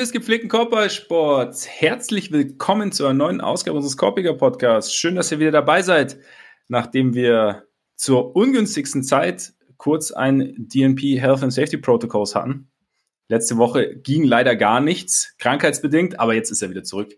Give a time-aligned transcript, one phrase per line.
[0.00, 4.94] Freunde des gepflegten Körpersports, herzlich willkommen zu einer neuen Ausgabe unseres Korpiger Podcasts.
[4.94, 6.16] Schön, dass ihr wieder dabei seid,
[6.68, 12.70] nachdem wir zur ungünstigsten Zeit kurz ein DNP Health and Safety Protocols hatten.
[13.28, 17.12] Letzte Woche ging leider gar nichts, krankheitsbedingt, aber jetzt ist er wieder zurück.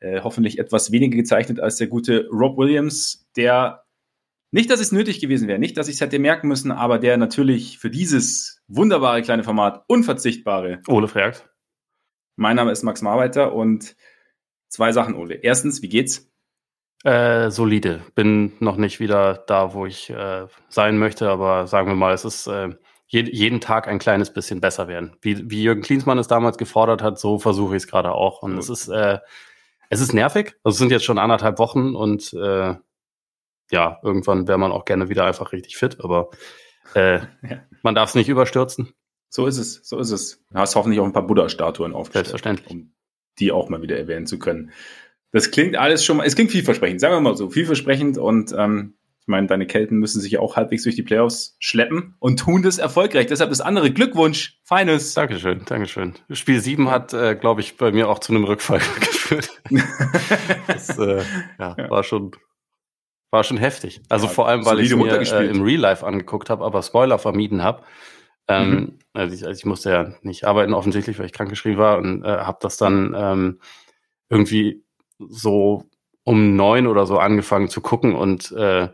[0.00, 3.84] Äh, hoffentlich etwas weniger gezeichnet als der gute Rob Williams, der
[4.50, 7.18] nicht, dass es nötig gewesen wäre, nicht, dass ich es hätte merken müssen, aber der
[7.18, 10.80] natürlich für dieses wunderbare kleine Format unverzichtbare.
[10.88, 11.51] Ole fragt.
[12.36, 13.96] Mein Name ist Max Marbeiter und
[14.68, 15.34] zwei Sachen, Ole.
[15.34, 16.30] Erstens, wie geht's?
[17.04, 18.02] Äh, solide.
[18.14, 22.24] Bin noch nicht wieder da, wo ich äh, sein möchte, aber sagen wir mal, es
[22.24, 22.70] ist äh,
[23.08, 25.16] je, jeden Tag ein kleines bisschen besser werden.
[25.20, 28.42] Wie, wie Jürgen Klinsmann es damals gefordert hat, so versuche ich es gerade auch.
[28.42, 29.18] Und es ist, äh,
[29.90, 30.54] es ist nervig.
[30.62, 32.74] Also es sind jetzt schon anderthalb Wochen und äh,
[33.70, 36.30] ja, irgendwann wäre man auch gerne wieder einfach richtig fit, aber
[36.94, 37.18] äh,
[37.48, 37.62] ja.
[37.82, 38.94] man darf es nicht überstürzen.
[39.34, 40.44] So ist es, so ist es.
[40.50, 42.26] Du hast hoffentlich auch ein paar Buddha-Statuen aufgestellt.
[42.26, 42.70] Selbstverständlich.
[42.70, 42.92] Um
[43.38, 44.72] die auch mal wieder erwähnen zu können.
[45.30, 48.92] Das klingt alles schon mal, es klingt vielversprechend, sagen wir mal so, vielversprechend und ähm,
[49.20, 52.60] ich meine, deine Kelten müssen sich ja auch halbwegs durch die Playoffs schleppen und tun
[52.60, 53.26] das erfolgreich.
[53.26, 55.14] Deshalb das andere Glückwunsch, feines.
[55.14, 56.12] Dankeschön, Dankeschön.
[56.30, 59.48] Spiel 7 hat, äh, glaube ich, bei mir auch zu einem Rückfall geführt.
[60.66, 61.22] das äh,
[61.58, 61.88] ja, ja.
[61.88, 62.32] war schon
[63.30, 64.02] war schon heftig.
[64.10, 67.18] Also ja, vor allem, weil ich mir äh, im Real Life angeguckt habe, aber Spoiler
[67.18, 67.82] vermieden habe.
[68.48, 68.98] Ähm, mhm.
[69.12, 72.28] also, ich, also ich musste ja nicht arbeiten offensichtlich, weil ich krankgeschrieben war und äh,
[72.28, 73.60] habe das dann ähm,
[74.28, 74.84] irgendwie
[75.18, 75.84] so
[76.24, 78.88] um neun oder so angefangen zu gucken und äh,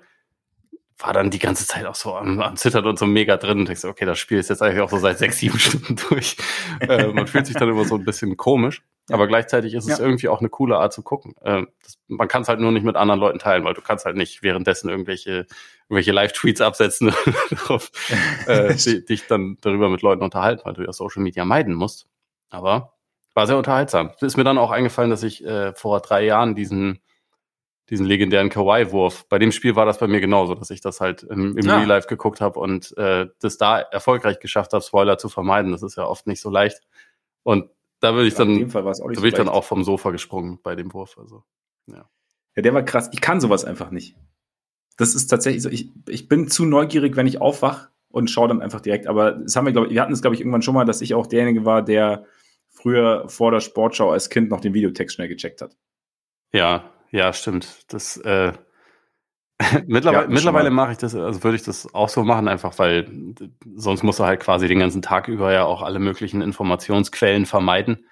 [0.98, 3.68] war dann die ganze Zeit auch so am, am Zittern und so mega drin und
[3.68, 6.36] denkst, okay, das Spiel ist jetzt eigentlich auch so seit sechs, sieben Stunden durch.
[6.80, 10.04] äh, man fühlt sich dann immer so ein bisschen komisch, aber gleichzeitig ist es ja.
[10.04, 11.34] irgendwie auch eine coole Art zu gucken.
[11.42, 14.04] Äh, das, man kann es halt nur nicht mit anderen Leuten teilen, weil du kannst
[14.04, 15.46] halt nicht währenddessen irgendwelche,
[15.88, 17.12] irgendwelche Live-Tweets absetzen
[17.50, 17.90] darauf,
[18.46, 18.74] äh,
[19.08, 22.06] dich dann darüber mit Leuten unterhalten, weil du ja Social Media meiden musst.
[22.50, 22.94] Aber
[23.34, 24.10] war sehr unterhaltsam.
[24.20, 27.00] Ist mir dann auch eingefallen, dass ich äh, vor drei Jahren diesen
[27.90, 29.26] diesen legendären Kawaii-Wurf.
[29.28, 31.76] Bei dem Spiel war das bei mir genauso, dass ich das halt im, im ja.
[31.76, 35.72] Real Life geguckt habe und äh, das da erfolgreich geschafft habe, Spoiler zu vermeiden.
[35.72, 36.82] Das ist ja oft nicht so leicht.
[37.44, 40.76] Und da würde ich dann, da so bin ich dann auch vom Sofa gesprungen bei
[40.76, 41.18] dem Wurf.
[41.18, 41.44] Also,
[41.86, 42.08] ja.
[42.56, 43.08] ja, der war krass.
[43.12, 44.16] Ich kann sowas einfach nicht.
[44.96, 45.68] Das ist tatsächlich so.
[45.68, 49.06] Ich, ich bin zu neugierig, wenn ich aufwach und schaue dann einfach direkt.
[49.06, 51.00] Aber das haben wir, glaube ich, wir hatten es, glaube ich, irgendwann schon mal, dass
[51.00, 52.24] ich auch derjenige war, der
[52.68, 55.76] früher vor der Sportschau als Kind noch den Videotext schnell gecheckt hat.
[56.52, 57.84] Ja, ja, stimmt.
[57.88, 58.52] Das äh,
[59.86, 63.10] mittlerweile, ja, mittlerweile mache ich das, also würde ich das auch so machen, einfach weil
[63.74, 68.06] sonst muss er halt quasi den ganzen Tag über ja auch alle möglichen Informationsquellen vermeiden.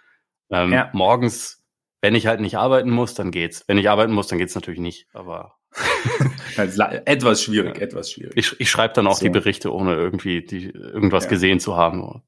[0.51, 0.91] Ähm, ja.
[0.93, 1.65] Morgens,
[2.01, 3.65] wenn ich halt nicht arbeiten muss, dann geht's.
[3.69, 5.07] Wenn ich arbeiten muss, dann geht's natürlich nicht.
[5.13, 5.55] Aber
[6.57, 7.83] etwas schwierig, ja.
[7.83, 8.33] etwas schwierig.
[8.37, 9.25] Ich, ich schreibe dann auch so.
[9.25, 12.23] die Berichte, ohne irgendwie die, irgendwas gesehen zu haben.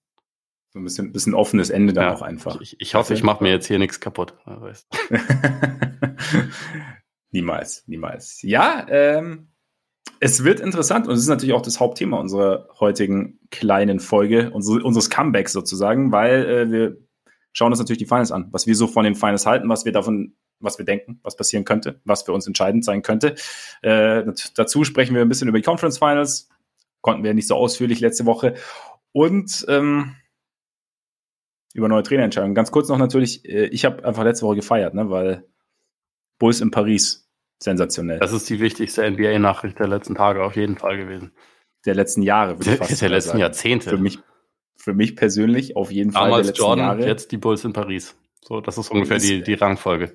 [0.71, 2.61] So ein bisschen, bisschen offenes Ende dann auch einfach.
[2.61, 4.35] Ich, ich hoffe, ich mache mir jetzt hier nichts kaputt.
[7.31, 8.43] niemals, niemals.
[8.43, 9.49] Ja, ähm,
[10.21, 14.83] es wird interessant und es ist natürlich auch das Hauptthema unserer heutigen kleinen Folge, unsere,
[14.83, 16.97] unseres Comebacks sozusagen, weil äh, wir
[17.53, 19.93] schauen uns natürlich die Finals an, was wir so von den Finals halten, was wir
[19.93, 23.37] davon, was wir denken, was passieren könnte, was für uns entscheidend sein könnte.
[23.83, 24.25] Äh,
[24.55, 26.49] dazu sprechen wir ein bisschen über die Conference Finals,
[27.01, 28.55] konnten wir nicht so ausführlich letzte Woche
[29.13, 30.17] und ähm,
[31.75, 32.55] über neue Trainerentscheidungen.
[32.55, 35.45] Ganz kurz noch natürlich, äh, ich habe einfach letzte Woche gefeiert, ne, weil
[36.39, 37.29] Bulls in Paris,
[37.63, 38.19] sensationell.
[38.19, 41.33] Das ist die wichtigste NBA-Nachricht der letzten Tage auf jeden Fall gewesen.
[41.85, 43.41] Der letzten Jahre, würde ich fast Der letzten sagen.
[43.41, 43.91] Jahrzehnte.
[43.91, 44.19] Für mich,
[44.77, 47.07] für mich persönlich auf jeden Fall Damals der letzten Jordan, Jahre.
[47.07, 48.17] jetzt die Bulls in Paris.
[48.43, 50.13] So, das ist ungefähr die, die Rangfolge.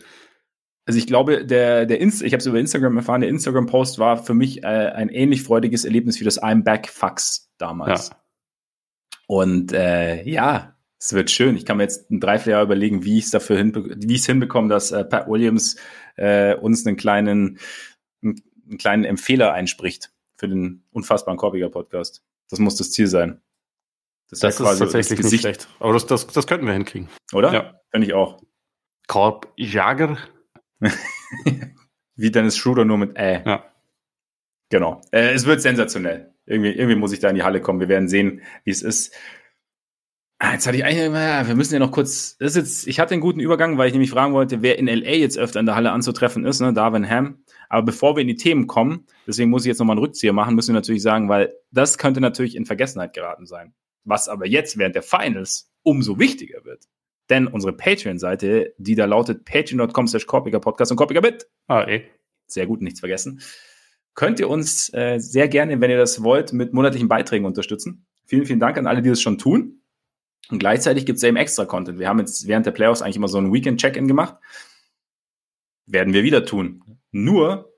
[0.86, 4.18] Also ich glaube, der, der Inst ich habe es über Instagram erfahren, der Instagram-Post war
[4.18, 8.10] für mich äh, ein ähnlich freudiges Erlebnis wie das I'm Back Fax damals.
[8.10, 8.16] Ja.
[9.28, 11.58] Und äh, ja, es wird schön.
[11.58, 14.92] Ich kann mir jetzt ein Dreivierteljahr überlegen, wie ich es dafür hinbe wie hinbekomme, dass
[14.92, 15.76] äh, Pat Williams
[16.16, 17.60] äh, uns einen kleinen,
[18.22, 22.24] einen, einen kleinen Empfehler einspricht für den unfassbaren Korbiger Podcast.
[22.50, 23.42] Das muss das Ziel sein.
[24.30, 25.68] Das, das ist tatsächlich das nicht schlecht.
[25.80, 27.10] Aber das, das, das könnten wir hinkriegen.
[27.34, 27.54] Oder?
[27.54, 27.82] Ja.
[27.92, 28.42] Finde ich auch.
[29.08, 30.18] Korb Jager.
[32.16, 33.44] Wie Dennis Schruder nur mit Ä.
[33.46, 33.66] Ja.
[34.70, 35.02] Genau.
[35.12, 36.34] Äh, es wird sensationell.
[36.46, 37.82] Irgendwie, irgendwie muss ich da in die Halle kommen.
[37.82, 39.14] Wir werden sehen, wie es ist.
[40.46, 43.14] Ah, jetzt hatte ich eigentlich, wir müssen ja noch kurz, das ist jetzt, ich hatte
[43.14, 45.76] einen guten Übergang, weil ich nämlich fragen wollte, wer in LA jetzt öfter in der
[45.76, 47.46] Halle anzutreffen ist, ne, Darwin Ham.
[47.70, 50.54] Aber bevor wir in die Themen kommen, deswegen muss ich jetzt nochmal einen Rückzieher machen,
[50.54, 53.74] müssen wir natürlich sagen, weil das könnte natürlich in Vergessenheit geraten sein.
[54.04, 56.90] Was aber jetzt während der Finals umso wichtiger wird.
[57.30, 61.48] Denn unsere Patreon-Seite, die da lautet patreon.com slash Podcast und Korpigabit.
[61.68, 62.04] Ah, eh.
[62.48, 63.40] Sehr gut, nichts vergessen.
[64.14, 68.06] Könnt ihr uns äh, sehr gerne, wenn ihr das wollt, mit monatlichen Beiträgen unterstützen.
[68.26, 69.80] Vielen, vielen Dank an alle, die das schon tun.
[70.50, 72.00] Und gleichzeitig gibt es eben extra Content.
[72.00, 74.36] Wir haben jetzt während der Playoffs eigentlich immer so ein Weekend-Check-In gemacht.
[75.86, 76.84] Werden wir wieder tun.
[77.12, 77.74] Nur,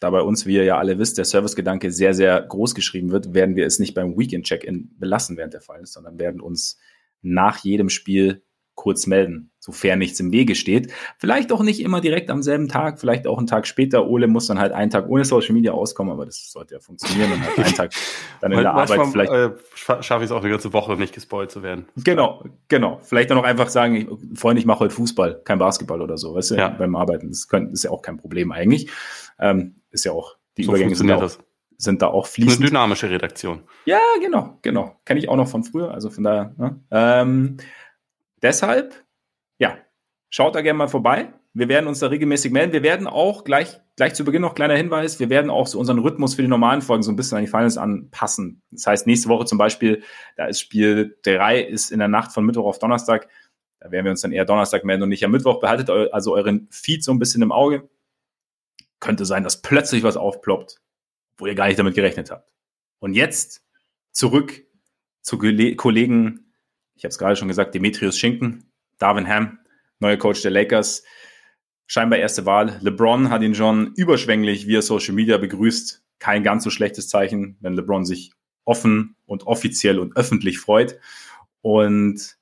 [0.00, 3.34] da bei uns, wie ihr ja alle wisst, der Servicegedanke sehr, sehr groß geschrieben wird,
[3.34, 6.78] werden wir es nicht beim Weekend-Check-In belassen während der Fall ist, sondern werden uns
[7.22, 8.42] nach jedem Spiel
[8.74, 10.92] kurz melden, sofern nichts im Wege steht.
[11.18, 14.06] Vielleicht auch nicht immer direkt am selben Tag, vielleicht auch einen Tag später.
[14.06, 17.32] Ole muss dann halt einen Tag ohne Social Media auskommen, aber das sollte ja funktionieren
[17.32, 17.92] und halt einen Tag
[18.40, 19.32] dann in der Arbeit vielleicht.
[19.32, 21.86] Äh, schaffe ich es auch eine ganze Woche nicht gespoilt zu werden.
[21.96, 23.00] Genau, genau.
[23.02, 26.34] Vielleicht dann auch einfach sagen, ich, Freunde, ich mache heute Fußball, kein Basketball oder so,
[26.34, 26.68] weißt du, ja.
[26.68, 27.28] beim Arbeiten.
[27.28, 28.90] Das, könnte, ist ja auch kein Problem eigentlich.
[29.38, 31.30] Ähm, ist ja auch, die so Übergänge sind auch,
[31.82, 32.60] sind da auch fließend.
[32.60, 33.62] Eine dynamische Redaktion.
[33.84, 34.96] Ja, genau, genau.
[35.04, 36.54] Kenne ich auch noch von früher, also von daher.
[36.56, 36.80] Ne?
[36.90, 37.56] Ähm,
[38.42, 39.04] Deshalb,
[39.58, 39.78] ja,
[40.30, 41.32] schaut da gerne mal vorbei.
[41.54, 42.72] Wir werden uns da regelmäßig melden.
[42.72, 45.98] Wir werden auch gleich, gleich zu Beginn noch kleiner Hinweis, wir werden auch so unseren
[45.98, 48.62] Rhythmus für die normalen Folgen so ein bisschen an die Finals anpassen.
[48.70, 50.02] Das heißt, nächste Woche zum Beispiel,
[50.36, 53.28] da ist Spiel 3, ist in der Nacht von Mittwoch auf Donnerstag.
[53.80, 55.60] Da werden wir uns dann eher Donnerstag melden und nicht am Mittwoch.
[55.60, 57.88] Behaltet also euren Feed so ein bisschen im Auge.
[59.00, 60.80] Könnte sein, dass plötzlich was aufploppt,
[61.36, 62.52] wo ihr gar nicht damit gerechnet habt.
[63.00, 63.66] Und jetzt
[64.12, 64.64] zurück
[65.20, 66.51] zu Kollegen
[66.94, 69.58] ich habe es gerade schon gesagt, Demetrius Schinken, Darwin Ham,
[69.98, 71.04] neuer Coach der Lakers,
[71.86, 72.78] scheinbar erste Wahl.
[72.80, 76.02] LeBron hat ihn schon überschwänglich via Social Media begrüßt.
[76.18, 78.32] Kein ganz so schlechtes Zeichen, wenn LeBron sich
[78.64, 80.98] offen und offiziell und öffentlich freut.
[81.60, 82.36] Und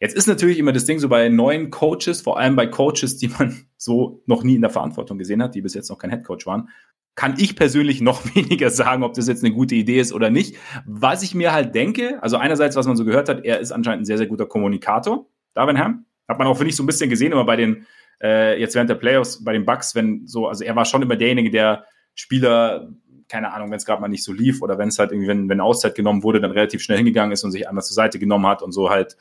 [0.00, 3.28] jetzt ist natürlich immer das Ding so bei neuen Coaches, vor allem bei Coaches, die
[3.28, 6.46] man so noch nie in der Verantwortung gesehen hat, die bis jetzt noch kein Headcoach
[6.46, 6.68] waren,
[7.16, 10.56] kann ich persönlich noch weniger sagen, ob das jetzt eine gute Idee ist oder nicht.
[10.86, 14.02] Was ich mir halt denke, also einerseits, was man so gehört hat, er ist anscheinend
[14.02, 16.04] ein sehr, sehr guter Kommunikator, Darwin Ham.
[16.28, 17.86] Hat man auch, finde ich, so ein bisschen gesehen, immer bei den,
[18.22, 21.16] äh, jetzt während der Playoffs, bei den Bucks, wenn so, also er war schon immer
[21.16, 21.84] derjenige, der
[22.14, 22.88] Spieler,
[23.28, 25.48] keine Ahnung, wenn es gerade mal nicht so lief oder wenn es halt irgendwie, wenn,
[25.48, 28.46] wenn Auszeit genommen wurde, dann relativ schnell hingegangen ist und sich einmal zur Seite genommen
[28.46, 29.16] hat und so halt,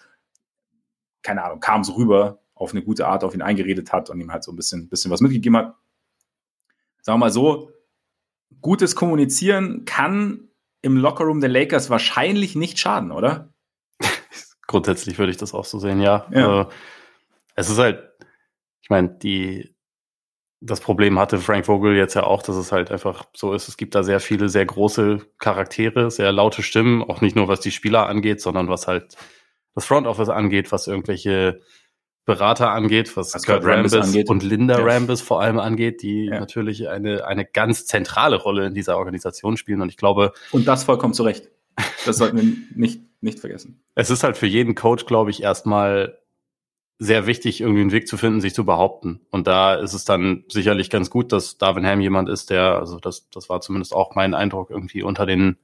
[1.22, 4.32] keine Ahnung, kam so rüber, auf eine gute Art auf ihn eingeredet hat und ihm
[4.32, 5.76] halt so ein bisschen, bisschen was mitgegeben hat.
[7.02, 7.70] Sagen wir mal so,
[8.66, 10.50] gutes Kommunizieren kann
[10.82, 13.54] im Lockerroom der Lakers wahrscheinlich nicht schaden, oder?
[14.68, 16.26] Grundsätzlich würde ich das auch so sehen, ja.
[16.32, 16.62] ja.
[16.62, 16.66] Äh,
[17.54, 18.10] es ist halt,
[18.82, 19.76] ich meine, die,
[20.62, 23.78] das Problem hatte Frank Vogel jetzt ja auch, dass es halt einfach so ist, es
[23.78, 27.72] gibt da sehr viele, sehr große Charaktere, sehr laute Stimmen, auch nicht nur was die
[27.72, 29.16] Spieler angeht, sondern was halt
[29.76, 31.62] das Front Office angeht, was irgendwelche
[32.26, 34.30] Berater angeht, was, was Kurt Rambis, angeht.
[34.30, 34.86] und Linda ja.
[34.86, 36.40] Rambis vor allem angeht, die ja.
[36.40, 39.82] natürlich eine, eine ganz zentrale Rolle in dieser Organisation spielen.
[39.82, 40.34] Und ich glaube.
[40.52, 41.52] Und das vollkommen zu Recht.
[42.06, 42.44] Das sollten wir
[42.76, 43.84] nicht, nicht vergessen.
[43.96, 46.18] Es ist halt für jeden Coach, glaube ich, erstmal
[46.98, 49.20] sehr wichtig, irgendwie einen Weg zu finden, sich zu behaupten.
[49.30, 53.00] Und da ist es dann sicherlich ganz gut, dass Darwin Ham jemand ist, der, also
[53.00, 55.58] das, das war zumindest auch mein Eindruck, irgendwie unter den,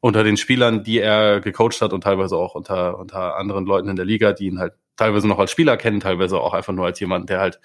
[0.00, 3.96] unter den Spielern, die er gecoacht hat und teilweise auch unter, unter anderen Leuten in
[3.96, 7.00] der Liga, die ihn halt teilweise noch als Spieler kennen, teilweise auch einfach nur als
[7.00, 7.60] jemand, der halt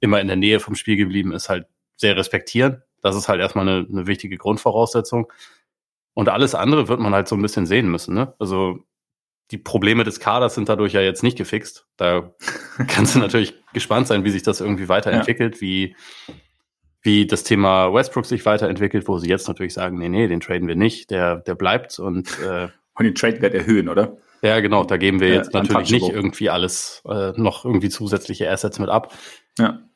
[0.00, 1.66] immer in der Nähe vom Spiel geblieben ist, halt
[1.96, 2.82] sehr respektieren.
[3.02, 5.32] Das ist halt erstmal eine, eine wichtige Grundvoraussetzung.
[6.14, 8.14] Und alles andere wird man halt so ein bisschen sehen müssen.
[8.14, 8.34] Ne?
[8.38, 8.78] Also
[9.50, 11.86] die Probleme des Kaders sind dadurch ja jetzt nicht gefixt.
[11.96, 12.34] Da
[12.88, 15.60] kannst du natürlich gespannt sein, wie sich das irgendwie weiterentwickelt, ja.
[15.60, 15.96] wie,
[17.02, 20.68] wie das Thema Westbrook sich weiterentwickelt, wo sie jetzt natürlich sagen, nee, nee, den traden
[20.68, 24.16] wir nicht, der, der bleibt und äh, und den Trade-Wert erhöhen, oder?
[24.44, 28.78] Ja, genau, da geben wir jetzt natürlich nicht irgendwie alles, äh, noch irgendwie zusätzliche Assets
[28.78, 29.14] mit ab.
[29.58, 29.88] Ja.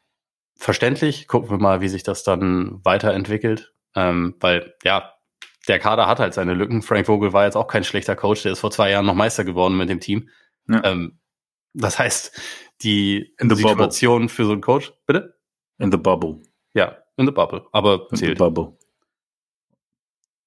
[0.56, 3.74] Verständlich, gucken wir mal, wie sich das dann weiterentwickelt.
[3.94, 5.12] Ähm, weil, ja,
[5.68, 6.80] der Kader hat halt seine Lücken.
[6.80, 9.44] Frank Vogel war jetzt auch kein schlechter Coach, der ist vor zwei Jahren noch Meister
[9.44, 10.30] geworden mit dem Team.
[10.66, 10.82] Ja.
[10.82, 11.18] Ähm,
[11.74, 12.40] das heißt,
[12.80, 14.28] die Situation bubble.
[14.30, 15.38] für so einen Coach, bitte?
[15.76, 16.40] In the bubble.
[16.72, 17.66] Ja, in the bubble.
[17.72, 18.38] Aber in zählt.
[18.38, 18.78] the bubble.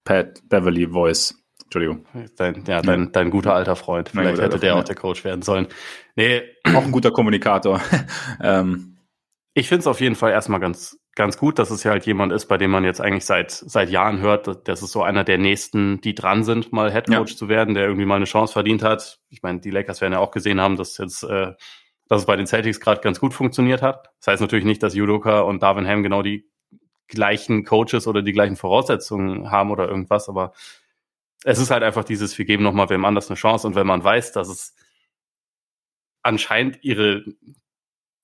[0.05, 1.40] Pat Beverly Voice.
[1.73, 2.05] Entschuldigung.
[2.35, 4.09] Dein, ja, dein, dein guter alter Freund.
[4.09, 5.67] Vielleicht hätte der auch der Coach werden sollen.
[6.17, 6.41] Nee.
[6.75, 7.81] Auch ein guter Kommunikator.
[8.43, 8.97] ähm.
[9.53, 12.31] Ich finde es auf jeden Fall erstmal ganz, ganz gut, dass es ja halt jemand
[12.31, 15.37] ist, bei dem man jetzt eigentlich seit, seit Jahren hört, das ist so einer der
[15.37, 17.37] nächsten, die dran sind, mal Head Coach ja.
[17.37, 19.19] zu werden, der irgendwie mal eine Chance verdient hat.
[19.29, 21.51] Ich meine, die Lakers werden ja auch gesehen haben, dass jetzt, äh,
[22.07, 24.09] dass es bei den Celtics gerade ganz gut funktioniert hat.
[24.19, 26.49] Das heißt natürlich nicht, dass Judoka und Darvin Ham genau die
[27.07, 30.53] gleichen Coaches oder die gleichen Voraussetzungen haben oder irgendwas, aber
[31.43, 34.03] es ist halt einfach dieses, wir geben nochmal wem anders eine Chance und wenn man
[34.03, 34.75] weiß, dass es
[36.24, 37.25] anscheinend ihre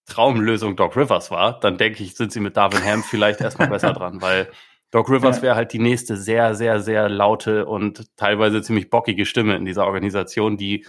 [0.06, 3.94] Traumlösung Doc Rivers war, dann denke ich, sind sie mit Darwin Ham vielleicht erstmal besser
[3.94, 4.50] dran, weil
[4.92, 9.56] Doc Rivers wäre halt die nächste sehr, sehr, sehr laute und teilweise ziemlich bockige Stimme
[9.58, 10.86] in dieser Organisation, die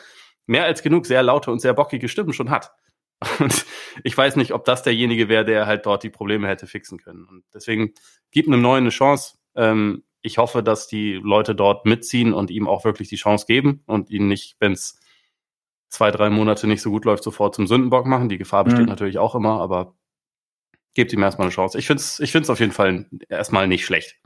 [0.46, 2.72] mehr als genug sehr laute und sehr bockige Stimmen schon hat.
[3.40, 3.66] Und
[4.04, 7.26] ich weiß nicht, ob das derjenige wäre, der halt dort die Probleme hätte fixen können.
[7.26, 7.92] Und deswegen
[8.30, 9.38] gibt einem Neuen eine Chance.
[9.56, 13.82] Ähm, ich hoffe, dass die Leute dort mitziehen und ihm auch wirklich die Chance geben
[13.86, 14.98] und ihn nicht, wenn es
[15.88, 18.28] zwei, drei Monate nicht so gut läuft, sofort zum Sündenbock machen.
[18.28, 18.88] Die Gefahr besteht mhm.
[18.88, 19.94] natürlich auch immer, aber
[20.94, 21.78] gebt ihm erstmal eine Chance.
[21.78, 24.16] Ich finde es ich find's auf jeden Fall erstmal nicht schlecht.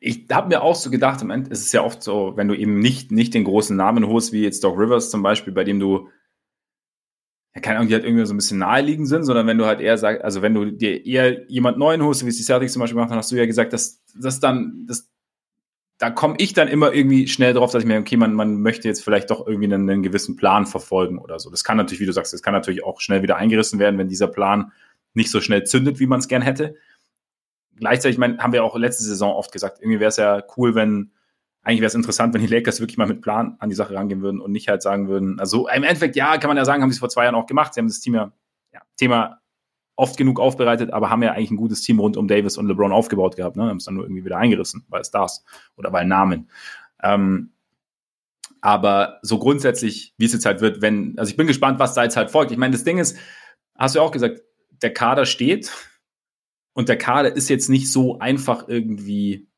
[0.00, 2.54] Ich habe mir auch so gedacht, im Endeffekt ist es ja oft so, wenn du
[2.54, 5.80] eben nicht, nicht den großen Namen holst, wie jetzt Doc Rivers zum Beispiel, bei dem
[5.80, 6.08] du
[7.60, 9.98] keine Ahnung, die halt irgendwie so ein bisschen naheliegend sind, sondern wenn du halt eher
[9.98, 12.96] sagst, also wenn du dir eher jemand Neuen holst, wie es die Celtics zum Beispiel
[12.96, 15.10] gemacht haben, hast du ja gesagt, dass das dann, das,
[15.98, 18.88] da komme ich dann immer irgendwie schnell drauf, dass ich mir, okay, man, man möchte
[18.88, 21.50] jetzt vielleicht doch irgendwie einen, einen gewissen Plan verfolgen oder so.
[21.50, 24.08] Das kann natürlich, wie du sagst, das kann natürlich auch schnell wieder eingerissen werden, wenn
[24.08, 24.72] dieser Plan
[25.14, 26.76] nicht so schnell zündet, wie man es gern hätte.
[27.76, 30.74] Gleichzeitig, ich meine, haben wir auch letzte Saison oft gesagt, irgendwie wäre es ja cool,
[30.74, 31.10] wenn,
[31.68, 34.22] eigentlich wäre es interessant, wenn die Lakers wirklich mal mit Plan an die Sache rangehen
[34.22, 36.90] würden und nicht halt sagen würden, also im Endeffekt, ja, kann man ja sagen, haben
[36.90, 37.74] sie es vor zwei Jahren auch gemacht.
[37.74, 38.32] Sie haben das Team ja,
[38.72, 39.42] ja Thema
[39.94, 42.90] oft genug aufbereitet, aber haben ja eigentlich ein gutes Team rund um Davis und LeBron
[42.90, 43.56] aufgebaut gehabt.
[43.56, 43.64] Ne?
[43.64, 45.44] Haben es dann nur irgendwie wieder eingerissen, weil Stars
[45.76, 46.48] oder weil Namen.
[47.02, 47.52] Ähm,
[48.62, 52.02] aber so grundsätzlich, wie es jetzt halt wird, wenn, also ich bin gespannt, was da
[52.02, 52.50] jetzt halt folgt.
[52.50, 53.18] Ich meine, das Ding ist,
[53.76, 54.40] hast du ja auch gesagt,
[54.80, 55.70] der Kader steht
[56.72, 59.48] und der Kader ist jetzt nicht so einfach irgendwie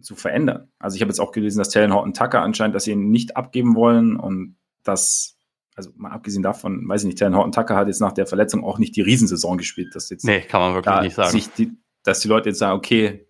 [0.00, 0.68] zu verändern.
[0.78, 3.36] Also ich habe jetzt auch gelesen, dass Talon Horton Tucker anscheinend, dass sie ihn nicht
[3.36, 5.38] abgeben wollen und dass,
[5.74, 8.64] also mal abgesehen davon, weiß ich nicht, Talon Horton Tucker hat jetzt nach der Verletzung
[8.64, 9.94] auch nicht die Riesensaison gespielt.
[9.94, 11.42] Dass jetzt nee, kann man wirklich nicht sagen.
[11.58, 11.72] Die,
[12.02, 13.26] dass die Leute jetzt sagen, okay,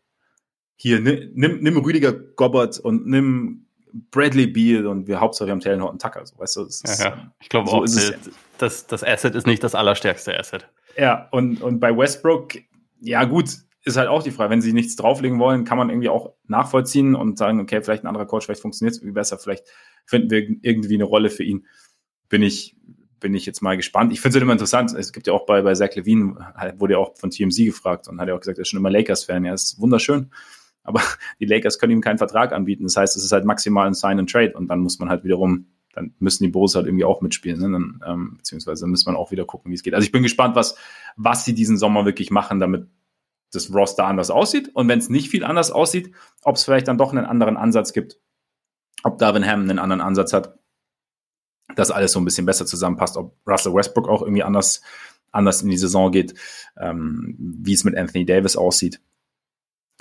[0.76, 3.66] hier, nimm, nimm Rüdiger Gobbert und nimm
[4.11, 6.26] Bradley Beal und wir Hauptsache wir haben Talon Horton Tucker.
[6.26, 7.32] So, weißt du, ist, ja, ja.
[7.40, 8.14] Ich glaube so auch, ist es,
[8.58, 10.68] das, das Asset ist nicht das allerstärkste Asset.
[10.99, 12.54] Ja, und, und bei Westbrook,
[13.00, 13.50] ja gut,
[13.87, 17.14] ist halt auch die Frage, wenn sie nichts drauflegen wollen, kann man irgendwie auch nachvollziehen
[17.14, 19.64] und sagen, okay, vielleicht ein anderer Coach, vielleicht funktioniert es irgendwie besser, vielleicht
[20.05, 21.66] finden wir irgendwie eine Rolle für ihn.
[22.28, 22.76] Bin ich,
[23.21, 24.12] bin ich jetzt mal gespannt.
[24.12, 24.93] Ich finde es halt immer interessant.
[24.93, 26.35] Es gibt ja auch bei, bei Zach Levine,
[26.78, 28.90] wurde ja auch von TMZ gefragt und hat ja auch gesagt, er ist schon immer
[28.90, 29.45] Lakers-Fan.
[29.45, 30.33] Ja, ist wunderschön.
[30.83, 31.00] Aber
[31.40, 32.83] die Lakers können ihm keinen Vertrag anbieten.
[32.83, 35.23] Das heißt, es ist halt maximal ein Sign and Trade und dann muss man halt
[35.23, 37.59] wiederum dann müssen die Bulls halt irgendwie auch mitspielen.
[37.59, 37.71] Ne?
[37.71, 39.95] Dann, ähm, beziehungsweise dann muss man auch wieder gucken, wie es geht.
[39.95, 40.76] Also ich bin gespannt, was,
[41.16, 42.87] was sie diesen Sommer wirklich machen, damit
[43.53, 44.71] das Roster anders aussieht.
[44.75, 47.93] Und wenn es nicht viel anders aussieht, ob es vielleicht dann doch einen anderen Ansatz
[47.93, 48.19] gibt.
[49.03, 50.59] Ob Darvin Ham einen anderen Ansatz hat,
[51.75, 53.17] dass alles so ein bisschen besser zusammenpasst.
[53.17, 54.83] Ob Russell Westbrook auch irgendwie anders,
[55.33, 56.35] anders in die Saison geht.
[56.79, 59.00] Ähm, wie es mit Anthony Davis aussieht.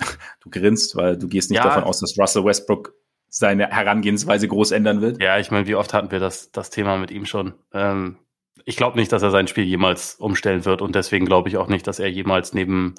[0.40, 1.64] Du grinst, weil du gehst nicht ja.
[1.64, 2.94] davon aus, dass Russell Westbrook
[3.28, 5.20] seine Herangehensweise groß ändern wird.
[5.20, 7.54] Ja, ich meine, wie oft hatten wir das, das Thema mit ihm schon?
[7.72, 8.16] Ähm,
[8.64, 11.68] ich glaube nicht, dass er sein Spiel jemals umstellen wird und deswegen glaube ich auch
[11.68, 12.94] nicht, dass er jemals neben,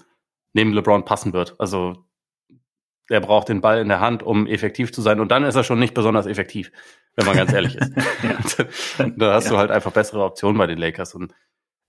[0.54, 1.60] neben LeBron passen wird.
[1.60, 2.06] Also
[3.10, 5.64] er braucht den Ball in der Hand, um effektiv zu sein und dann ist er
[5.64, 6.72] schon nicht besonders effektiv,
[7.16, 7.92] wenn man ganz ehrlich ist.
[9.18, 9.52] da hast ja.
[9.52, 11.34] du halt einfach bessere Optionen bei den Lakers und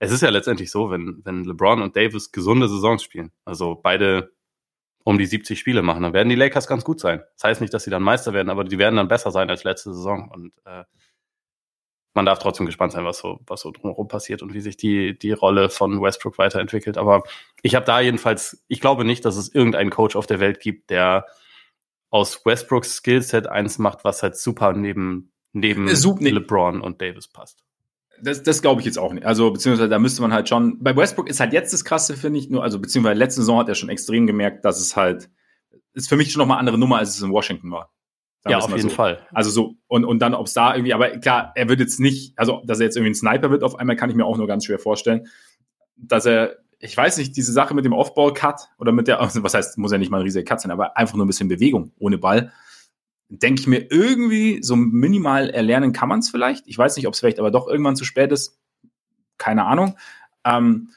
[0.01, 4.31] es ist ja letztendlich so, wenn, wenn LeBron und Davis gesunde Saisons spielen, also beide
[5.03, 6.03] um die 70 Spiele machen.
[6.03, 7.21] Dann werden die Lakers ganz gut sein.
[7.35, 9.63] Das heißt nicht, dass sie dann Meister werden, aber die werden dann besser sein als
[9.63, 10.29] letzte Saison.
[10.31, 10.83] Und äh,
[12.13, 15.17] man darf trotzdem gespannt sein, was so, was so drumherum passiert und wie sich die,
[15.17, 16.97] die Rolle von Westbrook weiterentwickelt.
[16.97, 17.23] Aber
[17.61, 20.89] ich habe da jedenfalls, ich glaube nicht, dass es irgendeinen Coach auf der Welt gibt,
[20.89, 21.25] der
[22.09, 27.63] aus Westbrooks Skillset eins macht, was halt super neben, neben LeBron und Davis passt
[28.21, 29.25] das, das glaube ich jetzt auch nicht.
[29.25, 30.81] Also, beziehungsweise da müsste man halt schon.
[30.81, 33.69] Bei Westbrook ist halt jetzt das Krasse, finde ich, nur, also beziehungsweise letzte Saison hat
[33.69, 35.29] er schon extrem gemerkt, dass es halt,
[35.93, 37.91] ist für mich schon nochmal andere Nummer, als es in Washington war.
[38.47, 38.95] Ja, auf jeden so.
[38.95, 39.19] Fall.
[39.33, 42.37] Also so, und, und dann, ob es da irgendwie, aber klar, er wird jetzt nicht,
[42.37, 44.47] also dass er jetzt irgendwie ein Sniper wird, auf einmal kann ich mir auch nur
[44.47, 45.27] ganz schwer vorstellen.
[45.97, 49.53] Dass er, ich weiß nicht, diese Sache mit dem Off-Ball-Cut oder mit der, also was
[49.53, 51.91] heißt, muss ja nicht mal ein riesiger Cut sein, aber einfach nur ein bisschen Bewegung
[51.99, 52.51] ohne Ball
[53.29, 56.67] denke ich mir irgendwie so minimal erlernen kann man es vielleicht.
[56.67, 58.59] Ich weiß nicht, ob es vielleicht aber doch irgendwann zu spät ist.
[59.37, 59.97] Keine Ahnung.
[60.43, 60.89] Ähm,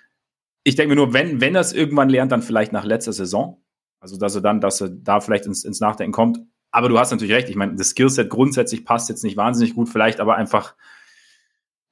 [0.64, 3.62] ich denke mir nur, wenn, wenn er es irgendwann lernt, dann vielleicht nach letzter Saison.
[4.00, 6.38] Also, dass er dann, dass er da vielleicht ins, ins Nachdenken kommt.
[6.72, 7.48] Aber du hast natürlich recht.
[7.48, 10.74] Ich meine, das Skillset grundsätzlich passt jetzt nicht wahnsinnig gut, vielleicht aber einfach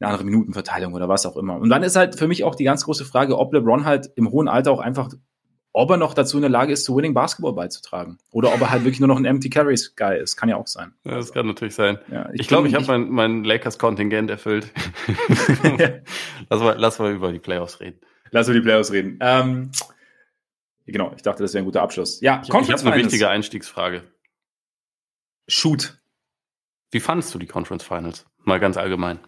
[0.00, 1.56] eine andere Minutenverteilung oder was auch immer.
[1.56, 4.30] Und dann ist halt für mich auch die ganz große Frage, ob LeBron halt im
[4.30, 5.10] hohen Alter auch einfach
[5.72, 8.18] ob er noch dazu in der Lage ist, zu Winning Basketball beizutragen.
[8.32, 10.36] Oder ob er halt wirklich nur noch ein Empty Carries Guy ist.
[10.36, 10.94] Kann ja auch sein.
[11.04, 11.98] Ja, das kann natürlich sein.
[12.10, 14.66] Ja, ich glaube, ich, glaub, ich habe mein, mein Lakers-Kontingent erfüllt.
[16.50, 18.00] lass, mal, lass mal über die Playoffs reden.
[18.32, 19.18] Lass über die Playoffs reden.
[19.20, 19.70] Ähm,
[20.86, 22.20] genau, ich dachte, das wäre ein guter Abschluss.
[22.20, 24.02] Ja, ich, ich habe eine wichtige Einstiegsfrage.
[25.50, 25.98] Shoot.
[26.90, 28.26] Wie fandest du die Conference Finals?
[28.44, 29.18] Mal ganz allgemein.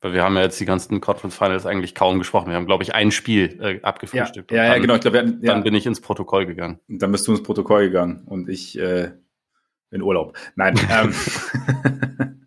[0.00, 2.48] Weil wir haben ja jetzt die ganzen Conference Finals eigentlich kaum gesprochen.
[2.48, 4.50] Wir haben, glaube ich, ein Spiel äh, abgefrühstückt.
[4.50, 4.94] Ja, ja, dann, ja, genau.
[4.94, 5.52] Ich glaub, wir hatten, ja.
[5.52, 6.80] Dann bin ich ins Protokoll gegangen.
[6.88, 9.12] Dann bist du ins Protokoll gegangen und ich äh,
[9.90, 10.36] in Urlaub.
[10.54, 10.78] Nein.
[10.90, 11.14] ähm,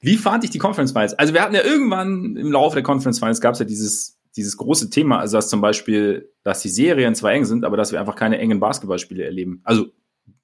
[0.00, 1.14] Wie fand ich die Conference Finals?
[1.14, 4.56] Also wir hatten ja irgendwann im Laufe der Conference Finals gab es ja dieses, dieses
[4.56, 8.00] große Thema, also dass zum Beispiel, dass die Serien zwar eng sind, aber dass wir
[8.00, 9.60] einfach keine engen Basketballspiele erleben.
[9.62, 9.92] Also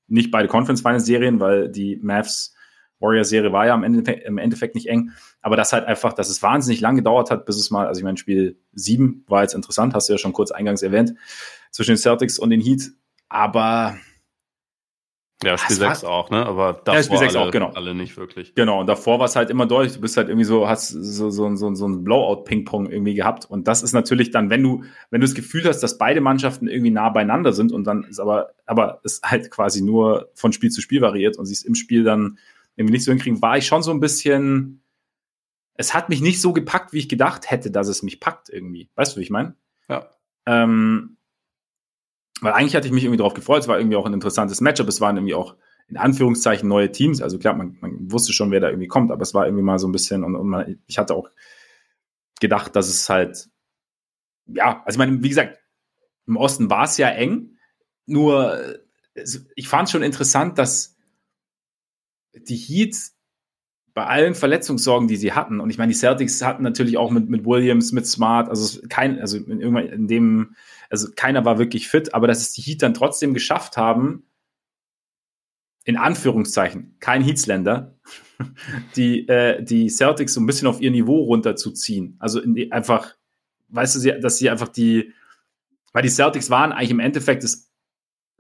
[0.09, 2.55] nicht beide Conference Finals Serien, weil die Mavs
[3.01, 6.43] Warrior-Serie war ja im Endeffekt, im Endeffekt nicht eng, aber das halt einfach, dass es
[6.43, 9.95] wahnsinnig lang gedauert hat, bis es mal, also ich meine, Spiel 7 war jetzt interessant,
[9.95, 11.15] hast du ja schon kurz eingangs erwähnt,
[11.71, 12.91] zwischen den Celtics und den Heat,
[13.29, 13.97] aber
[15.45, 16.45] ja, Spiel 6 auch, ne?
[16.45, 17.71] Aber davor ja, Spiel 6 alle, auch, genau.
[17.71, 18.55] alle nicht wirklich.
[18.55, 19.95] Genau, und davor war es halt immer deutlich.
[19.95, 23.45] Du bist halt irgendwie so, hast so, so, so, so ein Blowout-Ping-Pong irgendwie gehabt.
[23.49, 26.67] Und das ist natürlich dann, wenn du, wenn du das Gefühl hast, dass beide Mannschaften
[26.67, 30.71] irgendwie nah beieinander sind und dann ist aber, aber es halt quasi nur von Spiel
[30.71, 32.39] zu Spiel variiert und sie es im Spiel dann
[32.75, 34.83] irgendwie nicht so hinkriegen, war ich schon so ein bisschen,
[35.75, 38.89] es hat mich nicht so gepackt, wie ich gedacht hätte, dass es mich packt irgendwie.
[38.97, 39.55] Weißt du, wie ich meine?
[39.89, 40.09] Ja.
[40.47, 41.18] Ähm,
[42.41, 44.89] weil eigentlich hatte ich mich irgendwie darauf gefreut, es war irgendwie auch ein interessantes Matchup,
[44.89, 45.57] es waren irgendwie auch
[45.89, 49.23] in Anführungszeichen neue Teams, also klar, man, man wusste schon, wer da irgendwie kommt, aber
[49.23, 51.31] es war irgendwie mal so ein bisschen und, und man, ich hatte auch
[52.41, 53.49] gedacht, dass es halt,
[54.47, 55.59] ja, also ich meine, wie gesagt,
[56.27, 57.57] im Osten war es ja eng,
[58.07, 58.79] nur
[59.57, 60.97] ich fand schon interessant, dass
[62.35, 62.97] die Heat
[63.95, 67.29] bei allen Verletzungssorgen, die sie hatten, und ich meine, die Celtics hatten natürlich auch mit,
[67.29, 70.55] mit Williams, mit Smart, also kein, also in, in dem,
[70.89, 74.25] also keiner war wirklich fit, aber dass es die Heat dann trotzdem geschafft haben,
[75.85, 77.97] in Anführungszeichen, kein Heatsländer,
[78.97, 82.17] die, äh, die Celtics so ein bisschen auf ihr Niveau runterzuziehen.
[82.19, 83.15] Also die, einfach,
[83.69, 85.13] weißt du, dass sie einfach die,
[85.93, 87.71] weil die Celtics waren eigentlich im Endeffekt das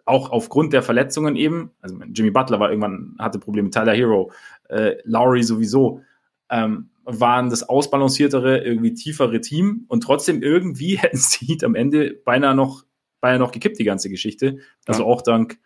[0.04, 4.32] auch aufgrund der Verletzungen eben, also Jimmy Butler war irgendwann, hatte Probleme, Tyler Hero,
[4.68, 6.02] äh, Lowry sowieso,
[6.50, 12.54] ähm, waren das ausbalanciertere, irgendwie tiefere Team und trotzdem irgendwie hätten sie am Ende beinahe
[12.54, 12.84] noch,
[13.20, 14.58] beinahe noch gekippt, die ganze Geschichte.
[14.86, 15.08] Also ja.
[15.08, 15.58] auch dank,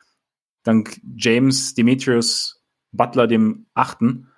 [0.62, 4.28] dank James Demetrius Butler, dem Achten,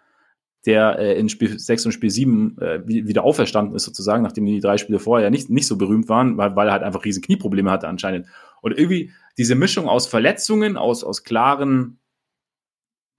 [0.65, 4.61] der äh, in Spiel 6 und Spiel 7 äh, wieder auferstanden ist, sozusagen, nachdem die
[4.61, 7.71] drei Spiele vorher nicht, nicht so berühmt waren, weil, weil er halt einfach riesen Knieprobleme
[7.71, 8.29] hatte anscheinend.
[8.63, 11.99] Und irgendwie diese Mischung aus Verletzungen, aus, aus klaren,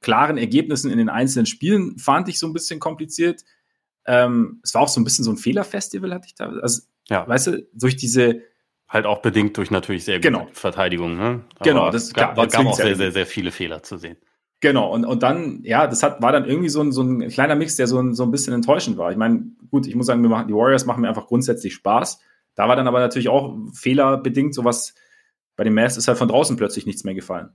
[0.01, 3.43] klaren Ergebnissen in den einzelnen Spielen fand ich so ein bisschen kompliziert.
[4.05, 6.49] Ähm, es war auch so ein bisschen so ein Fehlerfestival, hatte ich da.
[6.49, 7.27] Also, ja.
[7.27, 8.41] weißt du, durch diese.
[8.87, 10.47] Halt auch bedingt durch natürlich sehr gute genau.
[10.53, 11.17] Verteidigung.
[11.17, 11.43] Ne?
[11.63, 14.17] genau, das gab, gab, gab auch sehr, sehr, sehr viele Fehler zu sehen.
[14.61, 17.55] Genau, und, und dann, ja, das hat, war dann irgendwie so ein, so ein kleiner
[17.55, 19.11] Mix, der so ein, so ein bisschen enttäuschend war.
[19.11, 22.19] Ich meine, gut, ich muss sagen, wir machen, die Warriors machen mir einfach grundsätzlich Spaß.
[22.55, 24.95] Da war dann aber natürlich auch fehlerbedingt sowas,
[25.55, 27.49] bei den Mavs ist halt von draußen plötzlich nichts mehr gefallen.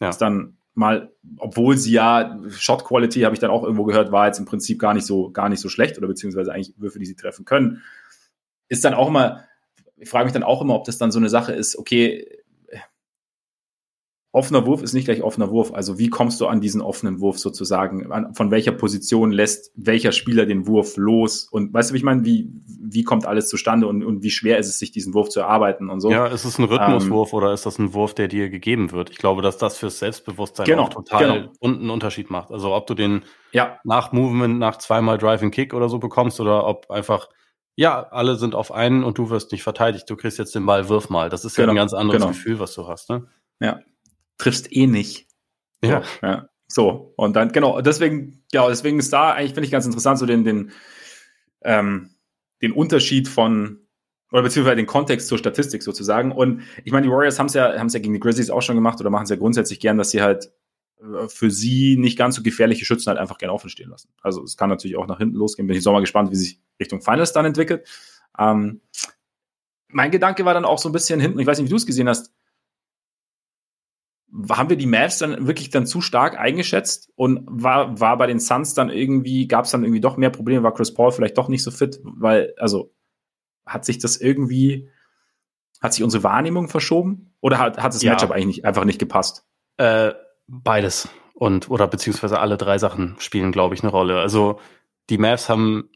[0.00, 0.10] Ja.
[0.10, 4.26] Ist dann mal, obwohl sie ja, Shot Quality habe ich dann auch irgendwo gehört, war
[4.26, 7.06] jetzt im Prinzip gar nicht so, gar nicht so schlecht oder beziehungsweise eigentlich Würfe, die
[7.06, 7.82] sie treffen können.
[8.68, 9.44] Ist dann auch immer,
[9.96, 12.31] ich frage mich dann auch immer, ob das dann so eine Sache ist, okay,
[14.32, 15.72] offener Wurf ist nicht gleich offener Wurf.
[15.74, 18.32] Also wie kommst du an diesen offenen Wurf sozusagen?
[18.34, 21.46] Von welcher Position lässt welcher Spieler den Wurf los?
[21.50, 22.24] Und weißt du, wie ich meine?
[22.24, 25.40] Wie, wie kommt alles zustande und, und wie schwer ist es, sich diesen Wurf zu
[25.40, 26.10] erarbeiten und so?
[26.10, 29.10] Ja, ist es ein Rhythmuswurf ähm, oder ist das ein Wurf, der dir gegeben wird?
[29.10, 31.74] Ich glaube, dass das fürs Selbstbewusstsein genau, auch total genau.
[31.76, 32.50] einen Unterschied macht.
[32.50, 33.78] Also ob du den ja.
[33.84, 37.28] nach Movement, nach zweimal Driving Kick oder so bekommst oder ob einfach
[37.74, 40.08] ja, alle sind auf einen und du wirst nicht verteidigt.
[40.08, 41.30] Du kriegst jetzt den Ball, wirf mal.
[41.30, 42.32] Das ist genau, ja ein ganz anderes genau.
[42.32, 43.08] Gefühl, was du hast.
[43.08, 43.26] Ne?
[43.60, 43.80] Ja,
[44.42, 45.28] triffst eh nicht.
[45.84, 46.02] Ja.
[46.02, 46.48] So, ja.
[46.66, 47.14] so.
[47.16, 50.44] und dann, genau, deswegen, ja, deswegen ist da eigentlich, finde ich ganz interessant, so den,
[50.44, 50.72] den,
[51.62, 52.10] ähm,
[52.60, 53.86] den Unterschied von,
[54.32, 56.32] oder beziehungsweise den Kontext zur Statistik sozusagen.
[56.32, 58.62] Und ich meine, die Warriors haben es ja, haben es ja gegen die Grizzlies auch
[58.62, 60.50] schon gemacht oder machen es ja grundsätzlich gern, dass sie halt
[61.00, 64.08] äh, für sie nicht ganz so gefährliche Schützen halt einfach gerne offen stehen lassen.
[64.22, 65.68] Also es kann natürlich auch nach hinten losgehen.
[65.68, 67.86] Bin ich so mal gespannt, wie sich Richtung Finals dann entwickelt.
[68.38, 68.80] Ähm,
[69.88, 71.86] mein Gedanke war dann auch so ein bisschen hinten, ich weiß nicht, wie du es
[71.86, 72.32] gesehen hast,
[74.50, 78.40] haben wir die Mavs dann wirklich dann zu stark eingeschätzt und war, war bei den
[78.40, 81.48] Suns dann irgendwie, gab es dann irgendwie doch mehr Probleme, war Chris Paul vielleicht doch
[81.48, 82.94] nicht so fit, weil, also
[83.66, 84.88] hat sich das irgendwie,
[85.80, 88.12] hat sich unsere Wahrnehmung verschoben oder hat, hat das ja.
[88.12, 89.44] Matchup eigentlich nicht, einfach nicht gepasst?
[89.76, 90.12] Äh,
[90.46, 94.20] beides und oder beziehungsweise alle drei Sachen spielen, glaube ich, eine Rolle.
[94.20, 94.60] Also
[95.10, 95.90] die Mavs haben,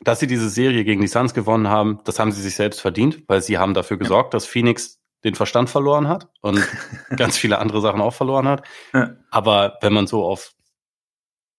[0.00, 3.22] dass sie diese Serie gegen die Suns gewonnen haben, das haben sie sich selbst verdient,
[3.26, 6.60] weil sie haben dafür gesorgt, dass Phoenix den Verstand verloren hat und
[7.16, 8.66] ganz viele andere Sachen auch verloren hat.
[8.92, 9.16] Ja.
[9.30, 10.52] Aber wenn man so auf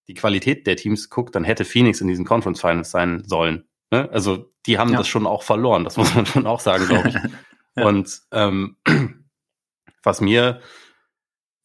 [0.07, 3.67] die Qualität der Teams guckt, dann hätte Phoenix in diesen Conference Finals sein sollen.
[3.91, 4.09] Ne?
[4.11, 4.97] Also die haben ja.
[4.97, 7.15] das schon auch verloren, das muss man schon auch sagen, glaube ich.
[7.75, 7.85] ja.
[7.85, 8.77] Und ähm,
[10.03, 10.61] was mir,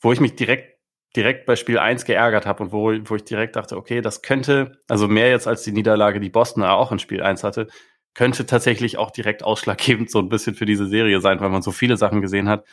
[0.01, 0.71] wo ich mich direkt
[1.17, 4.79] direkt bei Spiel 1 geärgert habe und wo, wo ich direkt dachte, okay, das könnte,
[4.89, 7.67] also mehr jetzt als die Niederlage, die Boston auch in Spiel 1 hatte,
[8.15, 11.71] könnte tatsächlich auch direkt ausschlaggebend so ein bisschen für diese Serie sein, weil man so
[11.71, 12.65] viele Sachen gesehen hat,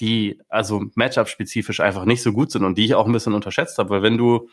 [0.00, 3.78] die also Matchup-spezifisch einfach nicht so gut sind und die ich auch ein bisschen unterschätzt
[3.78, 3.90] habe.
[3.90, 4.48] Weil wenn du,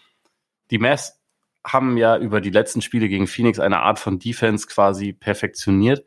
[0.72, 1.20] die Mavs
[1.66, 6.06] haben ja über die letzten Spiele gegen Phoenix eine Art von Defense quasi perfektioniert,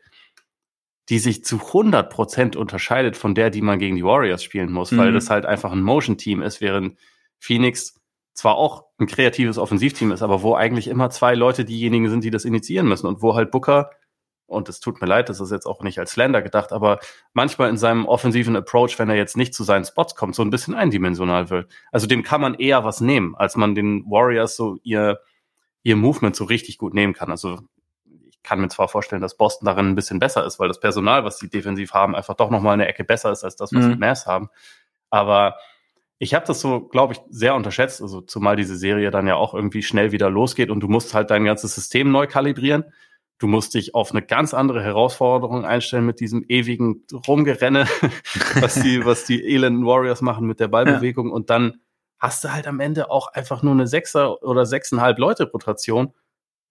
[1.09, 4.91] die sich zu 100 Prozent unterscheidet von der, die man gegen die Warriors spielen muss,
[4.91, 4.99] mhm.
[4.99, 6.99] weil das halt einfach ein Motion-Team ist, während
[7.39, 8.01] Phoenix
[8.33, 12.31] zwar auch ein kreatives Offensivteam ist, aber wo eigentlich immer zwei Leute diejenigen sind, die
[12.31, 13.91] das initiieren müssen und wo halt Booker
[14.47, 17.01] und es tut mir leid, das ist jetzt auch nicht als Slender gedacht, aber
[17.33, 20.51] manchmal in seinem offensiven Approach, wenn er jetzt nicht zu seinen Spots kommt, so ein
[20.51, 21.71] bisschen eindimensional wird.
[21.91, 25.21] Also dem kann man eher was nehmen, als man den Warriors so ihr,
[25.83, 27.31] ihr Movement so richtig gut nehmen kann.
[27.31, 27.59] Also
[28.29, 31.25] ich kann mir zwar vorstellen, dass Boston darin ein bisschen besser ist, weil das Personal,
[31.25, 33.93] was sie defensiv haben, einfach doch nochmal eine Ecke besser ist als das, was mhm.
[33.95, 34.49] die Mavs haben.
[35.11, 35.57] Aber
[36.19, 39.55] ich habe das so, glaube ich, sehr unterschätzt, also zumal diese Serie dann ja auch
[39.55, 42.85] irgendwie schnell wieder losgeht und du musst halt dein ganzes System neu kalibrieren.
[43.39, 47.87] Du musst dich auf eine ganz andere Herausforderung einstellen mit diesem ewigen Rumgerenne,
[48.61, 51.29] was die, was die elenden Warriors machen mit der Ballbewegung.
[51.29, 51.35] Ja.
[51.35, 51.81] Und dann
[52.19, 56.15] hast du halt am Ende auch einfach nur eine Sechser oder sechseinhalb Leute Rotation,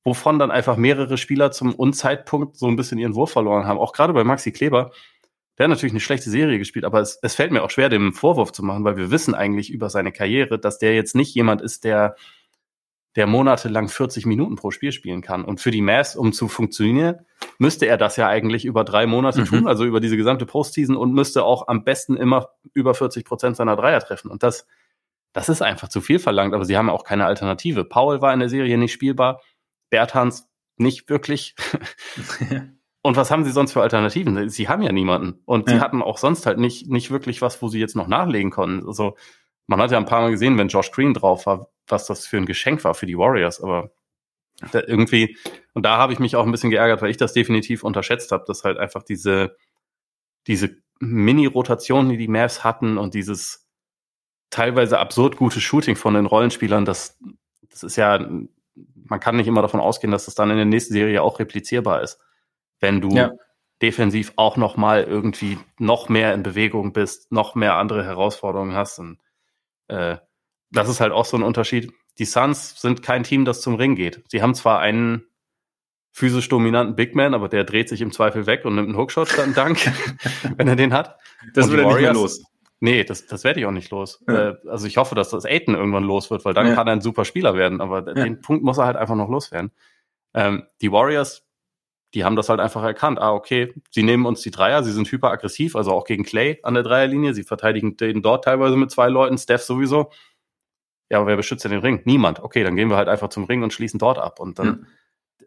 [0.04, 3.80] wovon dann einfach mehrere Spieler zum Unzeitpunkt so ein bisschen ihren Wurf verloren haben.
[3.80, 4.92] Auch gerade bei Maxi Kleber,
[5.58, 8.14] der hat natürlich eine schlechte Serie gespielt, aber es, es fällt mir auch schwer, dem
[8.14, 11.62] Vorwurf zu machen, weil wir wissen eigentlich über seine Karriere, dass der jetzt nicht jemand
[11.62, 12.16] ist, der
[13.16, 15.46] der monatelang 40 Minuten pro Spiel spielen kann.
[15.46, 17.26] Und für die Mass, um zu funktionieren,
[17.58, 19.46] müsste er das ja eigentlich über drei Monate mhm.
[19.46, 23.56] tun, also über diese gesamte Postseason und müsste auch am besten immer über 40 Prozent
[23.56, 24.30] seiner Dreier treffen.
[24.30, 24.68] Und das,
[25.32, 27.86] das ist einfach zu viel verlangt, aber sie haben ja auch keine Alternative.
[27.86, 29.42] Paul war in der Serie nicht spielbar,
[29.90, 31.56] Berthans nicht wirklich.
[33.02, 34.50] und was haben sie sonst für Alternativen?
[34.50, 35.42] Sie haben ja niemanden.
[35.46, 35.76] Und ja.
[35.76, 38.86] sie hatten auch sonst halt nicht, nicht wirklich was, wo sie jetzt noch nachlegen konnten.
[38.86, 39.16] Also,
[39.68, 42.38] man hat ja ein paar Mal gesehen, wenn Josh Green drauf war, was das für
[42.38, 43.92] ein Geschenk war für die Warriors, aber
[44.74, 45.38] irgendwie,
[45.74, 48.46] und da habe ich mich auch ein bisschen geärgert, weil ich das definitiv unterschätzt habe,
[48.48, 49.58] dass halt einfach diese,
[50.48, 53.68] diese Mini-Rotation, die die Mavs hatten und dieses
[54.50, 57.20] teilweise absurd gute Shooting von den Rollenspielern, das,
[57.70, 58.26] das ist ja,
[58.94, 62.02] man kann nicht immer davon ausgehen, dass das dann in der nächsten Serie auch replizierbar
[62.02, 62.20] ist.
[62.80, 63.32] Wenn du ja.
[63.82, 69.00] defensiv auch noch mal irgendwie noch mehr in Bewegung bist, noch mehr andere Herausforderungen hast
[69.00, 69.20] und
[69.88, 70.18] äh,
[70.72, 71.92] das ist halt auch so ein Unterschied.
[72.18, 74.24] Die Suns sind kein Team, das zum Ring geht.
[74.30, 75.26] Sie haben zwar einen
[76.12, 79.28] physisch dominanten Big Man, aber der dreht sich im Zweifel weg und nimmt einen Hookshot
[79.28, 79.80] statt einen Dank,
[80.58, 81.18] wenn er den hat.
[81.54, 82.42] Das wird er nicht mehr los.
[82.80, 84.24] Nee, das, das werde ich auch nicht los.
[84.28, 84.50] Ja.
[84.50, 86.76] Äh, also ich hoffe, dass das Aiden irgendwann los wird, weil dann ja.
[86.76, 88.14] kann er ein super Spieler werden, aber ja.
[88.14, 89.72] den Punkt muss er halt einfach noch loswerden.
[90.34, 91.45] Ähm, die Warriors,
[92.16, 93.20] die haben das halt einfach erkannt.
[93.20, 96.74] Ah, okay, sie nehmen uns die Dreier, sie sind hyperaggressiv, also auch gegen Clay an
[96.74, 97.34] der Dreierlinie.
[97.34, 100.12] Sie verteidigen den dort teilweise mit zwei Leuten, Steph sowieso.
[101.10, 102.02] Ja, aber wer beschützt denn den Ring?
[102.06, 102.40] Niemand.
[102.40, 104.40] Okay, dann gehen wir halt einfach zum Ring und schließen dort ab.
[104.40, 104.88] Und dann, mhm.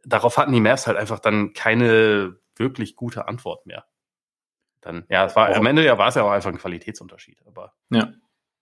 [0.05, 3.87] darauf hatten die Mavs halt einfach dann keine wirklich gute Antwort mehr.
[4.83, 5.55] Dann, ja, es war, oh.
[5.55, 7.39] am Ende ja war es ja auch einfach ein Qualitätsunterschied.
[7.47, 8.13] Aber ja.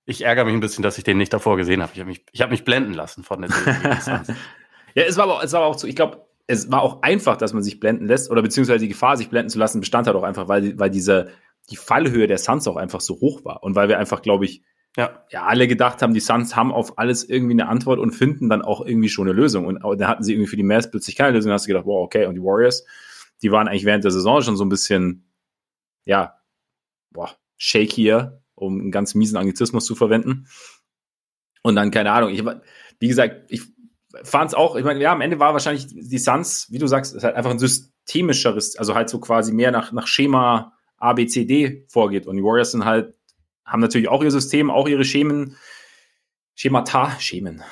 [0.05, 1.93] ich ärgere mich ein bisschen, dass ich den nicht davor gesehen habe.
[1.93, 3.51] Ich habe mich, ich habe mich blenden lassen von der
[4.95, 7.37] Ja, es war aber, es war aber auch so, ich glaube, es war auch einfach,
[7.37, 10.17] dass man sich blenden lässt, oder beziehungsweise die Gefahr, sich blenden zu lassen, bestand halt
[10.17, 11.31] auch einfach, weil, weil diese,
[11.71, 13.63] die Fallhöhe der Suns auch einfach so hoch war.
[13.63, 14.63] Und weil wir einfach, glaube ich,
[14.97, 15.25] ja.
[15.31, 18.63] ja, alle gedacht haben, die Suns haben auf alles irgendwie eine Antwort und finden dann
[18.63, 19.67] auch irgendwie schon eine Lösung.
[19.67, 21.51] Und da hatten sie irgendwie für die Mavs plötzlich keine Lösung.
[21.51, 22.87] Da hast du gedacht, wow, okay, und die Warriors,
[23.43, 25.29] die waren eigentlich während der Saison schon so ein bisschen,
[26.07, 26.41] ja,
[27.11, 30.47] boah, shakier, um einen ganz miesen Anglizismus zu verwenden.
[31.63, 32.43] Und dann, keine Ahnung, ich,
[33.01, 33.63] wie gesagt, ich
[34.23, 37.15] fand es auch, ich meine, ja, am Ende war wahrscheinlich die Suns, wie du sagst,
[37.15, 41.27] ist halt einfach ein systemischeres, also halt so quasi mehr nach, nach Schema A, B,
[41.27, 42.27] C, D vorgeht.
[42.27, 43.17] Und die Warriors sind halt
[43.67, 45.57] haben natürlich auch ihr System, auch ihre Schemen,
[46.55, 47.63] Schemata, Schemen.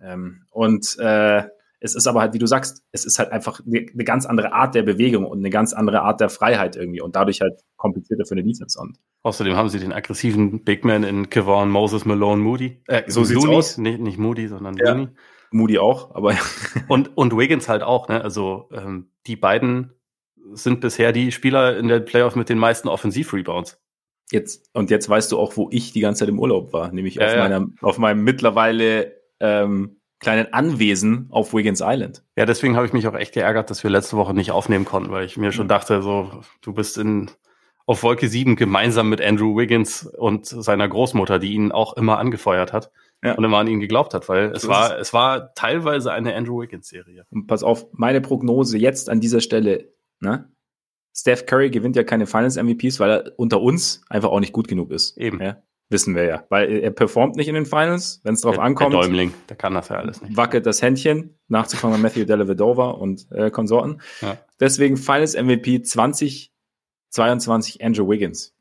[0.00, 1.44] Ähm, und äh,
[1.80, 4.52] es ist aber halt, wie du sagst, es ist halt einfach eine, eine, ganz andere
[4.52, 8.24] Art der Bewegung und eine ganz andere Art der Freiheit irgendwie und dadurch halt komplizierter
[8.24, 8.78] für eine Defense.
[8.80, 12.82] Und Außerdem haben sie den aggressiven Big Man in Kevon, Moses, Malone, Moody.
[12.86, 13.78] Äh, so sieht's Looney, aus.
[13.78, 14.92] Nicht, nicht Moody, sondern ja.
[14.92, 15.08] Looney.
[15.54, 16.36] Moody auch, aber
[16.88, 18.08] und und Wiggins halt auch.
[18.08, 18.22] Ne?
[18.22, 19.92] Also ähm, die beiden
[20.52, 23.80] sind bisher die Spieler in der Playoff mit den meisten Offensiv-Rebounds.
[24.30, 27.16] Jetzt, und jetzt weißt du auch, wo ich die ganze Zeit im Urlaub war, nämlich
[27.16, 27.38] ja, auf, ja.
[27.38, 32.24] Meiner, auf meinem mittlerweile ähm, kleinen Anwesen auf Wiggins Island.
[32.36, 35.10] Ja, deswegen habe ich mich auch echt geärgert, dass wir letzte Woche nicht aufnehmen konnten,
[35.10, 36.30] weil ich mir schon dachte, so,
[36.62, 37.30] du bist in
[37.84, 42.72] auf Wolke 7 gemeinsam mit Andrew Wiggins und seiner Großmutter, die ihn auch immer angefeuert
[42.72, 42.90] hat
[43.22, 43.34] ja.
[43.34, 47.24] und immer an ihn geglaubt hat, weil es war, es war teilweise eine Andrew Wiggins-Serie.
[47.30, 50.48] Und pass auf, meine Prognose jetzt an dieser Stelle, ne?
[51.14, 54.66] Steph Curry gewinnt ja keine Finals MVPs, weil er unter uns einfach auch nicht gut
[54.66, 55.18] genug ist.
[55.18, 55.42] Eben.
[55.42, 55.62] Ja?
[55.90, 56.46] Wissen wir ja.
[56.48, 58.94] Weil er performt nicht in den Finals, wenn es drauf der, ankommt.
[58.94, 60.38] Der Däumling, der kann das ja alles nicht.
[60.38, 64.00] Wackelt das Händchen, nachzufangen Matthew Dellavedova und äh, Konsorten.
[64.22, 64.38] Ja.
[64.58, 68.54] Deswegen Finals MVP 2022 Andrew Wiggins.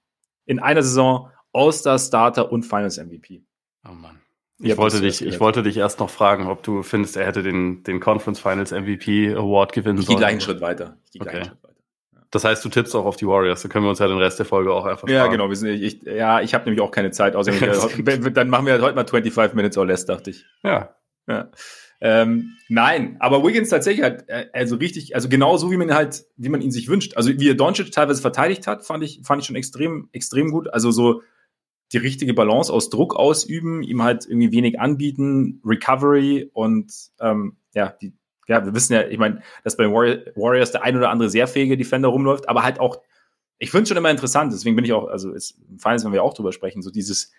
[0.46, 3.46] In einer Saison All-Star Starter und Finals MVP.
[3.88, 4.21] Oh Mann.
[4.62, 7.84] Ich wollte, dich, ich wollte dich erst noch fragen, ob du findest, er hätte den,
[7.84, 10.18] den Conference Finals MVP Award gewinnen ich sollen.
[10.18, 10.98] Ich gehe gleich einen Schritt weiter.
[11.06, 11.32] Ich gehe okay.
[11.32, 11.72] gleich einen Schritt weiter.
[12.32, 13.62] Das heißt, du tippst auch auf die Warriors.
[13.62, 15.50] Da können wir uns ja den Rest der Folge auch einfach Ja, genau.
[15.50, 17.36] Wir sind, ich, ja, ich habe nämlich auch keine Zeit.
[17.36, 17.52] Außer
[18.34, 20.46] dann machen wir heute mal 25 Minutes or less, dachte ich.
[20.64, 20.96] Ja.
[21.28, 21.50] ja.
[22.00, 26.24] Ähm, nein, aber Wiggins tatsächlich hat, äh, also richtig, also genau so, wie man halt,
[26.38, 27.18] wie man ihn sich wünscht.
[27.18, 30.74] Also wie er Doncic teilweise verteidigt hat, fand ich, fand ich schon extrem, extrem gut.
[30.74, 31.22] Also so
[31.94, 37.94] die richtige Balance aus Druck ausüben, ihm halt irgendwie wenig anbieten, Recovery und ähm, ja,
[38.02, 38.14] die,
[38.48, 41.78] ja, wir wissen ja, ich meine, dass bei Warriors der ein oder andere sehr fähige
[41.78, 43.02] Defender rumläuft, aber halt auch,
[43.58, 46.24] ich finde es schon immer interessant, deswegen bin ich auch, also ist fein, wenn wir
[46.24, 47.32] auch drüber sprechen, so dieses,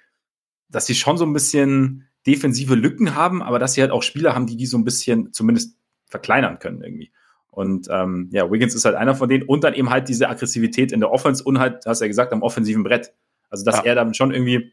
[0.69, 4.35] dass sie schon so ein bisschen defensive Lücken haben, aber dass sie halt auch Spieler
[4.35, 7.11] haben, die die so ein bisschen zumindest verkleinern können irgendwie.
[7.51, 10.91] Und ähm, ja, Wiggins ist halt einer von denen und dann eben halt diese Aggressivität
[10.91, 13.13] in der Offense und halt, hast du ja gesagt, am offensiven Brett.
[13.53, 13.85] Also dass ja.
[13.85, 14.73] er dann schon irgendwie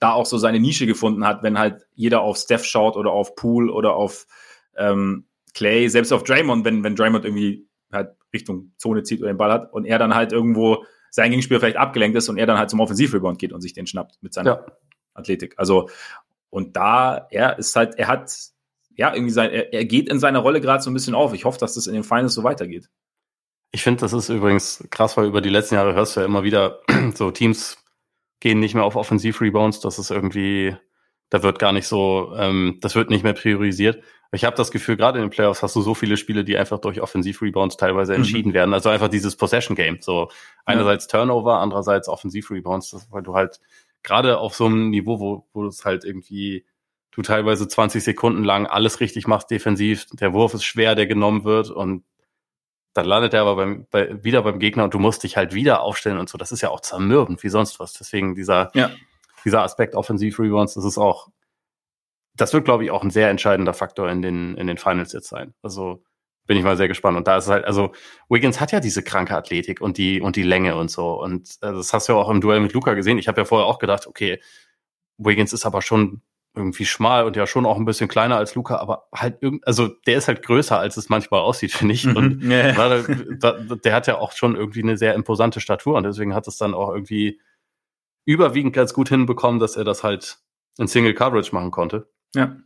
[0.00, 3.34] da auch so seine Nische gefunden hat, wenn halt jeder auf Steph schaut oder auf
[3.36, 4.26] Pool oder auf
[4.76, 9.36] ähm, Clay, selbst auf Draymond, wenn, wenn Draymond irgendwie halt Richtung Zone zieht oder den
[9.36, 12.58] Ball hat und er dann halt irgendwo sein Gegenspieler vielleicht abgelenkt ist und er dann
[12.58, 14.66] halt zum Offensivrebound geht und sich den schnappt mit seiner ja.
[15.14, 15.54] Athletik.
[15.58, 15.90] Also,
[16.48, 18.34] und da, er ist halt, er hat,
[18.94, 21.34] ja, irgendwie sein, er, er geht in seiner Rolle gerade so ein bisschen auf.
[21.34, 22.88] Ich hoffe, dass das in den Finals so weitergeht.
[23.70, 26.42] Ich finde, das ist übrigens krass, weil über die letzten Jahre hörst du ja immer
[26.42, 26.80] wieder,
[27.14, 27.76] so Teams
[28.40, 29.80] gehen nicht mehr auf Offensiv-Rebounds.
[29.80, 30.76] Das ist irgendwie,
[31.30, 34.02] da wird gar nicht so, ähm, das wird nicht mehr priorisiert.
[34.32, 36.78] Ich habe das Gefühl, gerade in den Playoffs hast du so viele Spiele, die einfach
[36.78, 38.18] durch Offensiv-Rebounds teilweise mhm.
[38.18, 38.54] entschieden mhm.
[38.54, 38.74] werden.
[38.74, 39.98] Also einfach dieses Possession-Game.
[40.00, 40.30] So
[40.64, 41.18] einerseits ja.
[41.18, 43.60] Turnover, andererseits Offensiv-Rebounds, weil du halt
[44.02, 46.64] gerade auf so einem Niveau, wo, wo es halt irgendwie
[47.10, 51.42] du teilweise 20 Sekunden lang alles richtig machst defensiv, der Wurf ist schwer, der genommen
[51.42, 52.04] wird und
[52.98, 55.82] dann landet er aber beim, bei, wieder beim Gegner und du musst dich halt wieder
[55.82, 56.36] aufstellen und so.
[56.36, 57.92] Das ist ja auch zermürbend wie sonst was.
[57.92, 58.90] Deswegen dieser, ja.
[59.44, 61.28] dieser Aspekt Offensiv-Rebounds, das ist auch,
[62.34, 65.28] das wird, glaube ich, auch ein sehr entscheidender Faktor in den, in den Finals jetzt
[65.28, 65.54] sein.
[65.62, 66.02] Also
[66.46, 67.16] bin ich mal sehr gespannt.
[67.16, 67.92] Und da ist es halt, also
[68.28, 71.22] Wiggins hat ja diese kranke Athletik und die, und die Länge und so.
[71.22, 73.18] Und äh, das hast du ja auch im Duell mit Luca gesehen.
[73.18, 74.40] Ich habe ja vorher auch gedacht, okay,
[75.18, 76.22] Wiggins ist aber schon
[76.58, 79.88] irgendwie schmal und ja schon auch ein bisschen kleiner als Luca, aber halt irgend, also
[80.06, 82.06] der ist halt größer, als es manchmal aussieht, finde ich.
[82.06, 82.50] Und mhm.
[82.50, 82.72] ja.
[82.72, 86.58] der, der hat ja auch schon irgendwie eine sehr imposante Statur und deswegen hat es
[86.58, 87.40] dann auch irgendwie
[88.26, 90.38] überwiegend ganz gut hinbekommen, dass er das halt
[90.76, 92.10] in Single Coverage machen konnte.
[92.34, 92.56] Ja.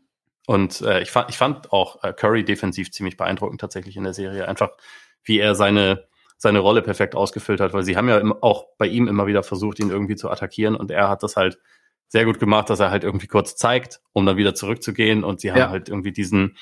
[0.46, 4.12] Und äh, ich, fand, ich fand auch äh, Curry defensiv ziemlich beeindruckend tatsächlich in der
[4.12, 4.48] Serie.
[4.48, 4.70] Einfach,
[5.22, 9.06] wie er seine, seine Rolle perfekt ausgefüllt hat, weil sie haben ja auch bei ihm
[9.06, 11.58] immer wieder versucht, ihn irgendwie zu attackieren und er hat das halt
[12.12, 15.50] sehr gut gemacht, dass er halt irgendwie kurz zeigt, um dann wieder zurückzugehen und sie
[15.50, 15.70] haben ja.
[15.70, 16.58] halt irgendwie diesen,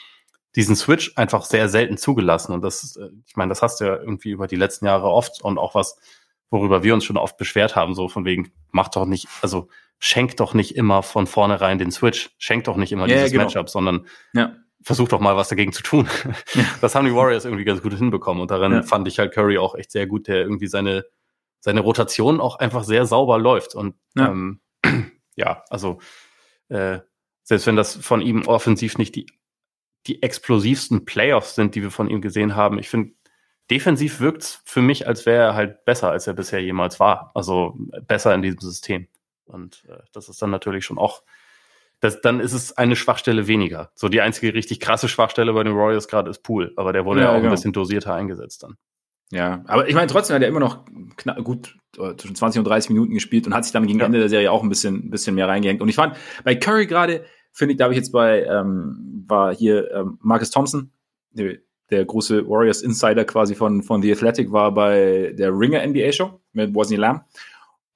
[0.55, 3.97] diesen Switch einfach sehr selten zugelassen und das, äh, ich meine, das hast du ja
[3.97, 5.99] irgendwie über die letzten Jahre oft und auch was,
[6.51, 9.67] worüber wir uns schon oft beschwert haben, so von wegen, mach doch nicht, also
[9.99, 13.45] schenk doch nicht immer von vornherein den Switch, schenk doch nicht immer ja, dieses genau.
[13.45, 14.55] Matchup, sondern ja.
[14.83, 16.09] versuch doch mal was dagegen zu tun.
[16.55, 16.65] Ja.
[16.81, 19.75] Das haben die Warriors irgendwie ganz gut hinbekommen und daran fand ich halt Curry auch
[19.75, 21.07] echt sehr gut, der irgendwie seine,
[21.59, 24.61] seine Rotation auch einfach sehr sauber läuft und ähm,
[25.37, 26.01] ja, also
[26.69, 27.01] äh,
[27.43, 29.27] selbst wenn das von ihm offensiv nicht die,
[30.07, 33.13] die explosivsten Playoffs sind, die wir von ihm gesehen haben, ich finde,
[33.71, 37.31] defensiv wirkt für mich, als wäre er halt besser, als er bisher jemals war.
[37.35, 39.09] Also besser in diesem System.
[39.45, 41.23] Und äh, das ist dann natürlich schon auch,
[42.01, 43.93] das, dann ist es eine Schwachstelle weniger.
[43.95, 47.21] So die einzige richtig krasse Schwachstelle bei den Warriors gerade ist Pool, aber der wurde
[47.21, 47.49] ja, ja auch genau.
[47.49, 48.77] ein bisschen dosierter eingesetzt dann.
[49.33, 50.85] Ja, aber ich meine, trotzdem hat er immer noch
[51.45, 54.07] gut äh, zwischen 20 und 30 Minuten gespielt und hat sich dann gegen ja.
[54.07, 55.81] Ende der Serie auch ein bisschen, ein bisschen mehr reingehängt.
[55.81, 59.55] Und ich fand, bei Curry gerade, finde ich, da habe ich jetzt bei, ähm, war
[59.55, 60.91] hier ähm, Marcus Thompson,
[61.31, 61.59] der,
[61.91, 66.41] der große Warriors Insider quasi von, von The Athletic, war bei der Ringer NBA Show
[66.53, 67.25] mit Wozny Lamb.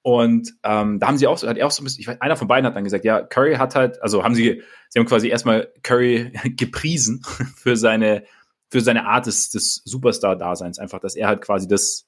[0.01, 2.35] Und ähm, da haben sie auch, hat er auch so ein bisschen, ich weiß, einer
[2.35, 5.29] von beiden hat dann gesagt, ja, Curry hat halt, also haben sie, sie haben quasi
[5.29, 7.23] erstmal Curry gepriesen
[7.55, 8.23] für seine,
[8.69, 10.79] für seine Art des, des Superstar-Daseins.
[10.79, 12.07] Einfach, dass er halt quasi das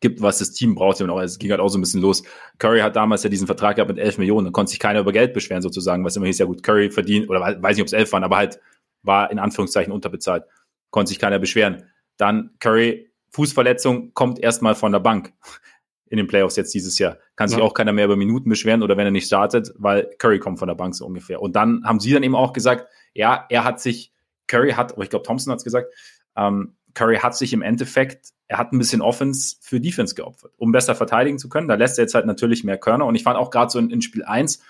[0.00, 1.00] gibt, was das Team braucht.
[1.00, 2.22] Und auch, es ging halt auch so ein bisschen los.
[2.58, 5.12] Curry hat damals ja diesen Vertrag gehabt mit 11 Millionen, da konnte sich keiner über
[5.12, 7.92] Geld beschweren sozusagen, was immer hieß, ja gut, Curry verdient, oder weiß nicht, ob es
[7.92, 8.60] 11 waren, aber halt
[9.02, 10.44] war in Anführungszeichen unterbezahlt.
[10.90, 11.84] Konnte sich keiner beschweren.
[12.16, 15.32] Dann Curry, Fußverletzung, kommt erstmal von der Bank
[16.08, 17.18] in den Playoffs jetzt dieses Jahr.
[17.36, 17.64] Kann sich ja.
[17.64, 20.68] auch keiner mehr über Minuten beschweren oder wenn er nicht startet, weil Curry kommt von
[20.68, 21.40] der Bank so ungefähr.
[21.42, 24.12] Und dann haben sie dann eben auch gesagt, ja, er hat sich,
[24.48, 25.92] Curry hat, aber ich glaube, Thompson hat es gesagt,
[26.36, 30.72] ähm, Curry hat sich im Endeffekt, er hat ein bisschen Offense für Defense geopfert, um
[30.72, 31.68] besser verteidigen zu können.
[31.68, 33.04] Da lässt er jetzt halt natürlich mehr Körner.
[33.04, 34.62] Und ich fand auch gerade so in, in, Spiel 1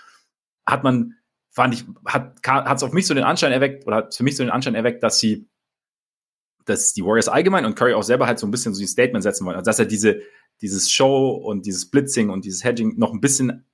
[0.65, 1.15] hat man,
[1.49, 4.43] fand ich, hat es auf mich so den Anschein erweckt, oder hat für mich so
[4.43, 5.47] den Anschein erweckt, dass sie,
[6.65, 9.23] dass die Warriors allgemein und Curry auch selber halt so ein bisschen so ein Statement
[9.23, 9.55] setzen wollen.
[9.55, 10.21] Also dass er diese,
[10.61, 13.65] dieses Show und dieses Blitzing und dieses Hedging noch ein bisschen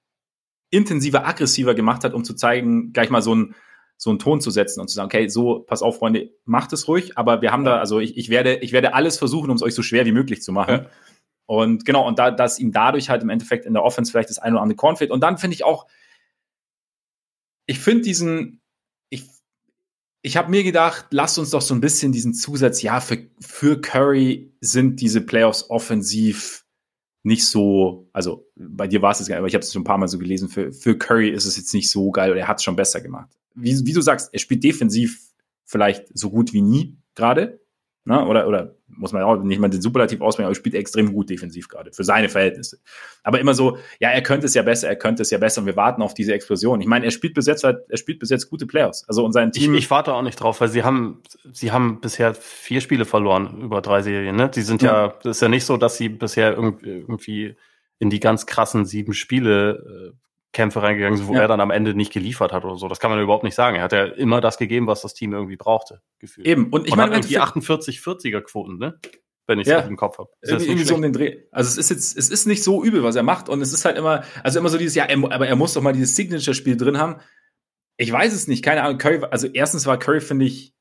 [0.70, 3.56] intensiver, aggressiver gemacht hat, um zu zeigen, gleich mal so ein,
[4.04, 6.90] so einen Ton zu setzen und zu sagen, okay, so, pass auf, Freunde, macht es
[6.90, 9.64] ruhig, aber wir haben da, also ich, ich werde, ich werde alles versuchen, um es
[9.64, 10.76] euch so schwer wie möglich zu machen.
[10.84, 10.90] Ja.
[11.46, 14.40] Und genau, und da, dass ihm dadurch halt im Endeffekt in der Offense vielleicht das
[14.40, 15.10] eine oder andere Korn fehlt.
[15.10, 15.88] Und dann finde ich auch,
[17.66, 18.62] ich finde diesen,
[19.10, 19.30] ich,
[20.22, 23.80] ich habe mir gedacht, lasst uns doch so ein bisschen diesen Zusatz, ja, für, für
[23.80, 26.66] Curry sind diese Playoffs offensiv
[27.26, 29.86] nicht so, also bei dir war es jetzt geil, aber ich habe es schon ein
[29.86, 32.50] paar Mal so gelesen, für, für Curry ist es jetzt nicht so geil oder er
[32.50, 33.30] hat es schon besser gemacht.
[33.56, 35.20] Wie, wie du sagst, er spielt defensiv
[35.66, 37.60] vielleicht so gut wie nie gerade,
[38.06, 38.26] Ne?
[38.26, 41.30] Oder, oder muss man auch nicht mal den Superlativ ausbringen, aber er spielt extrem gut
[41.30, 42.80] defensiv gerade, für seine Verhältnisse.
[43.24, 45.68] Aber immer so, ja, er könnte es ja besser, er könnte es ja besser und
[45.68, 46.82] wir warten auf diese Explosion.
[46.82, 49.06] Ich meine, er spielt bis jetzt halt, er spielt bis jetzt gute Playoffs.
[49.08, 49.74] Also und sein Team.
[49.74, 51.22] Ich, ich warte auch nicht drauf, weil sie haben,
[51.54, 54.50] sie haben bisher vier Spiele verloren über drei Serien, ne?
[54.50, 57.56] Die sind ja, ja das ist ja nicht so, dass sie bisher irgendwie
[58.00, 60.18] in die ganz krassen sieben Spiele äh,
[60.54, 61.42] Kämpfe reingegangen sind, wo ja.
[61.42, 62.88] er dann am Ende nicht geliefert hat oder so.
[62.88, 63.76] Das kann man überhaupt nicht sagen.
[63.76, 66.02] Er hat ja immer das gegeben, was das Team irgendwie brauchte.
[66.20, 66.48] Gefühlt.
[66.48, 66.70] Eben.
[66.70, 69.00] Und ich meine, irgendwie 48, 40er Quoten, ne?
[69.46, 69.80] Wenn ich es ja.
[69.80, 70.30] im Kopf habe.
[70.42, 71.40] Irgendwie, irgendwie so um den Dreh.
[71.52, 73.50] Also es ist jetzt, es ist nicht so übel, was er macht.
[73.50, 75.82] Und es ist halt immer, also immer so dieses, ja, er, aber er muss doch
[75.82, 77.18] mal dieses Signature-Spiel drin haben.
[77.98, 79.00] Ich weiß es nicht, keine Ahnung.
[79.00, 80.74] Curry, also erstens war Curry, finde ich,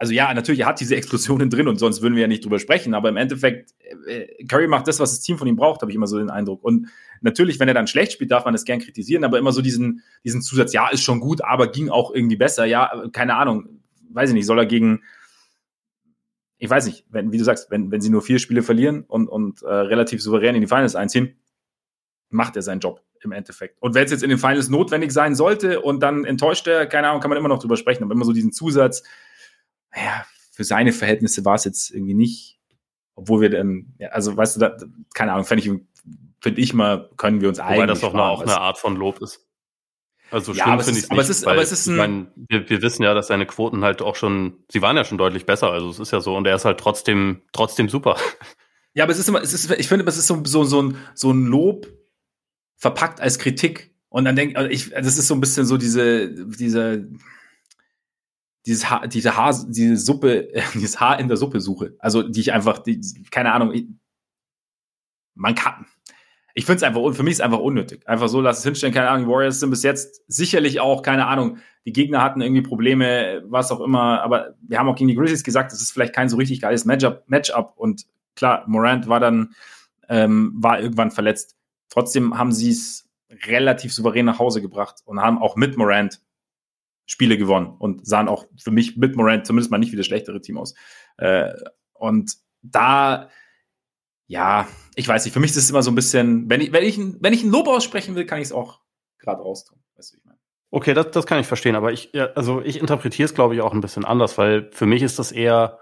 [0.00, 2.58] also ja, natürlich, er hat diese Explosionen drin und sonst würden wir ja nicht drüber
[2.58, 3.74] sprechen, aber im Endeffekt,
[4.06, 6.30] äh, Curry macht das, was das Team von ihm braucht, habe ich immer so den
[6.30, 6.64] Eindruck.
[6.64, 6.88] Und
[7.20, 10.02] natürlich, wenn er dann schlecht spielt, darf man das gern kritisieren, aber immer so diesen,
[10.24, 14.30] diesen Zusatz, ja, ist schon gut, aber ging auch irgendwie besser, ja, keine Ahnung, weiß
[14.30, 15.02] ich nicht, soll er gegen,
[16.56, 19.28] ich weiß nicht, wenn, wie du sagst, wenn, wenn sie nur vier Spiele verlieren und,
[19.28, 21.36] und äh, relativ souverän in die Finals einziehen,
[22.30, 23.76] macht er seinen Job im Endeffekt.
[23.82, 27.08] Und wenn es jetzt in den Finals notwendig sein sollte und dann enttäuscht er, keine
[27.10, 29.02] Ahnung, kann man immer noch drüber sprechen, aber immer so diesen Zusatz,
[29.94, 32.58] ja, für seine Verhältnisse war es jetzt irgendwie nicht,
[33.14, 34.76] obwohl wir dann, ja, also weißt du, da,
[35.14, 35.70] keine Ahnung, finde ich,
[36.40, 37.80] finde ich mal, können wir uns eigentlich.
[37.80, 39.46] Weil das doch mal auch eine Art von Lob ist.
[40.30, 41.30] Also ja, schlimm finde ich aber nicht.
[41.30, 43.82] Es ist, aber es ist ein, ich mein, wir, wir wissen ja, dass seine Quoten
[43.82, 46.46] halt auch schon, sie waren ja schon deutlich besser, also es ist ja so, und
[46.46, 48.16] er ist halt trotzdem, trotzdem super.
[48.92, 50.96] Ja, aber es ist immer, es ist, ich finde, es ist so, so, so, ein,
[51.14, 51.86] so ein Lob
[52.76, 53.94] verpackt als Kritik.
[54.08, 57.08] Und dann denke ich, das ist so ein bisschen so diese, diese,
[58.66, 61.94] dieses Haar, diese Haar, diese Suppe, dieses Haar in der Suppe suche.
[61.98, 63.86] Also die ich einfach, die, keine Ahnung, ich,
[65.34, 65.86] man kann.
[66.54, 68.06] Ich finde es einfach, für mich ist einfach unnötig.
[68.08, 71.58] Einfach so, lass es hinstellen, keine Ahnung, Warriors sind bis jetzt sicherlich auch, keine Ahnung,
[71.86, 75.44] die Gegner hatten irgendwie Probleme, was auch immer, aber wir haben auch gegen die Grizzlies
[75.44, 79.54] gesagt, das ist vielleicht kein so richtig geiles Matchup, Matchup und klar, Morant war dann,
[80.08, 81.56] ähm, war irgendwann verletzt.
[81.88, 83.08] Trotzdem haben sie es
[83.46, 86.20] relativ souverän nach Hause gebracht und haben auch mit Morant
[87.10, 90.40] Spiele gewonnen und sahen auch für mich mit Morant zumindest mal nicht wie das schlechtere
[90.40, 90.76] Team aus.
[91.16, 91.52] Äh,
[91.92, 93.28] und da,
[94.28, 96.84] ja, ich weiß nicht, für mich ist es immer so ein bisschen, wenn ich, wenn
[96.84, 98.80] ich, wenn ich ein Lob aussprechen will, kann ich es auch
[99.18, 99.82] gerade raustun.
[99.96, 100.38] Weißt du, ich meine.
[100.70, 103.72] Okay, das, das kann ich verstehen, aber ich, also ich interpretiere es, glaube ich, auch
[103.72, 105.80] ein bisschen anders, weil für mich ist das eher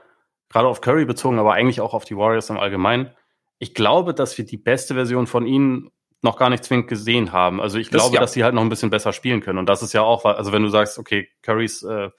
[0.48, 3.10] gerade auf Curry bezogen, aber eigentlich auch auf die Warriors im Allgemeinen.
[3.58, 5.90] Ich glaube, dass wir die beste Version von ihnen
[6.22, 7.60] noch gar nicht zwingend gesehen haben.
[7.60, 8.20] Also ich das, glaube, ja.
[8.20, 9.58] dass sie halt noch ein bisschen besser spielen können.
[9.58, 12.10] Und das ist ja auch, also wenn du sagst, okay, Currys äh,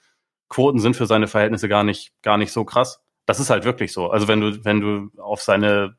[0.48, 3.02] Quoten sind für seine Verhältnisse gar nicht, gar nicht so krass.
[3.26, 4.10] Das ist halt wirklich so.
[4.10, 5.96] Also wenn du, wenn du auf seine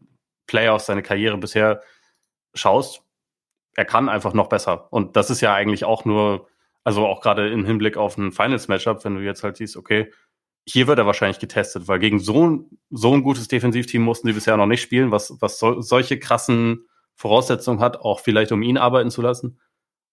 [0.47, 1.81] Playoffs, seine Karriere bisher
[2.53, 3.03] schaust,
[3.75, 4.91] er kann einfach noch besser.
[4.91, 6.47] Und das ist ja eigentlich auch nur,
[6.83, 10.11] also auch gerade im Hinblick auf ein Finals-Matchup, wenn du jetzt halt siehst, okay,
[10.65, 14.33] hier wird er wahrscheinlich getestet, weil gegen so ein, so ein gutes Defensivteam mussten sie
[14.33, 16.87] bisher noch nicht spielen, was, was so, solche krassen
[17.21, 19.59] Voraussetzungen hat, auch vielleicht um ihn arbeiten zu lassen.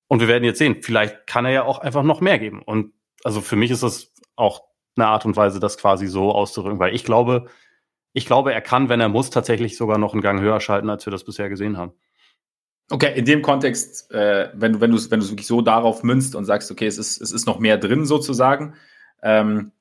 [0.09, 2.63] Und wir werden jetzt sehen, vielleicht kann er ja auch einfach noch mehr geben.
[2.63, 2.93] Und
[3.25, 6.95] also für mich ist das auch eine Art und Weise, das quasi so auszudrücken, weil
[6.95, 7.47] ich glaube,
[8.13, 11.07] ich glaube, er kann, wenn er muss, tatsächlich sogar noch einen Gang höher schalten, als
[11.07, 11.93] wir das bisher gesehen haben.
[12.91, 16.03] Okay, in dem Kontext, äh, wenn du wenn du es wenn du wirklich so darauf
[16.03, 18.75] münzt und sagst, okay, es ist es ist noch mehr drin sozusagen,
[19.23, 19.73] ähm,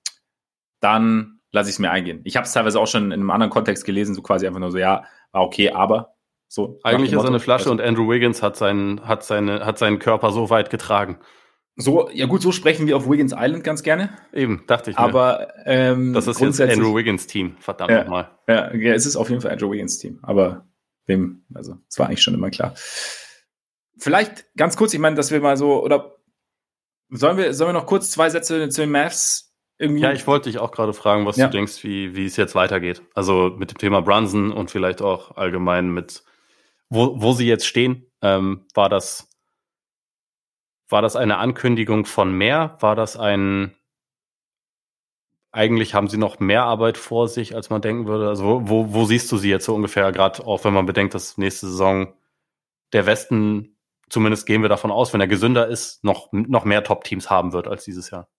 [0.80, 2.22] dann lasse ich es mir eingehen.
[2.24, 4.72] Ich habe es teilweise auch schon in einem anderen Kontext gelesen, so quasi einfach nur
[4.72, 6.17] so, ja, war okay, aber
[6.48, 9.78] so, Eigentlich ist er eine Flasche also, und Andrew Wiggins hat seinen, hat, seine, hat
[9.78, 11.20] seinen Körper so weit getragen.
[11.76, 14.10] So, ja gut, so sprechen wir auf Wiggins Island ganz gerne.
[14.34, 15.04] Eben, dachte ich mir.
[15.04, 18.32] Aber ähm, das ist jetzt Andrew Wiggins Team, verdammt ja, nochmal.
[18.48, 20.20] Ja, ja, es ist auf jeden Fall Andrew Wiggins Team.
[20.24, 20.66] Aber
[21.06, 22.74] wem, also es war eigentlich schon immer klar.
[23.98, 26.16] Vielleicht ganz kurz, ich meine, dass wir mal so, oder
[27.10, 30.02] sollen wir, sollen wir noch kurz zwei Sätze zu den Mavs irgendwie.
[30.02, 31.46] Ja, ich wollte dich auch gerade fragen, was ja.
[31.46, 33.04] du denkst, wie, wie es jetzt weitergeht.
[33.14, 36.24] Also mit dem Thema Brunson und vielleicht auch allgemein mit
[36.90, 38.12] wo, wo sie jetzt stehen.
[38.22, 39.28] Ähm, war das
[40.90, 42.78] war das eine Ankündigung von mehr?
[42.80, 43.76] War das ein
[45.52, 48.28] eigentlich haben sie noch mehr Arbeit vor sich, als man denken würde?
[48.28, 51.38] Also wo, wo, siehst du sie jetzt so ungefähr, gerade auch wenn man bedenkt, dass
[51.38, 52.14] nächste Saison
[52.94, 53.78] der Westen,
[54.10, 57.68] zumindest gehen wir davon aus, wenn er gesünder ist, noch, noch mehr Top-Teams haben wird
[57.68, 58.30] als dieses Jahr?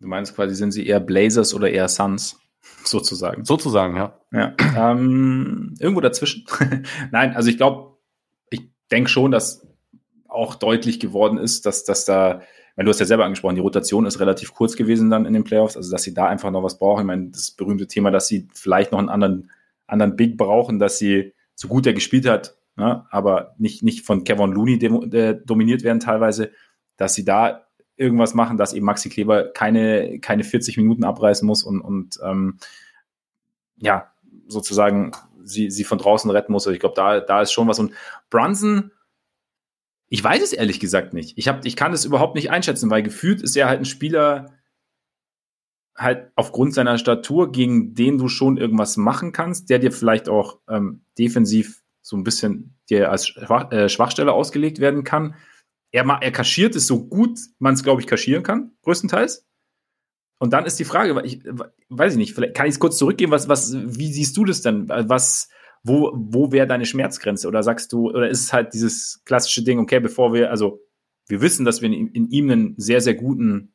[0.00, 2.38] Du meinst quasi, sind sie eher Blazers oder eher Suns?
[2.84, 3.44] Sozusagen.
[3.44, 4.18] Sozusagen, ja.
[4.32, 4.54] Ja.
[4.76, 6.44] Ähm, irgendwo dazwischen.
[7.10, 7.96] Nein, also ich glaube,
[8.50, 9.66] ich denke schon, dass
[10.28, 12.42] auch deutlich geworden ist, dass, dass da,
[12.76, 15.44] wenn du hast ja selber angesprochen, die Rotation ist relativ kurz gewesen dann in den
[15.44, 17.00] Playoffs, also dass sie da einfach noch was brauchen.
[17.00, 19.50] Ich meine, das berühmte Thema, dass sie vielleicht noch einen anderen,
[19.86, 24.24] anderen Big brauchen, dass sie, so gut er gespielt hat, ne, aber nicht, nicht von
[24.24, 24.74] Kevin Looney
[25.14, 26.52] äh, dominiert werden teilweise,
[26.96, 27.65] dass sie da
[27.96, 32.58] irgendwas machen, dass eben Maxi Kleber keine, keine 40 Minuten abreißen muss und, und ähm,
[33.76, 34.12] ja,
[34.48, 36.66] sozusagen sie, sie von draußen retten muss.
[36.66, 37.78] Also ich glaube, da, da ist schon was.
[37.78, 37.92] Und
[38.30, 38.90] Brunson,
[40.08, 41.36] ich weiß es ehrlich gesagt nicht.
[41.36, 44.52] Ich, hab, ich kann es überhaupt nicht einschätzen, weil gefühlt ist er halt ein Spieler,
[45.96, 50.58] halt aufgrund seiner Statur, gegen den du schon irgendwas machen kannst, der dir vielleicht auch
[50.68, 55.34] ähm, defensiv so ein bisschen dir als Schwach, äh, Schwachstelle ausgelegt werden kann.
[55.96, 59.46] Er, er kaschiert es so gut, man es, glaube ich, kaschieren kann, größtenteils.
[60.38, 61.42] Und dann ist die Frage, ich
[61.88, 64.60] weiß ich nicht, vielleicht kann ich es kurz zurückgeben, was, was, wie siehst du das
[64.60, 64.90] denn?
[64.90, 65.48] Was,
[65.82, 67.48] wo, wo wäre deine Schmerzgrenze?
[67.48, 70.82] Oder sagst du, oder ist es halt dieses klassische Ding, okay, bevor wir, also
[71.28, 73.74] wir wissen, dass wir in, in ihm einen sehr, sehr guten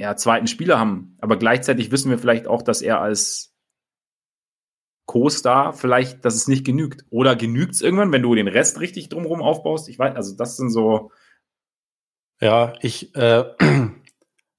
[0.00, 3.51] ja, zweiten Spieler haben, aber gleichzeitig wissen wir vielleicht auch, dass er als
[5.06, 7.04] Co-Star vielleicht, dass es nicht genügt.
[7.10, 9.88] Oder genügt es irgendwann, wenn du den Rest richtig drumherum aufbaust?
[9.88, 11.10] Ich weiß, also das sind so.
[12.40, 13.44] Ja, ich, äh,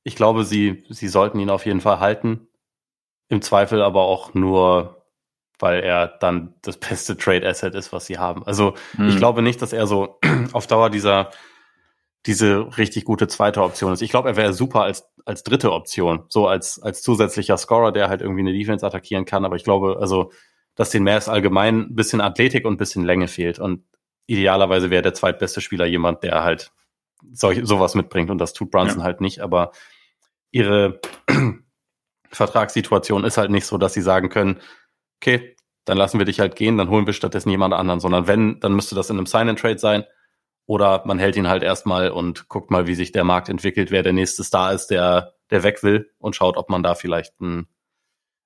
[0.04, 2.48] ich glaube, sie, sie sollten ihn auf jeden Fall halten.
[3.30, 5.06] Im Zweifel aber auch nur,
[5.60, 8.46] weil er dann das beste Trade Asset ist, was sie haben.
[8.46, 9.10] Also hm.
[9.10, 10.20] ich glaube nicht, dass er so
[10.54, 11.32] auf Dauer dieser
[12.26, 14.02] diese richtig gute zweite Option ist.
[14.02, 18.09] Ich glaube, er wäre super als, als dritte Option, so als, als zusätzlicher Scorer, der
[18.09, 19.45] halt irgendwie eine Defense attackieren kann.
[19.45, 20.32] Aber ich glaube, also,
[20.76, 23.59] dass den Mavs allgemein ein bisschen Athletik und ein bisschen Länge fehlt.
[23.59, 23.86] Und
[24.26, 26.71] idealerweise wäre der zweitbeste Spieler jemand, der halt
[27.32, 28.30] solch, sowas mitbringt.
[28.30, 29.05] Und das tut Brunson ja.
[29.05, 29.39] halt nicht.
[29.39, 29.71] Aber
[30.51, 30.99] ihre
[32.30, 34.59] Vertragssituation ist halt nicht so, dass sie sagen können,
[35.21, 35.55] okay,
[35.86, 38.74] dann lassen wir dich halt gehen, dann holen wir stattdessen jemand anderen, sondern wenn, dann
[38.74, 40.05] müsste das in einem Sign-and-Trade sein
[40.66, 44.03] oder man hält ihn halt erstmal und guckt mal, wie sich der Markt entwickelt, wer
[44.03, 47.68] der nächste Star ist, der, der weg will und schaut, ob man da vielleicht einen,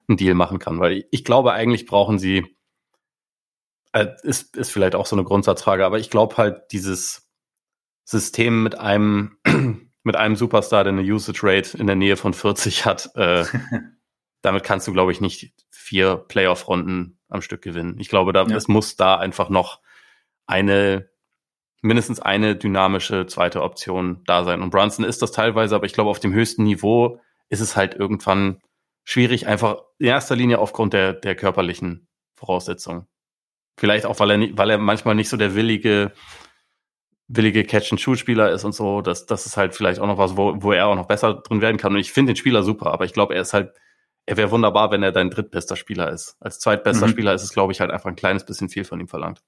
[0.08, 0.80] einen Deal machen kann.
[0.80, 2.58] Weil ich, glaube, eigentlich brauchen sie,
[3.94, 7.30] äh, ist, ist vielleicht auch so eine Grundsatzfrage, aber ich glaube halt, dieses
[8.04, 9.38] System mit einem,
[10.04, 13.46] mit einem Superstar, der eine Usage Rate in der Nähe von 40 hat, äh,
[14.42, 18.00] damit kannst du, glaube ich, nicht vier Playoff-Runden am Stück gewinnen.
[18.00, 18.56] Ich glaube, da, ja.
[18.56, 19.82] es muss da einfach noch
[20.46, 21.10] eine
[21.88, 24.62] mindestens eine dynamische zweite Option da sein.
[24.62, 27.20] Und Brunson ist das teilweise, aber ich glaube, auf dem höchsten Niveau
[27.50, 28.62] ist es halt irgendwann
[29.04, 33.08] schwierig, einfach in erster Linie aufgrund der, der körperlichen Voraussetzungen.
[33.80, 36.12] Vielleicht auch, weil er, weil er manchmal nicht so der willige,
[37.28, 39.02] willige Catch-and-Shoot-Spieler ist und so.
[39.02, 41.62] Das, das ist halt vielleicht auch noch was, wo, wo er auch noch besser drin
[41.62, 41.94] werden kann.
[41.94, 43.74] Und ich finde den Spieler super, aber ich glaube, er ist halt,
[44.26, 46.36] er wäre wunderbar, wenn er dein drittbester Spieler ist.
[46.40, 47.12] Als zweitbester mhm.
[47.12, 49.42] Spieler ist es, glaube ich, halt einfach ein kleines bisschen viel von ihm verlangt.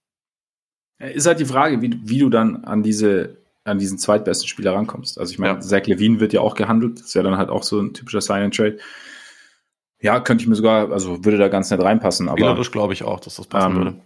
[0.99, 5.19] Ist halt die Frage, wie, wie du dann an diese an diesen zweitbesten Spieler rankommst.
[5.19, 5.59] Also ich meine, ja.
[5.59, 8.77] Zach Levine wird ja auch gehandelt, ist ja dann halt auch so ein typischer Sign-and-Trade.
[10.01, 12.29] Ja, könnte ich mir sogar, also würde da ganz nett reinpassen.
[12.29, 14.01] Aber Spielerisch glaube ich auch, dass das passen ähm, würde.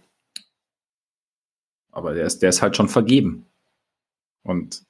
[1.92, 3.46] Aber der ist, der ist halt schon vergeben.
[4.42, 4.82] Und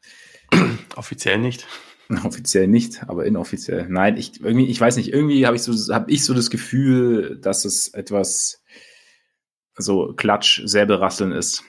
[0.97, 1.67] offiziell nicht.
[2.25, 3.89] Offiziell nicht, aber inoffiziell.
[3.89, 7.39] Nein, ich irgendwie, ich weiß nicht, irgendwie habe ich so, habe ich so das Gefühl,
[7.41, 8.63] dass es etwas
[9.77, 11.65] so Klatsch, Säbelrasseln ist.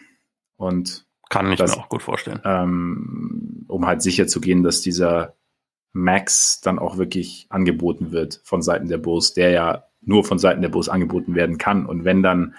[0.58, 2.41] Und kann ich das, mir auch gut vorstellen.
[2.43, 5.36] Ähm, um halt sicher zu gehen, dass dieser
[5.91, 10.62] Max dann auch wirklich angeboten wird von Seiten der Bulls, der ja nur von Seiten
[10.62, 11.86] der Bulls angeboten werden kann.
[11.86, 12.56] Und wenn dann,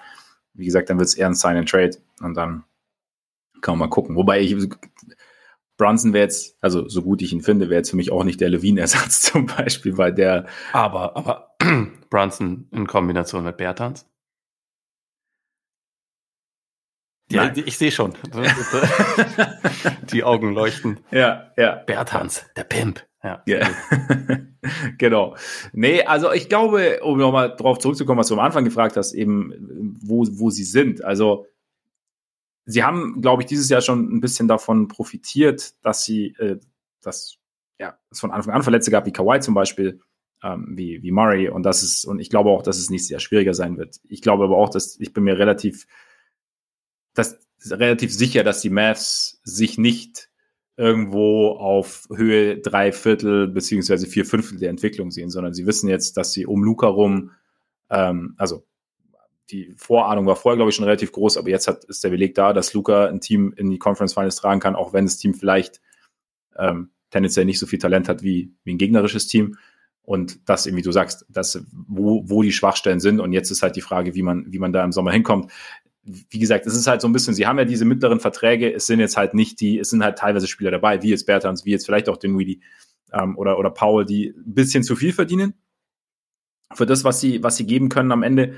[0.55, 2.65] wie gesagt, dann wird es eher ein Sign and Trade und dann
[3.61, 4.17] kann man mal gucken.
[4.17, 4.57] Wobei ich
[5.77, 8.41] Brunson wäre jetzt, also so gut ich ihn finde, wäre jetzt für mich auch nicht
[8.41, 10.47] der Levine-Ersatz zum Beispiel, weil der.
[10.73, 11.57] Aber, aber
[12.11, 14.09] Brunson in Kombination mit Bertans?
[17.31, 18.15] Ja, ich sehe schon.
[20.13, 21.01] Die Augen leuchten.
[21.11, 21.75] Ja, ja.
[21.75, 23.05] Berthans, der Pimp.
[23.23, 23.43] Ja.
[23.47, 23.69] ja.
[24.99, 25.37] genau.
[25.73, 29.99] Nee, also ich glaube, um nochmal drauf zurückzukommen, was du am Anfang gefragt hast, eben,
[30.01, 31.05] wo, wo sie sind.
[31.05, 31.47] Also,
[32.65, 36.61] sie haben, glaube ich, dieses Jahr schon ein bisschen davon profitiert, dass sie, äh,
[37.03, 37.39] dass,
[37.81, 40.01] ja, es von Anfang an Verletzte gab, wie Kawhi zum Beispiel,
[40.45, 41.49] ähm, wie, wie Murray.
[41.49, 43.97] Und das ist, und ich glaube auch, dass es nächstes Jahr schwieriger sein wird.
[44.09, 45.89] Ich glaube aber auch, dass ich bin mir relativ
[47.19, 50.29] das ist relativ sicher, dass die Mavs sich nicht
[50.77, 56.17] irgendwo auf Höhe drei Viertel beziehungsweise vier Fünftel der Entwicklung sehen, sondern sie wissen jetzt,
[56.17, 57.31] dass sie um Luca rum,
[57.91, 58.67] ähm, also
[59.51, 62.35] die Vorahnung war vorher, glaube ich, schon relativ groß, aber jetzt hat, ist der Beleg
[62.35, 65.35] da, dass Luca ein Team in die Conference Finals tragen kann, auch wenn das Team
[65.35, 65.81] vielleicht
[66.59, 69.57] ähm, tendenziell nicht so viel Talent hat wie, wie ein gegnerisches Team.
[70.03, 73.19] Und das, wie du sagst, das, wo, wo die Schwachstellen sind.
[73.19, 75.51] Und jetzt ist halt die Frage, wie man, wie man da im Sommer hinkommt.
[76.07, 78.87] Wie gesagt, es ist halt so ein bisschen, sie haben ja diese mittleren Verträge, es
[78.87, 81.73] sind jetzt halt nicht die, es sind halt teilweise Spieler dabei, wie jetzt Bertans, wie
[81.73, 82.61] jetzt vielleicht auch den Weedy
[83.13, 85.55] ähm, oder, oder Paul, die ein bisschen zu viel verdienen
[86.75, 88.55] für das, was sie, was sie geben können am Ende.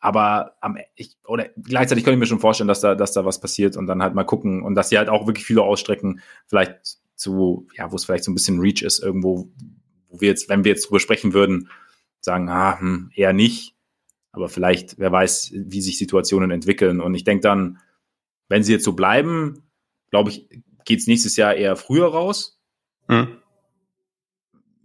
[0.00, 3.40] Aber am, ich, oder gleichzeitig könnte ich mir schon vorstellen, dass da, dass da was
[3.40, 6.98] passiert und dann halt mal gucken und dass sie halt auch wirklich viele ausstrecken, vielleicht
[7.16, 9.48] zu, ja, wo es vielleicht so ein bisschen Reach ist, irgendwo,
[10.08, 11.70] wo wir jetzt, wenn wir jetzt drüber sprechen würden,
[12.20, 13.74] sagen, ah, hm, eher nicht.
[14.36, 17.00] Aber vielleicht, wer weiß, wie sich Situationen entwickeln.
[17.00, 17.78] Und ich denke dann,
[18.48, 19.62] wenn sie jetzt so bleiben,
[20.10, 20.48] glaube ich,
[20.84, 22.60] geht es nächstes Jahr eher früher raus.
[23.08, 23.38] Hm.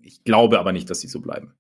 [0.01, 1.53] Ich glaube aber nicht, dass sie so bleiben.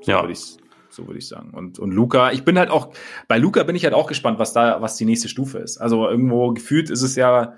[0.00, 0.20] So ja.
[0.22, 0.56] würde ich
[0.92, 1.50] so würde ich sagen.
[1.54, 2.92] Und, und Luca, ich bin halt auch,
[3.28, 5.78] bei Luca bin ich halt auch gespannt, was da, was die nächste Stufe ist.
[5.78, 7.54] Also irgendwo gefühlt ist es ja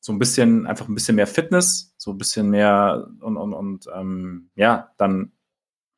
[0.00, 3.86] so ein bisschen, einfach ein bisschen mehr Fitness, so ein bisschen mehr und, und, und
[3.94, 5.32] ähm, ja, dann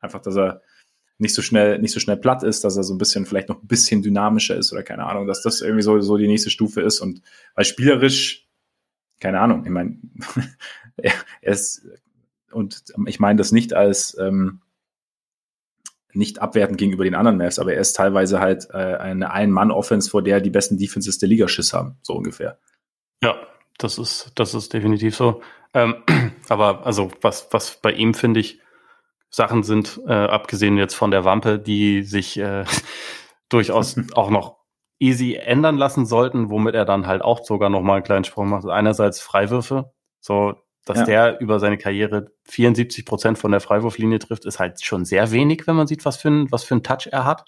[0.01, 0.63] einfach, dass er
[1.23, 3.63] nicht so schnell, nicht so schnell platt ist, dass er so ein bisschen, vielleicht noch
[3.63, 6.83] ein bisschen dynamischer ist oder keine Ahnung, dass das irgendwie so, so die nächste Stufe
[6.83, 7.01] ist.
[7.01, 7.23] Und
[7.55, 8.49] weil spielerisch,
[9.21, 9.97] keine Ahnung, ich meine,
[10.97, 11.87] er, ist,
[12.51, 14.61] und ich meine das nicht als ähm,
[16.13, 20.23] nicht abwertend gegenüber den anderen Mavs, aber er ist teilweise halt äh, eine Ein-Mann-Offense, vor
[20.23, 22.59] der die besten Defenses der Liga Schiss haben, so ungefähr.
[23.23, 23.37] Ja,
[23.79, 25.41] das ist, das ist definitiv so.
[25.73, 26.03] Ähm,
[26.49, 28.61] aber also was, was bei ihm finde ich
[29.35, 32.65] Sachen sind, äh, abgesehen jetzt von der Wampe, die sich äh,
[33.49, 34.59] durchaus auch noch
[34.99, 38.49] easy ändern lassen sollten, womit er dann halt auch sogar noch mal einen kleinen Sprung
[38.49, 38.67] macht.
[38.67, 40.55] Einerseits Freiwürfe, so
[40.85, 41.05] dass ja.
[41.05, 45.67] der über seine Karriere 74 Prozent von der Freiwurflinie trifft, ist halt schon sehr wenig,
[45.67, 47.45] wenn man sieht, was für ein, was für ein Touch er hat.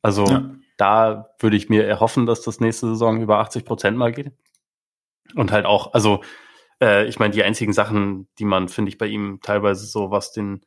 [0.00, 0.50] Also ja.
[0.76, 4.32] da würde ich mir erhoffen, dass das nächste Saison über 80 Prozent mal geht.
[5.34, 6.22] Und halt auch, also
[6.80, 10.32] äh, ich meine, die einzigen Sachen, die man, finde ich, bei ihm teilweise so, was
[10.32, 10.62] den,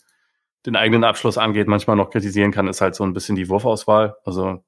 [0.66, 4.16] den eigenen Abschluss angeht, manchmal noch kritisieren kann, ist halt so ein bisschen die Wurfauswahl.
[4.24, 4.64] Also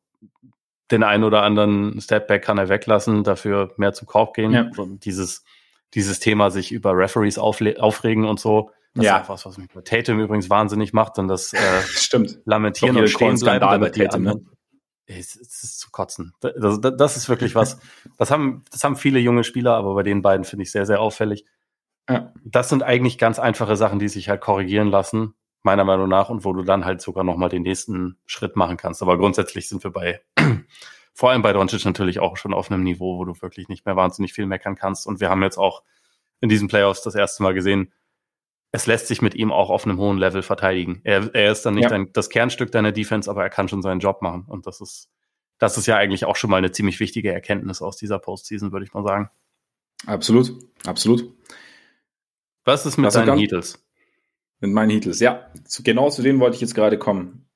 [0.92, 4.52] den einen oder anderen Stepback kann er weglassen, dafür mehr zum Korb gehen.
[4.52, 4.70] Ja.
[4.78, 5.44] Und dieses
[5.94, 8.72] dieses Thema sich über Referees aufregen und so.
[8.94, 9.18] Das ja.
[9.18, 12.40] ist auch was, was mich bei Tatum übrigens wahnsinnig macht und das äh, Stimmt.
[12.46, 14.44] Lamentieren und stehen bleiben, damit die Tatum, anderen,
[15.08, 15.16] ne?
[15.18, 16.34] es, es ist zu kotzen.
[16.40, 17.80] Das, das, das ist wirklich was,
[18.18, 21.00] das haben, das haben viele junge Spieler, aber bei den beiden finde ich sehr, sehr
[21.00, 21.46] auffällig.
[22.10, 22.34] Ja.
[22.44, 25.36] Das sind eigentlich ganz einfache Sachen, die sich halt korrigieren lassen,
[25.68, 29.02] meiner Meinung nach, und wo du dann halt sogar nochmal den nächsten Schritt machen kannst.
[29.02, 30.22] Aber grundsätzlich sind wir bei
[31.14, 33.96] vor allem bei Doncic natürlich auch schon auf einem Niveau, wo du wirklich nicht mehr
[33.96, 35.06] wahnsinnig viel meckern kannst.
[35.06, 35.84] Und wir haben jetzt auch
[36.40, 37.92] in diesen Playoffs das erste Mal gesehen,
[38.72, 41.02] es lässt sich mit ihm auch auf einem hohen Level verteidigen.
[41.04, 41.96] Er, er ist dann nicht ja.
[41.96, 44.46] ein, das Kernstück deiner Defense, aber er kann schon seinen Job machen.
[44.48, 45.10] Und das ist,
[45.58, 48.86] das ist ja eigentlich auch schon mal eine ziemlich wichtige Erkenntnis aus dieser Postseason, würde
[48.86, 49.30] ich mal sagen.
[50.06, 50.54] Absolut,
[50.86, 51.34] absolut.
[52.64, 53.87] Was ist mit Was deinen Heatles?
[54.60, 55.52] Mit meinen Heatles, ja.
[55.66, 57.48] Zu, genau zu denen wollte ich jetzt gerade kommen.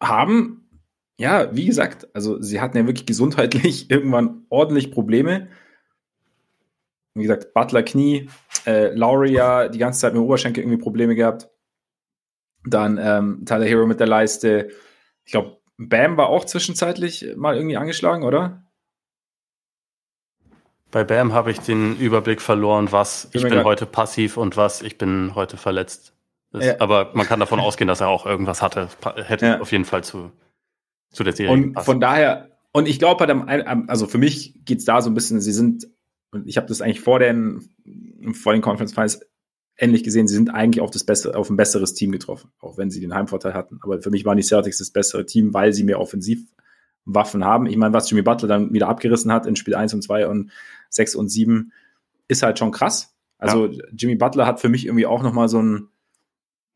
[0.00, 0.64] Haben
[1.16, 5.48] ja, wie gesagt, also sie hatten ja wirklich gesundheitlich irgendwann ordentlich Probleme.
[7.14, 8.28] Wie gesagt, Butler Knie,
[8.66, 11.48] äh, ja die ganze Zeit mit dem Oberschenkel irgendwie Probleme gehabt.
[12.66, 14.70] Dann ähm, Tyler Hero mit der Leiste.
[15.24, 18.64] Ich glaube, Bam war auch zwischenzeitlich mal irgendwie angeschlagen, oder?
[20.90, 24.82] Bei Bam habe ich den Überblick verloren, was ich, ich bin heute passiv und was
[24.82, 26.13] ich bin heute verletzt.
[26.54, 26.76] Ist, ja.
[26.80, 28.88] Aber man kann davon ausgehen, dass er auch irgendwas hatte.
[29.16, 29.60] Hätte ja.
[29.60, 30.32] auf jeden Fall zu
[31.14, 31.52] zu der Serie.
[31.52, 31.86] Und gepasst.
[31.86, 35.40] von daher, und ich glaube halt, also für mich geht es da so ein bisschen,
[35.40, 35.88] sie sind,
[36.32, 37.70] und ich habe das eigentlich vor den,
[38.34, 39.20] vor den Conference Finals
[39.76, 42.90] ähnlich gesehen, sie sind eigentlich auf, das bessere, auf ein besseres Team getroffen, auch wenn
[42.90, 43.78] sie den Heimvorteil hatten.
[43.82, 47.66] Aber für mich waren die Celtics das bessere Team, weil sie mehr Offensivwaffen haben.
[47.66, 50.50] Ich meine, was Jimmy Butler dann wieder abgerissen hat in Spiel 1 und 2 und
[50.90, 51.72] 6 und 7,
[52.28, 53.16] ist halt schon krass.
[53.38, 53.84] Also ja.
[53.92, 55.88] Jimmy Butler hat für mich irgendwie auch nochmal so ein,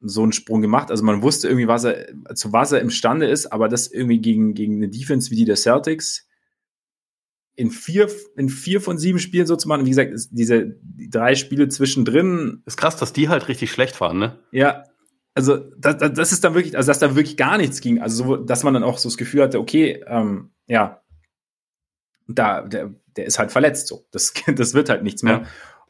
[0.01, 0.91] so einen Sprung gemacht.
[0.91, 4.55] Also man wusste irgendwie, was er, zu was er imstande ist, aber das irgendwie gegen,
[4.55, 6.29] gegen eine Defense wie die der Celtics
[7.59, 9.85] in vier, in vier von sieben Spielen so zu machen.
[9.85, 12.63] Wie gesagt, diese die drei Spiele zwischendrin.
[12.67, 14.39] Ist krass, dass die halt richtig schlecht waren, ne?
[14.53, 14.85] Ja.
[15.35, 18.01] Also, das, das ist dann wirklich, also dass da wirklich gar nichts ging.
[18.01, 21.03] Also, so, dass man dann auch so das Gefühl hatte, okay, ähm, ja,
[22.29, 24.07] da, der, der ist halt verletzt so.
[24.13, 25.41] Das, das wird halt nichts mehr.
[25.43, 25.47] Ja.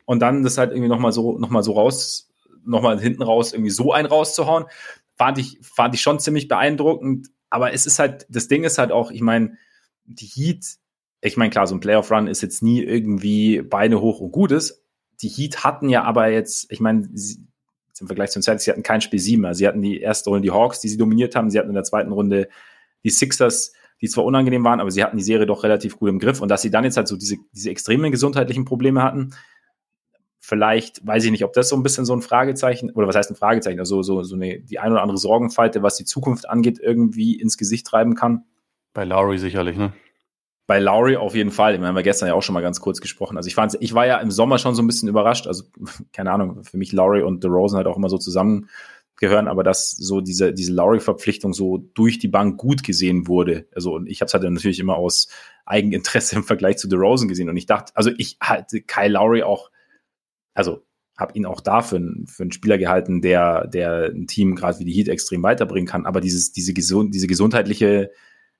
[0.07, 2.28] Und dann das halt irgendwie nochmal so, noch mal so raus
[2.65, 4.65] nochmal hinten raus irgendwie so einen rauszuhauen,
[5.17, 7.29] fand ich, fand ich schon ziemlich beeindruckend.
[7.51, 9.57] Aber es ist halt, das Ding ist halt auch, ich meine,
[10.05, 10.65] die Heat,
[11.21, 14.85] ich meine, klar, so ein Playoff-Run ist jetzt nie irgendwie Beine hoch und Gutes.
[15.21, 17.09] Die Heat hatten ja aber jetzt, ich meine,
[18.01, 19.45] im Vergleich zum Celtics, sie hatten kein Spiel 7.
[19.45, 21.51] Also sie hatten die erste Runde die Hawks, die sie dominiert haben.
[21.51, 22.49] Sie hatten in der zweiten Runde
[23.05, 26.19] die Sixers, die zwar unangenehm waren, aber sie hatten die Serie doch relativ gut im
[26.19, 26.41] Griff.
[26.41, 29.31] Und dass sie dann jetzt halt so diese, diese extremen gesundheitlichen Probleme hatten,
[30.49, 33.31] Vielleicht, weiß ich nicht, ob das so ein bisschen so ein Fragezeichen, oder was heißt
[33.31, 36.79] ein Fragezeichen, also so, so eine, die ein oder andere Sorgenfalte, was die Zukunft angeht,
[36.83, 38.45] irgendwie ins Gesicht treiben kann.
[38.95, 39.93] Bei Lowry sicherlich, ne?
[40.67, 41.75] Bei Lowry auf jeden Fall.
[41.75, 43.37] Ich meine, haben wir gestern ja auch schon mal ganz kurz gesprochen.
[43.37, 45.47] Also ich fand, ich war ja im Sommer schon so ein bisschen überrascht.
[45.47, 45.65] Also
[46.15, 50.23] keine Ahnung, für mich Lowry und DeRozan halt auch immer so zusammengehören, aber dass so
[50.23, 53.67] diese diese Lowry-Verpflichtung so durch die Bank gut gesehen wurde.
[53.75, 55.29] Also und ich habe es halt natürlich immer aus
[55.67, 59.71] Eigeninteresse im Vergleich zu DeRozan gesehen und ich dachte, also ich halte Kyle Lowry auch,
[60.59, 60.83] also
[61.17, 64.85] habe ihn auch da für, für einen Spieler gehalten, der der ein Team gerade wie
[64.85, 66.07] die Heat extrem weiterbringen kann.
[66.07, 68.11] Aber dieses diese gesund diese gesundheitliche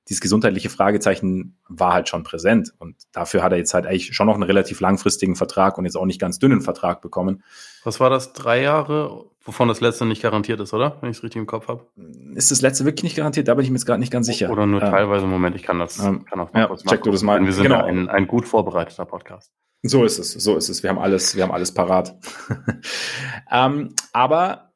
[0.09, 2.73] dieses gesundheitliche Fragezeichen war halt schon präsent.
[2.79, 5.97] Und dafür hat er jetzt halt eigentlich schon noch einen relativ langfristigen Vertrag und jetzt
[5.97, 7.43] auch nicht ganz dünnen Vertrag bekommen.
[7.85, 8.33] Was war das?
[8.33, 10.97] Drei Jahre, wovon das letzte nicht garantiert ist, oder?
[11.03, 11.87] Wenn ich es richtig im Kopf habe.
[12.35, 13.49] Ist das letzte wirklich nicht garantiert?
[13.49, 14.51] Da bin ich mir jetzt gerade nicht ganz sicher.
[14.51, 15.27] Oder nur ähm, teilweise.
[15.27, 17.45] Moment, ich kann das ähm, kann auch mal ja, kurz check du das mal.
[17.45, 17.85] Wir sind genau.
[17.85, 19.53] ein, ein gut vorbereiteter Podcast.
[19.83, 20.83] So ist es, so ist es.
[20.83, 22.17] Wir haben alles, wir haben alles parat.
[23.51, 24.73] ähm, aber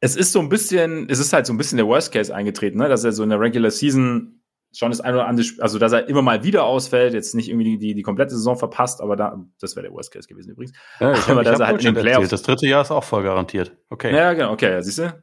[0.00, 2.78] es ist so ein bisschen, es ist halt so ein bisschen der Worst Case eingetreten,
[2.78, 2.88] ne?
[2.88, 4.40] dass er so in der Regular Season
[4.72, 7.64] schon das eine oder andere, also dass er immer mal wieder ausfällt, jetzt nicht irgendwie
[7.64, 10.72] die, die, die komplette Saison verpasst, aber da, das wäre der Worst Case gewesen übrigens.
[11.00, 12.28] Ja, ich aber dass er halt in den Playoffs.
[12.28, 13.76] Das dritte Jahr ist auch voll garantiert.
[13.88, 14.14] Okay.
[14.14, 15.22] Ja, genau, okay, ja, siehst du?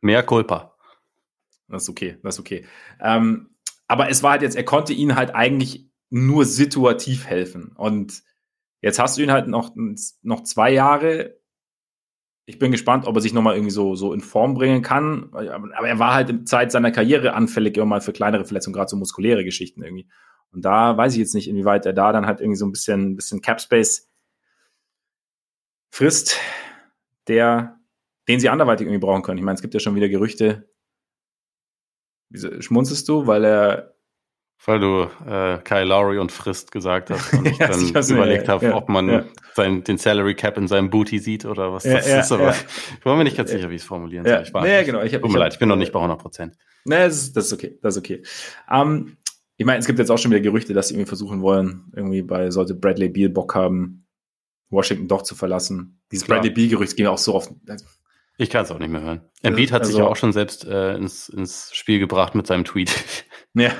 [0.00, 0.76] Mehr Culpa.
[1.66, 2.64] Das ist okay, das ist okay.
[3.00, 3.50] Ähm,
[3.88, 7.72] aber es war halt jetzt, er konnte ihnen halt eigentlich nur situativ helfen.
[7.76, 8.22] Und
[8.80, 9.74] jetzt hast du ihn halt noch,
[10.22, 11.38] noch zwei Jahre
[12.48, 15.28] ich bin gespannt, ob er sich nochmal irgendwie so, so in Form bringen kann.
[15.34, 18.88] Aber er war halt in Zeit seiner Karriere anfällig immer mal für kleinere Verletzungen, gerade
[18.88, 20.08] so muskuläre Geschichten irgendwie.
[20.50, 23.16] Und da weiß ich jetzt nicht, inwieweit er da dann halt irgendwie so ein bisschen,
[23.16, 24.10] bisschen Cap Space
[25.90, 26.38] frisst,
[27.26, 27.78] der,
[28.28, 29.36] den sie anderweitig irgendwie brauchen können.
[29.36, 30.70] Ich meine, es gibt ja schon wieder Gerüchte.
[32.30, 33.94] Wieso schmunzelst du, weil er
[34.64, 38.66] weil du äh, Kyle Lowry und Frist gesagt hast und ich dann ja, überlegt habe,
[38.66, 39.24] ja, ob man ja.
[39.54, 42.32] sein, den Salary Cap in seinem Booty sieht oder was das ist.
[42.32, 42.50] Aber
[42.98, 44.42] ich war mir nicht ganz sicher, wie ich es formulieren soll.
[44.42, 45.02] Ich war nee, genau.
[45.02, 46.56] Ich hab, Tut mir leid, ich bin noch nicht bei 100 Prozent.
[46.84, 47.78] Nee, das ist, das ist okay.
[47.82, 48.22] Das ist okay.
[48.68, 49.16] Um, ähm,
[49.60, 52.22] ich meine, es gibt jetzt auch schon wieder Gerüchte, dass sie irgendwie versuchen wollen, irgendwie
[52.22, 54.06] bei, sollte Bradley Beal Bock haben,
[54.70, 56.00] Washington doch zu verlassen.
[56.12, 56.38] Dieses Klar.
[56.38, 57.50] Bradley Beal-Gerücht ging auch so oft.
[58.38, 59.20] Ich kann es auch nicht mehr hören.
[59.42, 62.64] Embiid hat also, sich ja auch schon selbst äh, ins, ins Spiel gebracht mit seinem
[62.64, 62.90] Tweet.
[63.54, 63.72] Ja.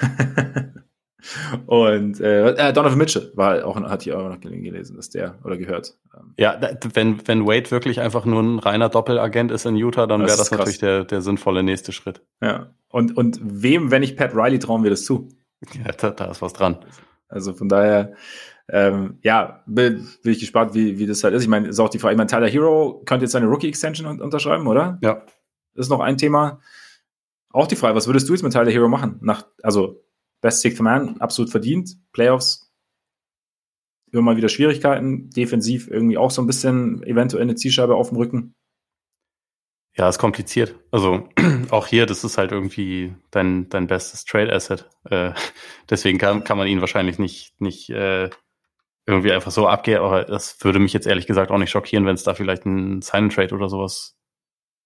[1.66, 5.56] Und äh, äh, Donovan Mitchell war auch, hat hier auch noch gelesen, dass der oder
[5.56, 5.94] gehört.
[6.16, 6.58] Ähm, ja,
[6.94, 10.48] wenn, wenn Wade wirklich einfach nur ein reiner Doppelagent ist in Utah, dann wäre das,
[10.48, 12.22] das natürlich der, der sinnvolle nächste Schritt.
[12.40, 12.70] Ja.
[12.88, 15.28] Und, und wem, wenn nicht Pat Riley, trauen wir das zu?
[15.74, 16.78] Ja, da, da ist was dran.
[17.28, 18.14] Also von daher,
[18.70, 21.42] ähm, ja, bin, bin ich gespannt, wie, wie das halt ist.
[21.42, 24.66] Ich meine, ist auch die Frage, ich meine, Tyler Hero könnte jetzt seine Rookie-Extension unterschreiben,
[24.66, 24.98] oder?
[25.02, 25.24] Ja.
[25.74, 26.60] Das ist noch ein Thema.
[27.50, 29.18] Auch die Frage, was würdest du jetzt mit Tyler Hero machen?
[29.22, 30.04] Nach, also,
[30.40, 31.96] Best Sixth Man, absolut verdient.
[32.12, 32.70] Playoffs,
[34.12, 35.30] immer mal wieder Schwierigkeiten.
[35.30, 38.54] Defensiv irgendwie auch so ein bisschen eventuell eine Zielscheibe auf dem Rücken.
[39.96, 40.76] Ja, ist kompliziert.
[40.90, 41.28] Also
[41.70, 44.88] auch hier, das ist halt irgendwie dein, dein bestes Trade Asset.
[45.10, 45.32] Äh,
[45.90, 48.30] deswegen kann, kann man ihn wahrscheinlich nicht, nicht äh,
[49.08, 49.98] irgendwie einfach so abgehen.
[49.98, 53.02] Aber das würde mich jetzt ehrlich gesagt auch nicht schockieren, wenn es da vielleicht einen
[53.02, 54.16] Sign Trade oder sowas,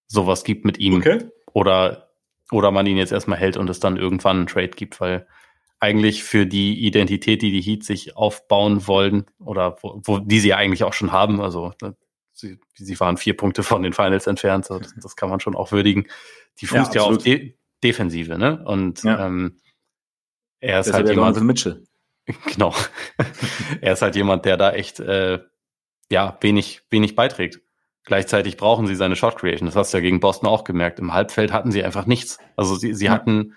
[0.07, 0.97] sowas gibt mit ihm.
[0.97, 1.25] Okay.
[1.53, 2.09] Oder
[2.53, 5.27] oder man ihn jetzt erstmal hält und es dann irgendwann einen Trade gibt, weil
[5.81, 10.49] eigentlich für die Identität, die die Heat sich aufbauen wollen oder wo, wo die sie
[10.49, 11.97] ja eigentlich auch schon haben, also ne,
[12.33, 15.57] sie, sie waren vier Punkte von den Finals entfernt, so, das, das kann man schon
[15.57, 16.07] auch würdigen.
[16.61, 18.63] Die fußt ja, ja auf De Defensive, ne?
[18.65, 19.27] Und ja.
[19.27, 19.59] ähm,
[20.61, 21.41] er ist das halt jemand.
[21.43, 21.83] Mitchell.
[22.47, 22.75] Genau.
[23.81, 25.41] er ist halt jemand, der da echt äh,
[26.11, 27.61] ja wenig wenig beiträgt.
[28.05, 29.67] Gleichzeitig brauchen sie seine Shot Creation.
[29.67, 30.99] Das hast du ja gegen Boston auch gemerkt.
[30.99, 32.39] Im Halbfeld hatten sie einfach nichts.
[32.57, 33.13] Also sie, sie ja.
[33.13, 33.55] hatten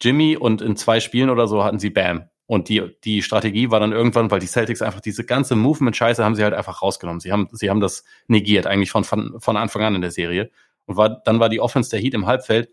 [0.00, 2.28] Jimmy und in zwei Spielen oder so hatten sie Bam.
[2.46, 6.34] Und die, die Strategie war dann irgendwann, weil die Celtics einfach diese ganze Movement-Scheiße haben
[6.34, 7.20] sie halt einfach rausgenommen.
[7.20, 10.50] Sie haben, sie haben das negiert, eigentlich von, von, von Anfang an in der Serie.
[10.86, 12.68] Und war, dann war die Offense der Heat im Halbfeld.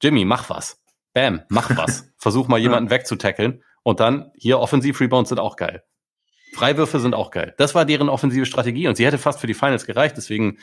[0.00, 0.80] Jimmy, mach was.
[1.14, 2.12] Bam, mach was.
[2.18, 3.62] Versuch mal jemanden wegzutackeln.
[3.84, 5.84] Und dann hier Offensiv-Rebounds sind auch geil.
[6.54, 7.54] Freiwürfe sind auch geil.
[7.58, 10.16] Das war deren offensive Strategie und sie hätte fast für die Finals gereicht.
[10.16, 10.58] Deswegen,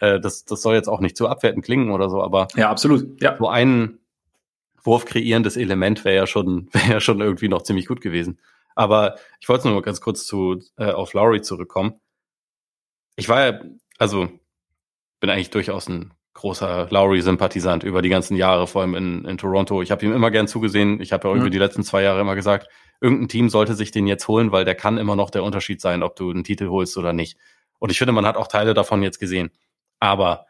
[0.00, 3.22] äh, das, das soll jetzt auch nicht zu abwerten klingen oder so, aber ja, absolut.
[3.22, 3.36] Ja.
[3.38, 3.98] So ein
[4.82, 8.40] Wurf kreierndes Element wäre ja schon, wäre ja schon irgendwie noch ziemlich gut gewesen.
[8.74, 12.00] Aber ich wollte nur mal ganz kurz zu äh, auf Lowry zurückkommen.
[13.16, 13.60] Ich war ja,
[13.98, 14.28] also
[15.20, 19.82] bin eigentlich durchaus ein großer Lowry-Sympathisant über die ganzen Jahre, vor allem in, in Toronto.
[19.82, 21.00] Ich habe ihm immer gern zugesehen.
[21.00, 21.52] Ich habe ja irgendwie mhm.
[21.52, 22.68] die letzten zwei Jahre immer gesagt,
[23.00, 26.02] irgendein Team sollte sich den jetzt holen, weil der kann immer noch der Unterschied sein,
[26.02, 27.36] ob du einen Titel holst oder nicht.
[27.78, 29.50] Und ich finde, man hat auch Teile davon jetzt gesehen.
[29.98, 30.46] Aber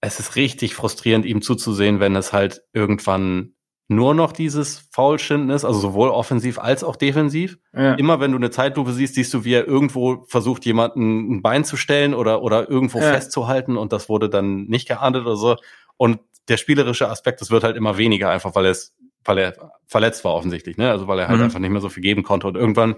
[0.00, 3.53] es ist richtig frustrierend, ihm zuzusehen, wenn es halt irgendwann
[3.88, 7.58] nur noch dieses Foulschinden ist, also sowohl offensiv als auch defensiv.
[7.74, 7.94] Ja.
[7.94, 11.64] Immer wenn du eine Zeitlupe siehst, siehst du, wie er irgendwo versucht, jemanden ein Bein
[11.64, 13.12] zu stellen oder, oder irgendwo ja.
[13.12, 15.56] festzuhalten und das wurde dann nicht geahndet oder so.
[15.98, 20.24] Und der spielerische Aspekt, das wird halt immer weniger, einfach weil es, weil er verletzt
[20.24, 20.90] war offensichtlich, ne?
[20.90, 21.44] Also weil er halt mhm.
[21.44, 22.46] einfach nicht mehr so viel geben konnte.
[22.46, 22.96] Und irgendwann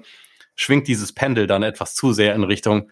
[0.54, 2.90] schwingt dieses Pendel dann etwas zu sehr in Richtung,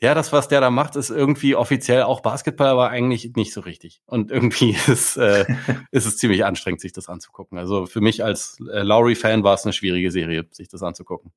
[0.00, 3.60] ja, das, was der da macht, ist irgendwie offiziell auch Basketball, aber eigentlich nicht so
[3.60, 4.00] richtig.
[4.06, 5.44] Und irgendwie ist, äh,
[5.90, 7.58] ist es ziemlich anstrengend, sich das anzugucken.
[7.58, 11.32] Also für mich als äh, Lowry-Fan war es eine schwierige Serie, sich das anzugucken.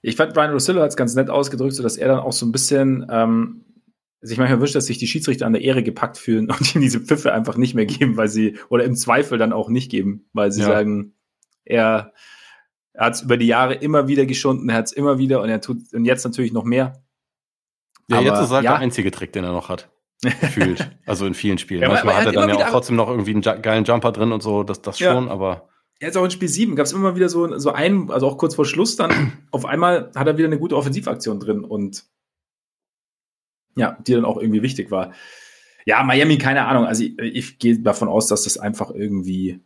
[0.00, 2.46] Ich fand, Brian Rosillo hat es ganz nett ausgedrückt, so dass er dann auch so
[2.46, 3.64] ein bisschen ähm,
[4.20, 7.00] sich manchmal wünscht, dass sich die Schiedsrichter an der Ehre gepackt fühlen und ihnen diese
[7.00, 10.52] Pfiffe einfach nicht mehr geben, weil sie, oder im Zweifel dann auch nicht geben, weil
[10.52, 10.68] sie ja.
[10.68, 11.14] sagen,
[11.64, 12.14] er,
[12.94, 15.50] er hat es über die Jahre immer wieder geschunden, er hat es immer wieder und
[15.50, 17.02] er tut und jetzt natürlich noch mehr.
[18.08, 18.72] Ja, aber, jetzt ist halt ja.
[18.72, 19.90] der einzige Trick, den er noch hat.
[20.22, 20.90] Gefühlt.
[21.06, 21.82] also in vielen Spielen.
[21.82, 24.42] Ja, Manchmal hat er dann ja auch trotzdem noch irgendwie einen geilen Jumper drin und
[24.42, 25.68] so, das, das schon, aber.
[26.00, 28.54] Jetzt auch in Spiel 7 gab es immer wieder so, so einen, also auch kurz
[28.54, 32.04] vor Schluss dann, auf einmal hat er wieder eine gute Offensivaktion drin und
[33.76, 35.12] ja, die dann auch irgendwie wichtig war.
[35.84, 36.84] Ja, Miami, keine Ahnung.
[36.84, 39.60] Also ich, ich gehe davon aus, dass das einfach irgendwie,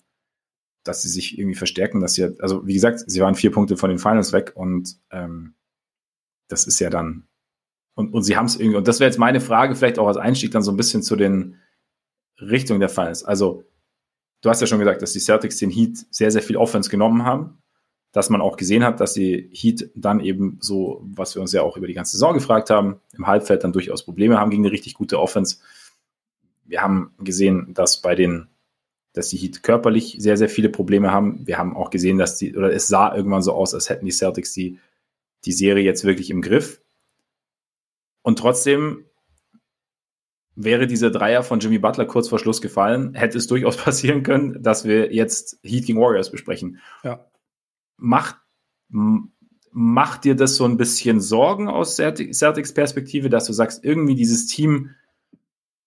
[0.84, 3.90] dass sie sich irgendwie verstärken, dass sie, also wie gesagt, sie waren vier Punkte von
[3.90, 5.55] den Finals weg und ähm,
[6.49, 7.26] das ist ja dann
[7.95, 10.16] und, und sie haben es irgendwie, und das wäre jetzt meine Frage, vielleicht auch als
[10.16, 11.57] Einstieg dann so ein bisschen zu den
[12.40, 13.24] Richtungen der Finals.
[13.24, 13.64] Also,
[14.40, 17.24] du hast ja schon gesagt, dass die Celtics den Heat sehr, sehr viel Offense genommen
[17.24, 17.59] haben.
[18.14, 21.62] Dass man auch gesehen hat, dass die Heat dann eben so, was wir uns ja
[21.62, 24.72] auch über die ganze Saison gefragt haben, im Halbfeld dann durchaus Probleme haben gegen eine
[24.72, 25.57] richtig gute Offense.
[26.66, 28.49] Wir haben gesehen, dass bei den,
[29.14, 31.47] dass die Heat körperlich sehr, sehr viele Probleme haben.
[31.47, 34.12] Wir haben auch gesehen, dass die, oder es sah irgendwann so aus, als hätten die
[34.12, 34.78] Celtics die,
[35.47, 36.82] die Serie jetzt wirklich im Griff.
[38.22, 39.04] Und trotzdem
[40.54, 44.62] wäre dieser Dreier von Jimmy Butler kurz vor Schluss gefallen, hätte es durchaus passieren können,
[44.62, 46.78] dass wir jetzt Heat gegen Warriors besprechen.
[47.02, 47.26] Ja.
[47.96, 48.36] Macht,
[49.70, 54.46] macht dir das so ein bisschen Sorgen aus Celtics Perspektive, dass du sagst, irgendwie dieses
[54.46, 54.90] Team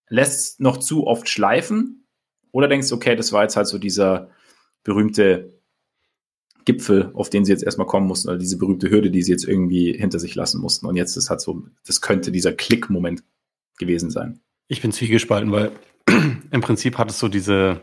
[0.07, 2.07] lässt noch zu oft schleifen?
[2.51, 4.29] Oder denkst du, okay, das war jetzt halt so dieser
[4.83, 5.55] berühmte
[6.66, 9.47] Gipfel, auf den sie jetzt erstmal kommen mussten, oder diese berühmte Hürde, die sie jetzt
[9.47, 10.86] irgendwie hinter sich lassen mussten.
[10.86, 13.24] Und jetzt ist halt so, das könnte dieser Klick-Moment
[13.78, 14.39] gewesen sein.
[14.68, 15.72] Ich bin zwiegespalten, weil
[16.51, 17.82] im Prinzip hattest du diese,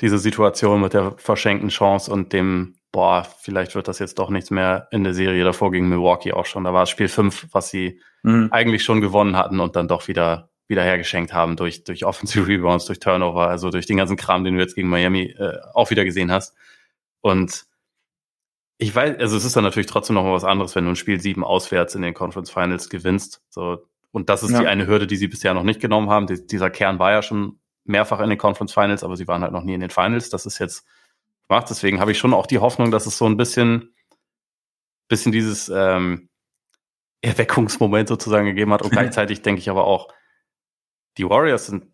[0.00, 4.50] diese Situation mit der verschenkten Chance und dem, boah, vielleicht wird das jetzt doch nichts
[4.50, 6.64] mehr in der Serie davor gegen Milwaukee auch schon.
[6.64, 8.48] Da war es Spiel 5, was sie mhm.
[8.50, 12.86] eigentlich schon gewonnen hatten und dann doch wieder wieder hergeschenkt haben durch, durch Offensive Rebounds,
[12.86, 16.04] durch Turnover, also durch den ganzen Kram, den du jetzt gegen Miami äh, auch wieder
[16.04, 16.56] gesehen hast.
[17.20, 17.66] Und
[18.82, 20.96] ich weiß, also es ist dann natürlich trotzdem noch mal was anderes, wenn du ein
[20.96, 23.40] Spiel 7 auswärts in den Conference Finals gewinnst.
[23.48, 24.60] So, und das ist ja.
[24.60, 26.26] die eine Hürde, die sie bisher noch nicht genommen haben.
[26.26, 29.52] Die, dieser Kern war ja schon mehrfach in den Conference Finals, aber sie waren halt
[29.52, 30.30] noch nie in den Finals.
[30.30, 30.84] Das ist jetzt
[31.48, 31.68] gemacht.
[31.70, 33.94] Deswegen habe ich schon auch die Hoffnung, dass es so ein bisschen,
[35.06, 36.28] bisschen dieses ähm,
[37.20, 38.82] Erweckungsmoment sozusagen gegeben hat.
[38.82, 40.08] Und gleichzeitig denke ich aber auch,
[41.18, 41.86] die Warriors sind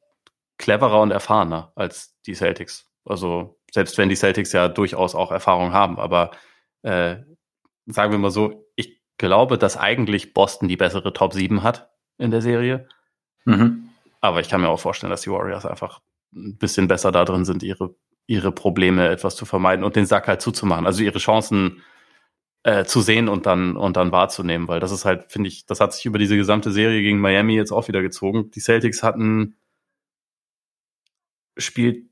[0.56, 2.86] cleverer und erfahrener als die Celtics.
[3.04, 6.30] Also selbst wenn die Celtics ja durchaus auch Erfahrung haben, aber
[6.82, 7.16] äh,
[7.86, 12.30] sagen wir mal so, ich glaube, dass eigentlich Boston die bessere Top 7 hat in
[12.30, 12.88] der Serie.
[13.44, 13.88] Mhm.
[14.20, 16.00] Aber ich kann mir auch vorstellen, dass die Warriors einfach
[16.34, 17.94] ein bisschen besser da drin sind, ihre,
[18.26, 20.86] ihre Probleme etwas zu vermeiden und den Sack halt zuzumachen.
[20.86, 21.82] Also ihre Chancen
[22.64, 25.80] äh, zu sehen und dann, und dann wahrzunehmen, weil das ist halt, finde ich, das
[25.80, 28.50] hat sich über diese gesamte Serie gegen Miami jetzt auch wieder gezogen.
[28.50, 29.56] Die Celtics hatten
[31.56, 32.10] Spiel,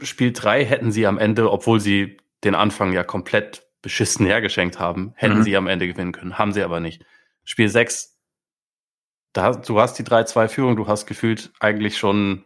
[0.00, 5.12] Spiel 3 hätten sie am Ende, obwohl sie den Anfang ja komplett beschissen hergeschenkt haben,
[5.16, 5.42] hätten mhm.
[5.42, 6.38] sie am Ende gewinnen können.
[6.38, 7.04] Haben sie aber nicht.
[7.44, 8.16] Spiel 6,
[9.32, 12.44] da, du hast die 3-2-Führung, du hast gefühlt eigentlich schon,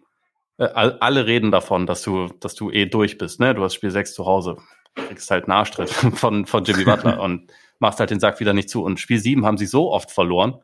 [0.57, 3.55] äh, alle reden davon, dass du, dass du eh durch bist, ne?
[3.55, 4.57] Du hast Spiel 6 zu Hause,
[4.95, 8.83] kriegst halt Nachstritt von, von Jimmy Butler und machst halt den Sack wieder nicht zu.
[8.83, 10.63] Und Spiel 7 haben sie so oft verloren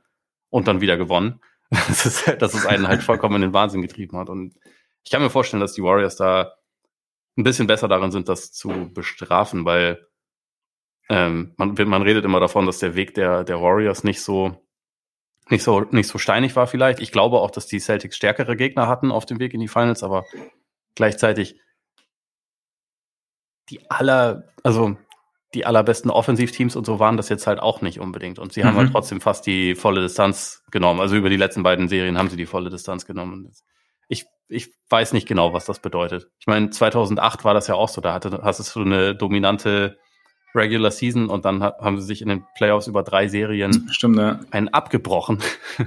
[0.49, 4.16] und dann wieder gewonnen, dass es, dass es einen halt vollkommen in den Wahnsinn getrieben
[4.16, 4.31] hat.
[4.31, 4.55] Und
[5.05, 6.55] ich kann mir vorstellen, dass die Warriors da
[7.37, 10.07] ein bisschen besser darin sind, das zu bestrafen, weil
[11.13, 14.57] ähm, man, man redet immer davon, dass der Weg der, der Warriors nicht so,
[15.51, 17.01] nicht so, nicht so steinig war vielleicht.
[17.01, 20.03] Ich glaube auch, dass die Celtics stärkere Gegner hatten auf dem Weg in die Finals,
[20.03, 20.25] aber
[20.95, 21.61] gleichzeitig
[23.69, 24.97] die aller, also
[25.53, 28.39] die allerbesten Offensivteams und so waren das jetzt halt auch nicht unbedingt.
[28.39, 28.69] Und sie mhm.
[28.69, 28.93] haben halt mhm.
[28.93, 31.01] trotzdem fast die volle Distanz genommen.
[31.01, 33.53] Also über die letzten beiden Serien haben sie die volle Distanz genommen.
[34.09, 36.31] Ich, ich weiß nicht genau, was das bedeutet.
[36.39, 38.01] Ich meine, 2008 war das ja auch so.
[38.01, 39.99] Da hatte, hast du so eine dominante
[40.55, 44.40] Regular Season und dann haben sie sich in den Playoffs über drei Serien Stimmt, ja.
[44.50, 45.38] einen abgebrochen.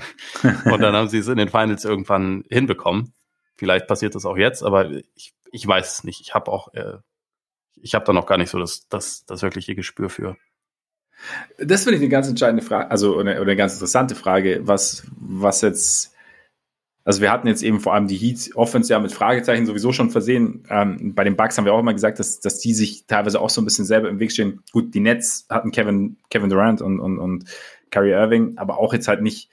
[0.43, 3.13] und dann haben sie es in den Finals irgendwann hinbekommen.
[3.57, 6.21] Vielleicht passiert das auch jetzt, aber ich, ich weiß es nicht.
[6.21, 6.97] Ich habe auch, äh,
[7.75, 10.35] ich habe da noch gar nicht so das, das, das wirkliche Gespür für.
[11.57, 15.61] Das finde ich eine ganz entscheidende Frage, also eine, eine ganz interessante Frage, was, was
[15.61, 16.14] jetzt,
[17.05, 20.09] also wir hatten jetzt eben vor allem die Heat Offense ja mit Fragezeichen sowieso schon
[20.09, 20.63] versehen.
[20.71, 23.51] Ähm, bei den Bucks haben wir auch immer gesagt, dass, dass die sich teilweise auch
[23.51, 24.61] so ein bisschen selber im Weg stehen.
[24.71, 27.45] Gut, die Nets hatten Kevin, Kevin Durant und, und, und
[27.91, 29.51] Kyrie Irving, aber auch jetzt halt nicht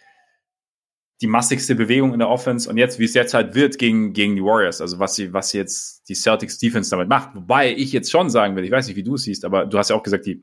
[1.21, 4.35] die massigste Bewegung in der Offense und jetzt, wie es jetzt halt wird gegen, gegen
[4.35, 7.35] die Warriors, also was sie, was jetzt die Celtics Defense damit macht.
[7.35, 9.79] Wobei ich jetzt schon sagen will, ich weiß nicht, wie du es siehst, aber du
[9.79, 10.43] hast ja auch gesagt, die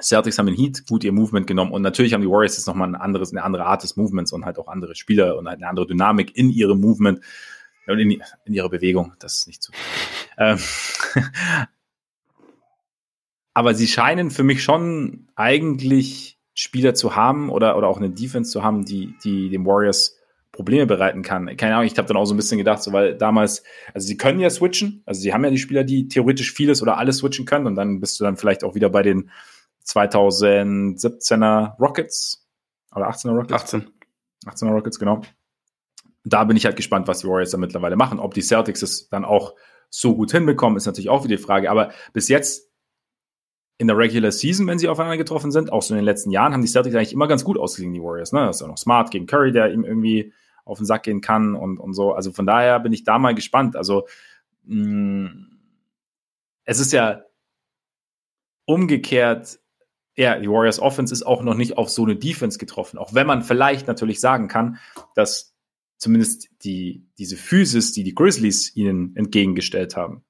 [0.00, 2.88] Celtics haben den Heat gut ihr Movement genommen und natürlich haben die Warriors jetzt nochmal
[2.88, 5.68] ein anderes, eine andere Art des Movements und halt auch andere Spieler und halt eine
[5.68, 7.20] andere Dynamik in ihrem Movement
[7.86, 9.14] und in, in ihrer Bewegung.
[9.18, 9.72] Das ist nicht zu.
[10.38, 10.58] Ähm,
[13.54, 18.50] aber sie scheinen für mich schon eigentlich Spieler zu haben oder, oder auch eine Defense
[18.50, 20.18] zu haben, die, die den Warriors
[20.52, 21.54] Probleme bereiten kann.
[21.56, 23.62] Keine Ahnung, ich habe dann auch so ein bisschen gedacht, so, weil damals,
[23.94, 26.98] also sie können ja switchen, also sie haben ja die Spieler, die theoretisch vieles oder
[26.98, 29.30] alles switchen können und dann bist du dann vielleicht auch wieder bei den
[29.86, 32.46] 2017er Rockets
[32.94, 33.64] oder 18er Rockets?
[33.64, 33.90] 18.
[34.46, 35.22] 18er Rockets, genau.
[36.24, 38.18] Da bin ich halt gespannt, was die Warriors da mittlerweile machen.
[38.18, 39.54] Ob die Celtics es dann auch
[39.90, 41.70] so gut hinbekommen, ist natürlich auch wieder die Frage.
[41.70, 42.70] Aber bis jetzt
[43.78, 46.52] in der Regular Season, wenn sie aufeinander getroffen sind, auch so in den letzten Jahren,
[46.52, 48.32] haben die Celtics eigentlich immer ganz gut ausgesehen, die Warriors.
[48.32, 48.40] Ne?
[48.46, 50.32] Das ist ja noch Smart gegen Curry, der ihm irgendwie
[50.64, 52.12] auf den Sack gehen kann und, und so.
[52.12, 53.76] Also von daher bin ich da mal gespannt.
[53.76, 54.06] Also
[54.64, 55.58] mh, mm,
[56.64, 57.22] es ist ja
[58.64, 59.60] umgekehrt
[60.16, 62.98] ja, die Warriors Offense ist auch noch nicht auf so eine Defense getroffen.
[62.98, 64.78] Auch wenn man vielleicht natürlich sagen kann,
[65.14, 65.54] dass
[65.98, 70.24] zumindest die, diese Physis, die die Grizzlies ihnen entgegengestellt haben,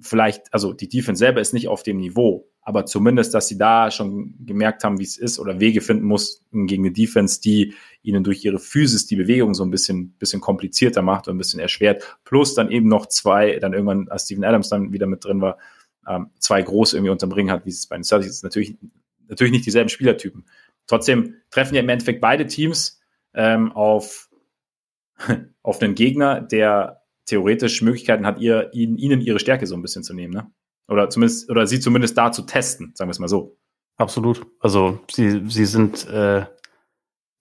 [0.00, 3.90] vielleicht, also die Defense selber ist nicht auf dem Niveau, aber zumindest, dass sie da
[3.90, 8.22] schon gemerkt haben, wie es ist oder Wege finden mussten gegen eine Defense, die ihnen
[8.22, 12.18] durch ihre Physis die Bewegung so ein bisschen, bisschen komplizierter macht und ein bisschen erschwert.
[12.24, 15.58] Plus dann eben noch zwei, dann irgendwann, als Steven Adams dann wieder mit drin war,
[16.08, 18.44] ähm, zwei groß irgendwie unterm Ring hat, wie es bei den Celtics ist.
[18.44, 18.76] Natürlich,
[19.28, 20.46] natürlich nicht dieselben Spielertypen.
[20.86, 23.00] Trotzdem treffen ja im Endeffekt beide Teams
[23.34, 24.28] ähm, auf,
[25.62, 30.02] auf einen Gegner, der theoretisch Möglichkeiten hat, ihr, ihnen, ihnen ihre Stärke so ein bisschen
[30.02, 30.50] zu nehmen, ne?
[30.88, 33.56] Oder zumindest, oder sie zumindest da zu testen, sagen wir es mal so.
[33.96, 34.44] Absolut.
[34.58, 36.44] Also sie, sie sind äh,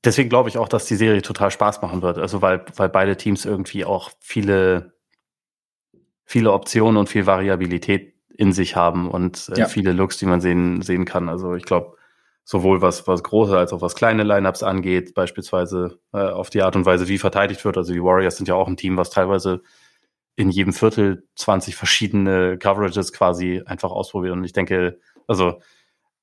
[0.04, 2.18] deswegen glaube ich auch, dass die Serie total Spaß machen wird.
[2.18, 4.94] Also weil, weil beide Teams irgendwie auch viele,
[6.26, 9.68] viele Optionen und viel Variabilität in sich haben und äh, ja.
[9.68, 11.28] viele Looks, die man sehen, sehen kann.
[11.28, 11.98] Also ich glaube,
[12.46, 16.78] sowohl was, was große als auch was kleine Lineups angeht, beispielsweise äh, auf die Art
[16.78, 17.76] und Weise, wie verteidigt wird.
[17.76, 19.62] Also die Warriors sind ja auch ein Team, was teilweise
[20.38, 24.32] in jedem Viertel 20 verschiedene Coverages quasi einfach ausprobiert.
[24.32, 25.60] Und ich denke, also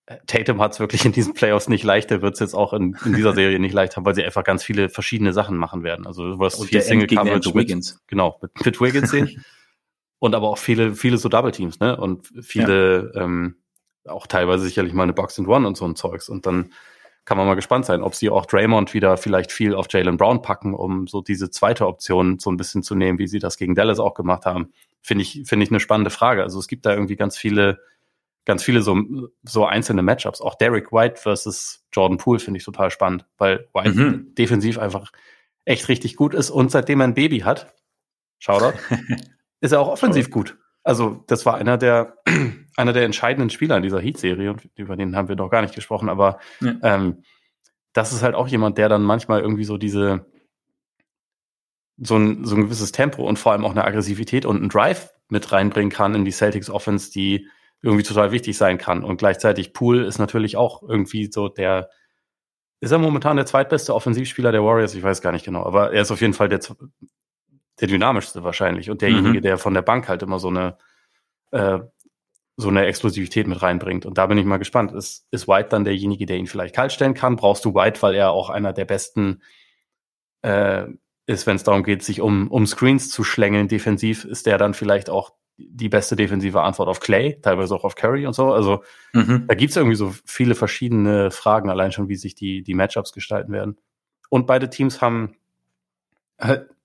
[0.06, 2.72] äh, Tatum hat es wirklich in diesen Playoffs nicht leicht, der wird es jetzt auch
[2.72, 5.82] in, in dieser Serie nicht leicht haben, weil sie einfach ganz viele verschiedene Sachen machen
[5.82, 6.06] werden.
[6.06, 9.44] Also du wirst viel Single Coverage mit, genau, mit, mit Wiggins sehen.
[10.18, 11.96] Und aber auch viele, viele so Double Teams, ne?
[11.96, 13.22] Und viele, ja.
[13.22, 13.56] ähm,
[14.06, 16.28] auch teilweise sicherlich mal eine Box and One und so ein Zeugs.
[16.28, 16.70] Und dann
[17.26, 20.42] kann man mal gespannt sein, ob sie auch Draymond wieder vielleicht viel auf Jalen Brown
[20.42, 23.74] packen, um so diese zweite Option so ein bisschen zu nehmen, wie sie das gegen
[23.74, 24.72] Dallas auch gemacht haben.
[25.02, 26.44] Finde ich, finde ich eine spannende Frage.
[26.44, 27.80] Also es gibt da irgendwie ganz viele,
[28.44, 28.96] ganz viele so,
[29.42, 30.40] so einzelne Matchups.
[30.40, 34.34] Auch Derek White versus Jordan Poole finde ich total spannend, weil White mhm.
[34.36, 35.10] defensiv einfach
[35.64, 37.74] echt richtig gut ist und seitdem er ein Baby hat,
[38.38, 38.78] Shoutout,
[39.60, 40.56] ist er auch offensiv gut.
[40.82, 42.18] Also das war einer der
[42.76, 45.74] einer der entscheidenden Spieler in dieser Heat-Serie und über den haben wir noch gar nicht
[45.74, 46.74] gesprochen, aber ja.
[46.82, 47.22] ähm,
[47.92, 50.26] das ist halt auch jemand, der dann manchmal irgendwie so diese
[51.98, 55.10] so ein, so ein gewisses Tempo und vor allem auch eine Aggressivität und einen Drive
[55.28, 57.48] mit reinbringen kann in die Celtics Offense, die
[57.82, 59.02] irgendwie total wichtig sein kann.
[59.02, 61.88] Und gleichzeitig Poole ist natürlich auch irgendwie so der,
[62.80, 64.94] ist er momentan der zweitbeste Offensivspieler der Warriors?
[64.94, 66.60] Ich weiß gar nicht genau, aber er ist auf jeden Fall der
[67.80, 69.42] der dynamischste wahrscheinlich und derjenige, mhm.
[69.42, 70.78] der von der Bank halt immer so eine
[71.50, 71.80] äh,
[72.56, 74.06] so eine Explosivität mit reinbringt.
[74.06, 74.92] Und da bin ich mal gespannt.
[74.92, 77.36] Ist, ist White dann derjenige, der ihn vielleicht kalt stellen kann?
[77.36, 79.42] Brauchst du White, weil er auch einer der besten
[80.40, 80.86] äh,
[81.26, 84.74] ist, wenn es darum geht, sich um, um Screens zu schlängeln defensiv, ist der dann
[84.74, 88.52] vielleicht auch die beste defensive Antwort auf Clay, teilweise auch auf Curry und so.
[88.52, 89.44] Also mhm.
[89.48, 93.52] da gibt's irgendwie so viele verschiedene Fragen, allein schon, wie sich die, die Matchups gestalten
[93.52, 93.76] werden.
[94.28, 95.36] Und beide Teams haben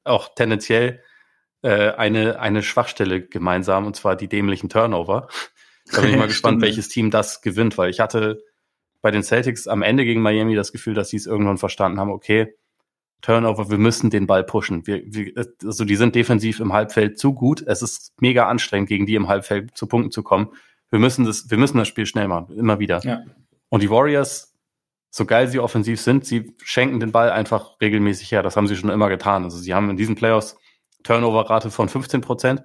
[0.03, 1.01] auch tendenziell
[1.61, 5.27] äh, eine, eine Schwachstelle gemeinsam, und zwar die dämlichen Turnover.
[5.91, 8.41] Da bin ich mal gespannt, welches Team das gewinnt, weil ich hatte
[9.01, 12.11] bei den Celtics am Ende gegen Miami das Gefühl, dass sie es irgendwann verstanden haben,
[12.11, 12.55] okay,
[13.21, 14.85] Turnover, wir müssen den Ball pushen.
[14.87, 15.33] Wir, wir,
[15.63, 17.61] also die sind defensiv im Halbfeld zu gut.
[17.61, 20.49] Es ist mega anstrengend, gegen die im Halbfeld zu Punkten zu kommen.
[20.89, 22.99] Wir müssen das, wir müssen das Spiel schnell machen, immer wieder.
[23.03, 23.23] Ja.
[23.69, 24.50] Und die Warriors
[25.11, 28.43] so geil sie offensiv sind, sie schenken den Ball einfach regelmäßig her.
[28.43, 29.43] Das haben sie schon immer getan.
[29.43, 30.57] Also sie haben in diesen Playoffs
[31.03, 32.63] Turnover-Rate von 15 Prozent.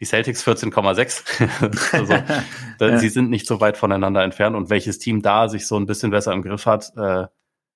[0.00, 1.92] die Celtics 14,6.
[1.92, 2.14] also
[2.80, 2.98] ja.
[2.98, 6.10] sie sind nicht so weit voneinander entfernt und welches Team da sich so ein bisschen
[6.10, 7.26] besser im Griff hat, äh,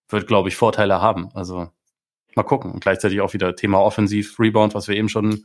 [0.08, 1.30] wird, glaube ich, Vorteile haben.
[1.34, 1.68] Also
[2.34, 2.72] mal gucken.
[2.72, 5.44] Und gleichzeitig auch wieder Thema Offensiv, Rebound, was wir eben schon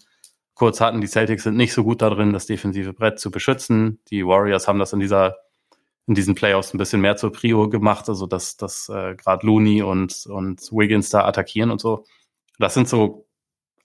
[0.54, 1.02] kurz hatten.
[1.02, 4.00] Die Celtics sind nicht so gut darin, das defensive Brett zu beschützen.
[4.10, 5.36] Die Warriors haben das in dieser
[6.08, 9.82] in diesen Playoffs ein bisschen mehr zur Prio gemacht, also dass, dass äh, gerade Looney
[9.82, 12.06] und, und Wiggins da attackieren und so.
[12.60, 13.28] Das sind so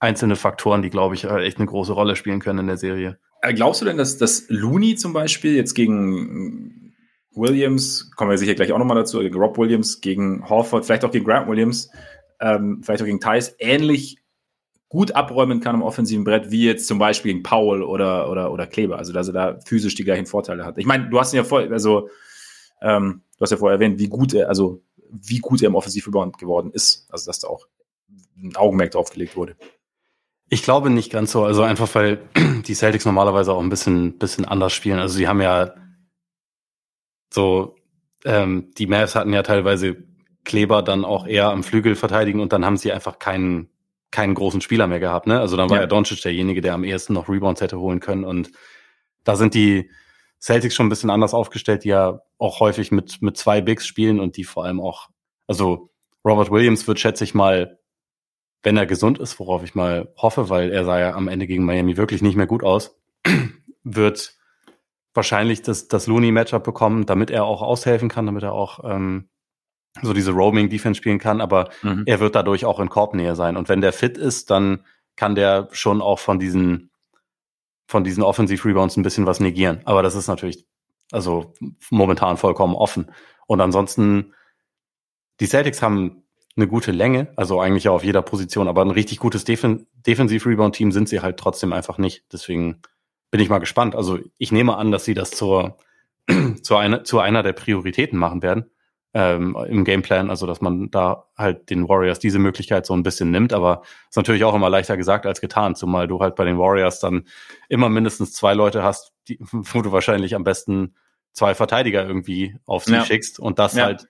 [0.01, 3.19] einzelne Faktoren, die, glaube ich, äh, echt eine große Rolle spielen können in der Serie.
[3.43, 6.95] Äh, glaubst du denn, dass, dass Looney zum Beispiel jetzt gegen
[7.33, 11.13] Williams, kommen wir sicher gleich auch nochmal dazu, gegen Rob Williams, gegen Horford, vielleicht auch
[11.13, 11.91] gegen Grant Williams,
[12.41, 14.18] ähm, vielleicht auch gegen Thais, ähnlich
[14.89, 18.67] gut abräumen kann am offensiven Brett, wie jetzt zum Beispiel gegen Paul oder, oder, oder
[18.67, 18.99] Kleber.
[18.99, 20.79] Also, dass er da physisch die gleichen Vorteile hat.
[20.79, 22.09] Ich meine, du hast ihn ja vor, also,
[22.81, 26.39] ähm, du hast ja vorher erwähnt, wie gut er, also, wie gut er im Offensivrebound
[26.39, 27.07] geworden ist.
[27.11, 27.67] Also, dass da auch
[28.43, 29.57] ein Augenmerk drauf gelegt wurde.
[30.51, 31.45] Ich glaube nicht ganz so.
[31.45, 32.21] Also einfach, weil
[32.67, 34.99] die Celtics normalerweise auch ein bisschen, bisschen anders spielen.
[34.99, 35.75] Also sie haben ja
[37.31, 37.77] so,
[38.25, 39.97] ähm, die Mavs hatten ja teilweise
[40.45, 43.69] Kleber dann auch eher am Flügel verteidigen und dann haben sie einfach keinen,
[44.11, 45.27] keinen großen Spieler mehr gehabt.
[45.27, 45.39] Ne?
[45.39, 48.25] Also dann war ja, ja Doncic derjenige, der am ehesten noch Rebounds hätte holen können.
[48.25, 48.51] Und
[49.25, 49.91] da sind die
[50.41, 54.21] Celtics schon ein bisschen anders aufgestellt, die ja auch häufig mit, mit zwei Bigs spielen
[54.21, 55.09] und die vor allem auch,
[55.47, 55.91] also
[56.25, 57.79] Robert Williams wird, schätze ich mal,
[58.63, 61.65] wenn er gesund ist, worauf ich mal hoffe, weil er sah ja am Ende gegen
[61.65, 62.99] Miami wirklich nicht mehr gut aus,
[63.85, 64.37] wird
[65.15, 69.29] wahrscheinlich das, das Looney-Matchup bekommen, damit er auch aushelfen kann, damit er auch ähm,
[70.03, 72.05] so diese Roaming-Defense spielen kann, aber mhm.
[72.07, 73.57] er wird dadurch auch in Korbnähe sein.
[73.57, 74.85] Und wenn der fit ist, dann
[75.17, 76.91] kann der schon auch von diesen,
[77.87, 79.81] von diesen Offensiv-Rebounds ein bisschen was negieren.
[79.85, 80.67] Aber das ist natürlich,
[81.11, 81.55] also
[81.91, 83.11] momentan vollkommen offen.
[83.47, 84.35] Und ansonsten,
[85.41, 86.23] die Celtics haben
[86.57, 91.09] eine gute Länge, also eigentlich auf jeder Position, aber ein richtig gutes Defen Defensiv-Rebound-Team sind
[91.09, 92.25] sie halt trotzdem einfach nicht.
[92.33, 92.81] Deswegen
[93.31, 93.95] bin ich mal gespannt.
[93.95, 95.79] Also ich nehme an, dass sie das zur,
[96.63, 98.71] zu, einer, zu einer der Prioritäten machen werden
[99.15, 103.31] ähm, im Gameplan, also dass man da halt den Warriors diese Möglichkeit so ein bisschen
[103.31, 106.59] nimmt, aber ist natürlich auch immer leichter gesagt als getan, zumal du halt bei den
[106.59, 107.27] Warriors dann
[107.69, 110.95] immer mindestens zwei Leute hast, die, wo du wahrscheinlich am besten
[111.33, 113.05] zwei Verteidiger irgendwie auf sie ja.
[113.05, 113.85] schickst und das ja.
[113.85, 114.09] halt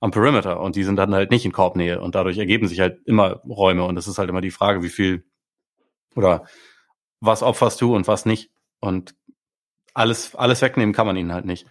[0.00, 3.00] am Perimeter und die sind dann halt nicht in Korbnähe und dadurch ergeben sich halt
[3.06, 5.24] immer Räume und es ist halt immer die Frage, wie viel
[6.14, 6.44] oder
[7.20, 9.14] was opferst du und was nicht und
[9.94, 11.66] alles, alles wegnehmen kann man ihnen halt nicht.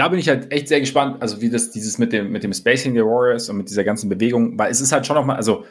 [0.00, 2.54] Da bin ich halt echt sehr gespannt, also wie das dieses mit dem, mit dem
[2.54, 5.66] Spacing der Warriors und mit dieser ganzen Bewegung, weil es ist halt schon nochmal, also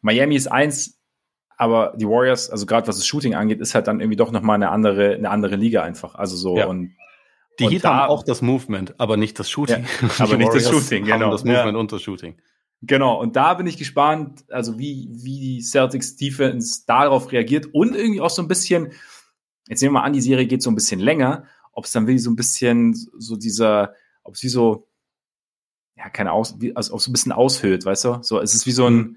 [0.00, 1.00] Miami ist eins,
[1.56, 4.56] aber die Warriors, also gerade was das Shooting angeht, ist halt dann irgendwie doch nochmal
[4.56, 6.16] eine andere, eine andere Liga einfach.
[6.16, 6.66] Also so ja.
[6.66, 6.96] und
[7.60, 9.84] die Heat haben auch das Movement, aber nicht das Shooting.
[10.02, 11.30] Ja, aber nicht das Shooting, genau.
[11.30, 11.78] das Movement ja.
[11.78, 12.34] und das Shooting.
[12.82, 17.94] Genau, und da bin ich gespannt, also wie, wie die Celtics Defense darauf reagiert und
[17.94, 18.94] irgendwie auch so ein bisschen,
[19.68, 21.44] jetzt nehmen wir mal an, die Serie geht so ein bisschen länger,
[21.74, 24.88] ob es dann wirklich so ein bisschen so dieser, ob es wie so,
[25.96, 28.18] ja, keine Aus, wie, also auch so ein bisschen aushöhlt, weißt du?
[28.22, 29.16] So, es ist wie so ein, mhm.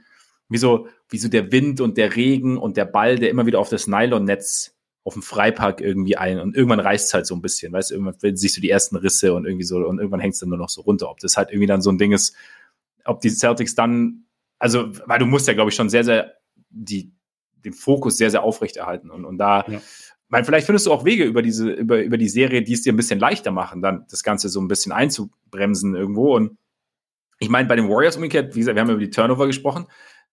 [0.50, 3.60] wie so, wie so der Wind und der Regen und der Ball, der immer wieder
[3.60, 7.42] auf das Nylonnetz auf dem Freipark irgendwie ein und irgendwann reißt es halt so ein
[7.42, 10.34] bisschen, weißt du, irgendwann siehst du die ersten Risse und irgendwie so und irgendwann hängt
[10.34, 11.10] es dann nur noch so runter.
[11.10, 12.36] Ob das halt irgendwie dann so ein Ding ist,
[13.06, 14.26] ob die Celtics dann,
[14.60, 16.34] also, weil du musst ja, glaube ich, schon sehr, sehr
[16.70, 17.14] die,
[17.64, 19.82] den Fokus sehr, sehr aufrechterhalten und, und da, ja.
[20.30, 22.94] Mein, vielleicht findest du auch Wege über diese, über, über die Serie, die es dir
[22.94, 26.36] ein bisschen leichter machen, dann das Ganze so ein bisschen einzubremsen irgendwo.
[26.36, 26.58] Und
[27.40, 29.88] ich meine, bei den Warriors umgekehrt, wie gesagt, wir haben über die Turnover gesprochen,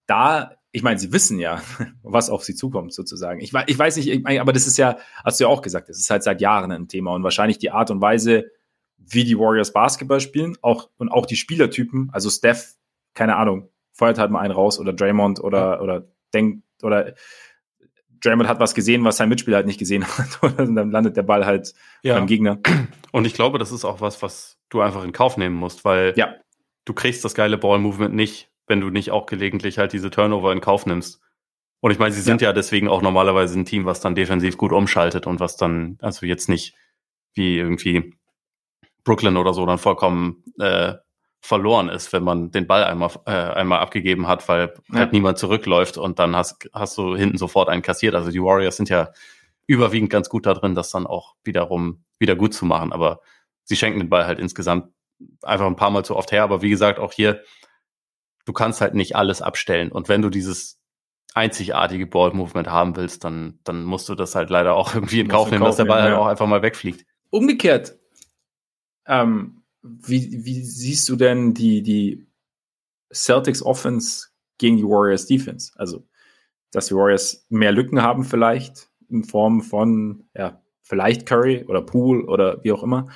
[0.07, 1.63] da ich meine, sie wissen ja,
[2.03, 3.41] was auf sie zukommt, sozusagen.
[3.41, 5.99] Ich, ich weiß nicht, ich, aber das ist ja, hast du ja auch gesagt, das
[5.99, 8.51] ist halt seit Jahren ein Thema und wahrscheinlich die Art und Weise,
[8.99, 12.75] wie die Warriors Basketball spielen, auch und auch die Spielertypen, also Steph,
[13.15, 17.15] keine Ahnung, feuert halt mal einen raus oder Draymond oder, oder denkt, oder
[18.25, 21.23] Draymond hat was gesehen, was sein Mitspieler halt nicht gesehen hat, und dann landet der
[21.23, 22.15] Ball halt ja.
[22.15, 22.59] beim Gegner.
[23.13, 26.15] Und ich glaube, das ist auch was, was du einfach in Kauf nehmen musst, weil
[26.17, 26.35] ja.
[26.85, 30.61] du kriegst das geile Ball-Movement nicht, wenn du nicht auch gelegentlich halt diese Turnover in
[30.61, 31.21] Kauf nimmst.
[31.81, 32.49] Und ich meine, sie sind ja.
[32.49, 36.25] ja deswegen auch normalerweise ein Team, was dann defensiv gut umschaltet und was dann, also
[36.25, 36.75] jetzt nicht
[37.35, 38.15] wie irgendwie
[39.05, 40.95] Brooklyn oder so dann vollkommen äh,
[41.45, 45.01] verloren ist, wenn man den Ball einmal, äh, einmal abgegeben hat, weil ja.
[45.01, 48.15] halt niemand zurückläuft und dann hast, hast du hinten sofort einen kassiert.
[48.15, 49.11] Also die Warriors sind ja
[49.67, 52.93] überwiegend ganz gut da drin, das dann auch wiederum wieder gut zu machen.
[52.93, 53.21] Aber
[53.65, 54.93] sie schenken den Ball halt insgesamt
[55.43, 56.45] einfach ein paar Mal zu oft her.
[56.45, 57.43] Aber wie gesagt, auch hier
[58.45, 59.91] du kannst halt nicht alles abstellen.
[59.91, 60.81] Und wenn du dieses
[61.35, 65.51] einzigartige Ball-Movement haben willst, dann, dann musst du das halt leider auch irgendwie in Kauf
[65.51, 66.17] nehmen, dass der Ball halt ja.
[66.17, 67.05] halt auch einfach mal wegfliegt.
[67.31, 67.99] Umgekehrt,
[69.07, 72.27] ähm, wie, wie siehst du denn die, die
[73.13, 74.29] Celtics Offense
[74.59, 75.73] gegen die Warriors Defense?
[75.77, 76.07] Also,
[76.73, 82.25] dass die Warriors mehr Lücken haben vielleicht, in Form von, ja, vielleicht Curry oder Poole
[82.25, 83.09] oder wie auch immer.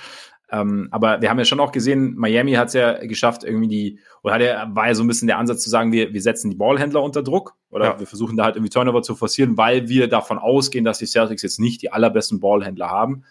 [0.50, 4.00] Ähm, aber wir haben ja schon auch gesehen, Miami hat es ja geschafft, irgendwie die,
[4.22, 6.50] oder hat ja, war ja so ein bisschen der Ansatz zu sagen, wir, wir setzen
[6.50, 8.00] die Ballhändler unter Druck oder ja.
[8.00, 11.42] wir versuchen da halt irgendwie Turnover zu forcieren, weil wir davon ausgehen, dass die Celtics
[11.42, 13.24] jetzt nicht die allerbesten Ballhändler haben.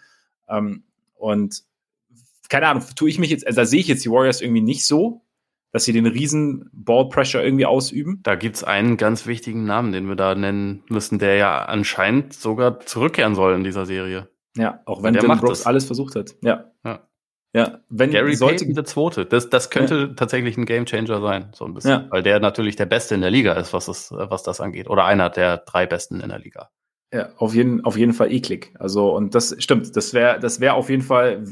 [0.48, 0.84] Ähm,
[1.16, 1.64] und
[2.48, 4.86] keine Ahnung, tue ich mich jetzt, also da sehe ich jetzt die Warriors irgendwie nicht
[4.86, 5.22] so,
[5.72, 8.20] dass sie den riesen Ball-Pressure irgendwie ausüben.
[8.22, 12.80] Da gibt's einen ganz wichtigen Namen, den wir da nennen müssen, der ja anscheinend sogar
[12.80, 14.28] zurückkehren soll in dieser Serie.
[14.56, 16.36] Ja, auch wenn Dylan Brooks alles versucht hat.
[16.42, 16.72] Ja.
[16.84, 17.04] ja.
[17.54, 20.06] Ja, wenn Gary sollte Payton der Zweite, das, das könnte ja.
[20.08, 22.06] tatsächlich ein Gamechanger sein, so ein bisschen, ja.
[22.10, 25.06] weil der natürlich der Beste in der Liga ist, was das, was das angeht, oder
[25.06, 26.68] einer der drei Besten in der Liga.
[27.10, 28.74] Ja, auf jeden, auf jeden Fall eklig.
[28.78, 31.46] Also und das stimmt, das wäre, das wäre auf jeden Fall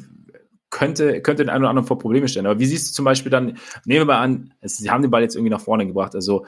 [0.76, 2.44] könnte, könnte den einen oder anderen vor Probleme stellen.
[2.44, 3.56] Aber wie siehst du zum Beispiel dann,
[3.86, 6.44] nehmen wir mal an, sie haben den Ball jetzt irgendwie nach vorne gebracht, also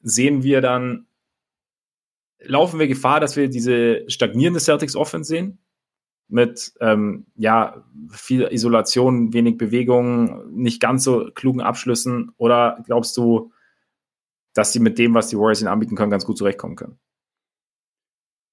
[0.00, 1.08] sehen wir dann,
[2.38, 5.58] laufen wir Gefahr, dass wir diese stagnierende Celtics Offense sehen?
[6.28, 12.32] mit ähm, ja viel Isolation, wenig Bewegung, nicht ganz so klugen Abschlüssen?
[12.36, 13.50] Oder glaubst du,
[14.52, 16.98] dass sie mit dem, was die Warriors ihnen anbieten können, ganz gut zurechtkommen können?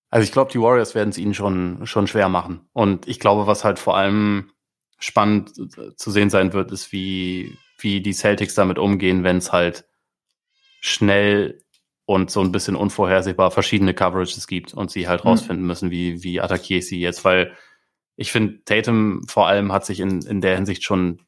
[0.09, 2.61] Also ich glaube, die Warriors werden es ihnen schon, schon schwer machen.
[2.71, 4.51] Und ich glaube, was halt vor allem
[4.97, 5.51] spannend
[5.97, 9.85] zu sehen sein wird, ist, wie, wie die Celtics damit umgehen, wenn es halt
[10.79, 11.61] schnell
[12.05, 15.31] und so ein bisschen unvorhersehbar verschiedene Coverages gibt und sie halt mhm.
[15.31, 17.53] rausfinden müssen, wie, wie attackiere ich sie jetzt, weil
[18.15, 21.19] ich finde, Tatum vor allem hat sich in, in der Hinsicht schon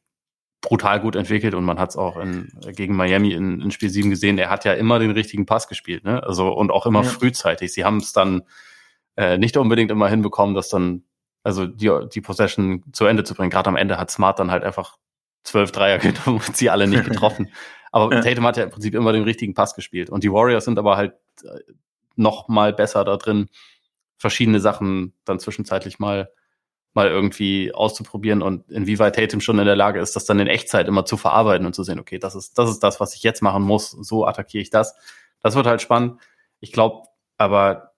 [0.60, 4.10] brutal gut entwickelt und man hat es auch in, gegen Miami in, in Spiel 7
[4.10, 6.22] gesehen, er hat ja immer den richtigen Pass gespielt, ne?
[6.22, 7.08] Also und auch immer ja.
[7.08, 7.72] frühzeitig.
[7.72, 8.42] Sie haben es dann
[9.16, 11.04] äh, nicht unbedingt immer hinbekommen, dass dann,
[11.42, 13.50] also die, die Possession zu Ende zu bringen.
[13.50, 14.98] Gerade am Ende hat Smart dann halt einfach
[15.44, 17.50] zwölf Dreier genommen und sie alle nicht getroffen.
[17.90, 18.20] Aber ja.
[18.20, 20.10] Tatum hat ja im Prinzip immer den richtigen Pass gespielt.
[20.10, 21.60] Und die Warriors sind aber halt äh,
[22.16, 23.48] noch mal besser da drin,
[24.18, 26.30] verschiedene Sachen dann zwischenzeitlich mal
[26.94, 30.88] mal irgendwie auszuprobieren und inwieweit Tatum schon in der Lage ist, das dann in Echtzeit
[30.88, 33.42] immer zu verarbeiten und zu sehen, okay, das ist, das ist das, was ich jetzt
[33.42, 34.96] machen muss, so attackiere ich das.
[35.40, 36.18] Das wird halt spannend.
[36.58, 37.92] Ich glaube aber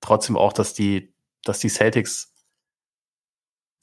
[0.00, 1.12] trotzdem auch, dass die,
[1.44, 2.32] dass die Celtics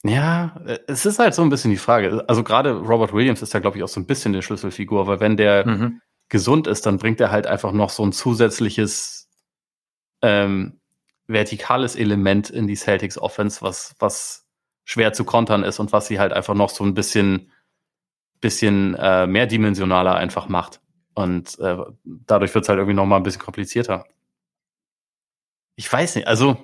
[0.08, 0.56] ja,
[0.88, 2.24] es ist halt so ein bisschen die Frage.
[2.28, 5.20] Also gerade Robert Williams ist ja, glaube ich, auch so ein bisschen die Schlüsselfigur, weil
[5.20, 6.02] wenn der mhm.
[6.30, 9.30] gesund ist, dann bringt er halt einfach noch so ein zusätzliches
[10.22, 10.80] ähm,
[11.26, 14.46] vertikales Element in die Celtics Offense, was, was
[14.84, 17.52] schwer zu kontern ist und was sie halt einfach noch so ein bisschen,
[18.42, 20.82] bisschen äh, mehrdimensionaler einfach macht.
[21.16, 24.06] Und äh, dadurch wird es halt irgendwie noch mal ein bisschen komplizierter.
[25.78, 26.58] Ich weiß nicht, also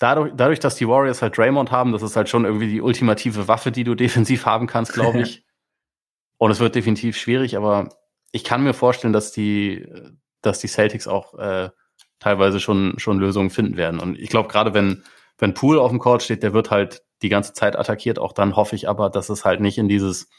[0.00, 3.46] dadurch, dadurch, dass die Warriors halt Draymond haben, das ist halt schon irgendwie die ultimative
[3.48, 5.44] Waffe, die du defensiv haben kannst, glaube ich.
[6.38, 7.90] Und es wird definitiv schwierig, aber
[8.32, 9.86] ich kann mir vorstellen, dass die,
[10.40, 11.68] dass die Celtics auch äh,
[12.18, 14.00] teilweise schon, schon Lösungen finden werden.
[14.00, 15.04] Und ich glaube, gerade wenn,
[15.36, 18.18] wenn Pool auf dem Court steht, der wird halt die ganze Zeit attackiert.
[18.18, 20.30] Auch dann hoffe ich aber, dass es halt nicht in dieses,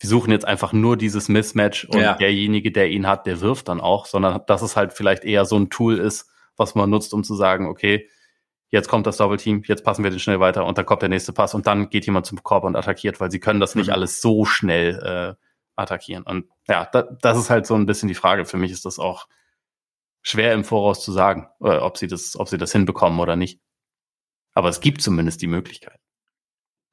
[0.00, 2.14] wir suchen jetzt einfach nur dieses Mismatch und ja.
[2.14, 5.56] derjenige, der ihn hat, der wirft dann auch, sondern dass es halt vielleicht eher so
[5.56, 8.08] ein Tool ist, was man nutzt, um zu sagen, okay,
[8.74, 11.32] jetzt kommt das Doppelteam, jetzt passen wir den schnell weiter und dann kommt der nächste
[11.32, 13.92] Pass und dann geht jemand zum Korb und attackiert, weil sie können das nicht mhm.
[13.92, 15.34] alles so schnell äh,
[15.76, 16.24] attackieren.
[16.24, 18.44] Und ja, da, das ist halt so ein bisschen die Frage.
[18.44, 19.28] Für mich ist das auch
[20.22, 23.60] schwer im Voraus zu sagen, äh, ob sie das, ob sie das hinbekommen oder nicht.
[24.54, 26.00] Aber es gibt zumindest die Möglichkeit.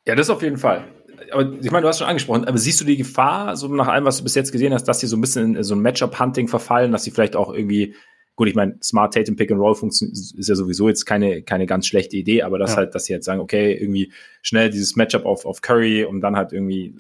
[0.05, 0.87] Ja, das auf jeden Fall.
[1.31, 4.05] Aber ich meine, du hast schon angesprochen, aber siehst du die Gefahr, so nach allem,
[4.05, 6.47] was du bis jetzt gesehen hast, dass sie so ein bisschen in so ein Matchup-Hunting
[6.47, 7.95] verfallen, dass sie vielleicht auch irgendwie
[8.41, 11.85] Gut, ich meine, Smart Tatum Pick and Roll ist ja sowieso jetzt keine, keine ganz
[11.85, 12.77] schlechte Idee, aber das ja.
[12.77, 14.11] halt, dass sie jetzt sagen, okay, irgendwie
[14.41, 16.95] schnell dieses Matchup auf, auf Curry und dann halt irgendwie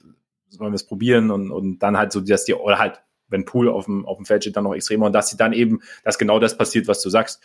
[0.49, 3.69] sollen wir es probieren und, und dann halt so, dass die, oder halt, wenn Pool
[3.69, 6.19] auf dem, auf dem Feld steht, dann noch extremer und dass sie dann eben, dass
[6.19, 7.41] genau das passiert, was du sagst,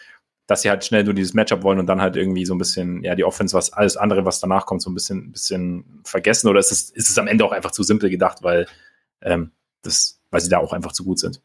[0.47, 3.02] dass sie halt schnell nur dieses Matchup wollen und dann halt irgendwie so ein bisschen,
[3.02, 6.60] ja, die Offense, was alles andere, was danach kommt, so ein bisschen, bisschen vergessen oder
[6.60, 8.66] ist es, ist es am Ende auch einfach zu simpel gedacht, weil,
[9.23, 11.40] ähm, das, weil sie da auch einfach zu gut sind?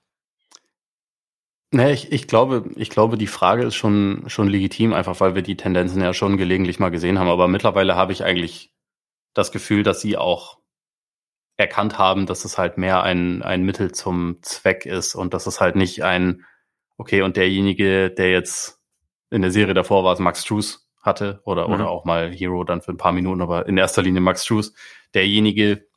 [1.73, 5.41] Nee, ich, ich glaube, ich glaube, die Frage ist schon, schon legitim, einfach weil wir
[5.41, 7.29] die Tendenzen ja schon gelegentlich mal gesehen haben.
[7.29, 8.73] Aber mittlerweile habe ich eigentlich
[9.33, 10.59] das Gefühl, dass sie auch
[11.55, 15.61] erkannt haben, dass es halt mehr ein, ein Mittel zum Zweck ist und dass es
[15.61, 16.45] halt nicht ein,
[16.97, 18.81] okay, und derjenige, der jetzt
[19.29, 21.75] in der Serie davor war, es Max Struess hatte oder, mhm.
[21.75, 24.73] oder auch mal Hero dann für ein paar Minuten, aber in erster Linie Max Struess,
[25.13, 25.87] derjenige,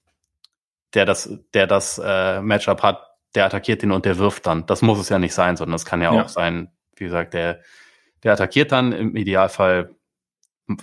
[0.95, 4.67] der das, der das äh, Matchup hat, der attackiert den und der wirft dann.
[4.67, 6.23] Das muss es ja nicht sein, sondern es kann ja, ja.
[6.23, 7.61] auch sein, wie gesagt, der,
[8.23, 8.93] der attackiert dann.
[8.93, 9.95] Im Idealfall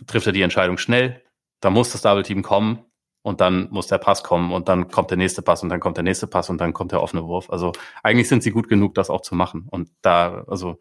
[0.07, 1.21] trifft er die Entscheidung schnell.
[1.59, 2.85] Da muss das Double Team kommen
[3.21, 5.97] und dann muss der Pass kommen und dann kommt der nächste Pass und dann kommt
[5.97, 7.49] der nächste Pass und dann kommt der offene Wurf.
[7.49, 7.71] Also
[8.03, 9.67] eigentlich sind sie gut genug, das auch zu machen.
[9.69, 10.79] Und da, also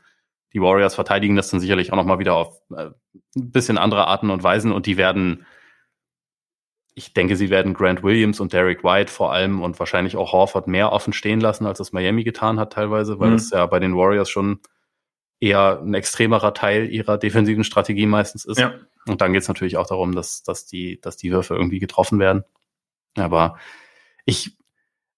[0.53, 2.91] die Warriors verteidigen das dann sicherlich auch nochmal wieder auf äh,
[3.37, 5.47] ein bisschen andere Arten und Weisen und die werden,
[7.01, 10.69] ich denke, sie werden Grant Williams und Derek White vor allem und wahrscheinlich auch Horford
[10.69, 13.35] mehr offen stehen lassen, als das Miami getan hat teilweise, weil mhm.
[13.35, 14.61] das ja bei den Warriors schon
[15.41, 18.59] eher ein extremerer Teil ihrer defensiven Strategie meistens ist.
[18.59, 18.75] Ja.
[19.07, 22.19] Und dann geht es natürlich auch darum, dass, dass, die, dass die Würfe irgendwie getroffen
[22.19, 22.45] werden.
[23.17, 23.59] Aber
[24.27, 24.59] ich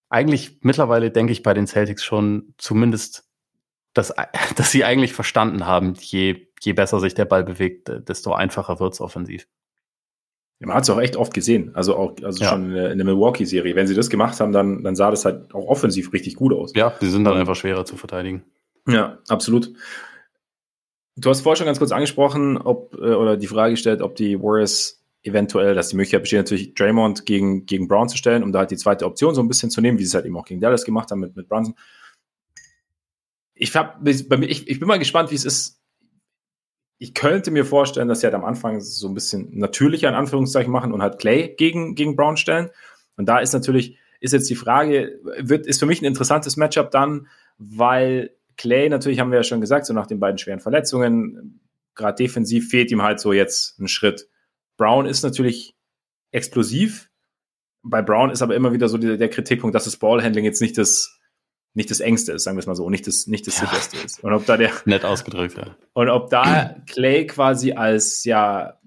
[0.08, 3.28] eigentlich mittlerweile denke ich bei den Celtics schon zumindest,
[3.92, 4.14] dass,
[4.54, 9.00] dass sie eigentlich verstanden haben, je, je besser sich der Ball bewegt, desto einfacher wird's
[9.00, 9.48] offensiv.
[10.64, 12.50] Man hat es auch echt oft gesehen, also auch also ja.
[12.50, 13.74] schon in der, Milwaukee-Serie.
[13.74, 16.72] Wenn sie das gemacht haben, dann, dann sah das halt auch offensiv richtig gut aus.
[16.74, 18.44] Ja, sie sind dann einfach schwerer zu verteidigen.
[18.86, 19.72] Ja, absolut.
[21.16, 24.40] Du hast vorher schon ganz kurz angesprochen, ob, äh, oder die Frage gestellt, ob die
[24.40, 28.60] Warriors eventuell, dass die Möglichkeit besteht, natürlich Draymond gegen, gegen Brown zu stellen, um da
[28.60, 30.44] halt die zweite Option so ein bisschen zu nehmen, wie sie es halt eben auch
[30.44, 31.74] gegen Dallas gemacht haben mit, mit Brunson.
[33.54, 35.81] Ich, hab, ich, ich bin mal gespannt, wie es ist.
[37.02, 40.70] Ich könnte mir vorstellen, dass sie halt am Anfang so ein bisschen natürlicher in Anführungszeichen
[40.70, 42.70] machen und halt Clay gegen, gegen Brown stellen.
[43.16, 46.92] Und da ist natürlich, ist jetzt die Frage, wird, ist für mich ein interessantes Matchup
[46.92, 47.26] dann,
[47.58, 51.60] weil Clay, natürlich haben wir ja schon gesagt, so nach den beiden schweren Verletzungen,
[51.96, 54.28] gerade defensiv fehlt ihm halt so jetzt ein Schritt.
[54.76, 55.74] Brown ist natürlich
[56.30, 57.10] explosiv.
[57.82, 60.78] Bei Brown ist aber immer wieder so der, der Kritikpunkt, dass das Ballhandling jetzt nicht
[60.78, 61.18] das,
[61.74, 63.66] nicht das engste ist, sagen wir es mal so, nicht das, nicht das ja.
[63.66, 64.22] sicherste ist.
[64.22, 64.70] Und ob da der.
[64.84, 65.76] Nett ausgedrückt, ja.
[65.94, 68.78] Und ob da Clay quasi als, ja,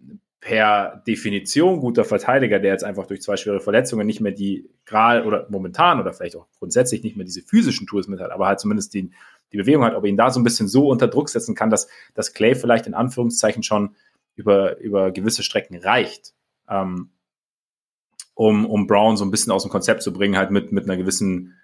[0.46, 5.26] per Definition guter Verteidiger, der jetzt einfach durch zwei schwere Verletzungen nicht mehr die gerade
[5.26, 8.60] oder momentan oder vielleicht auch grundsätzlich nicht mehr diese physischen Tools mit hat, aber halt
[8.60, 9.10] zumindest die,
[9.52, 11.72] die Bewegung hat, ob er ihn da so ein bisschen so unter Druck setzen kann,
[11.72, 13.96] dass, dass Clay vielleicht in Anführungszeichen schon
[14.36, 16.36] über, über gewisse Strecken reicht,
[16.70, 17.10] ähm,
[18.36, 20.98] um, um Brown so ein bisschen aus dem Konzept zu bringen, halt mit, mit einer
[20.98, 21.56] gewissen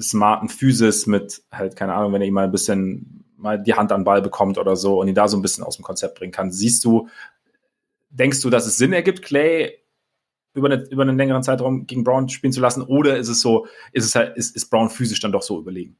[0.00, 3.92] smarten Physis, mit halt, keine Ahnung, wenn er ihm mal ein bisschen mal die Hand
[3.92, 6.18] an den Ball bekommt oder so und ihn da so ein bisschen aus dem Konzept
[6.18, 6.50] bringen kann.
[6.50, 7.08] Siehst du,
[8.10, 9.78] denkst du, dass es Sinn ergibt, Clay
[10.54, 12.82] über, eine, über einen längeren Zeitraum gegen Brown spielen zu lassen?
[12.82, 15.96] Oder ist es so, ist es halt, ist, ist Brown physisch dann doch so überlegen?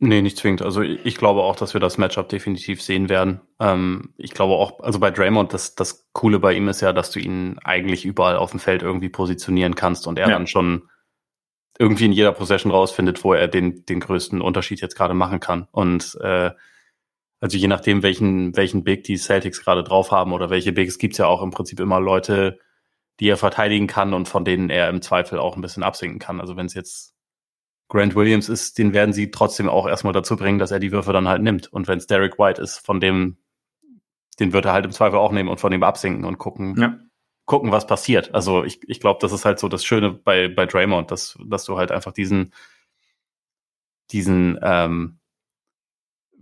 [0.00, 0.62] Nee, nicht zwingend.
[0.62, 3.40] Also ich glaube auch, dass wir das Matchup definitiv sehen werden.
[3.60, 7.10] Ähm, ich glaube auch, also bei Draymond, das, das Coole bei ihm ist ja, dass
[7.10, 10.34] du ihn eigentlich überall auf dem Feld irgendwie positionieren kannst und er ja.
[10.34, 10.88] dann schon
[11.78, 15.66] irgendwie in jeder Possession rausfindet, wo er den, den größten Unterschied jetzt gerade machen kann.
[15.72, 16.52] Und äh,
[17.40, 21.18] also je nachdem, welchen, welchen Big die Celtics gerade drauf haben oder welche Bigs, gibt's
[21.18, 22.58] ja auch im Prinzip immer Leute,
[23.20, 26.40] die er verteidigen kann und von denen er im Zweifel auch ein bisschen absinken kann.
[26.40, 27.14] Also wenn es jetzt
[27.88, 31.12] Grant Williams ist, den werden sie trotzdem auch erstmal dazu bringen, dass er die Würfe
[31.12, 31.72] dann halt nimmt.
[31.72, 33.36] Und wenn es Derek White ist, von dem,
[34.40, 36.98] den wird er halt im Zweifel auch nehmen und von dem absinken und gucken, ja.
[37.46, 38.34] Gucken, was passiert.
[38.34, 41.64] Also ich, ich glaube, das ist halt so das Schöne bei, bei Draymond, dass, dass
[41.64, 42.52] du halt einfach diesen,
[44.10, 45.18] diesen ähm,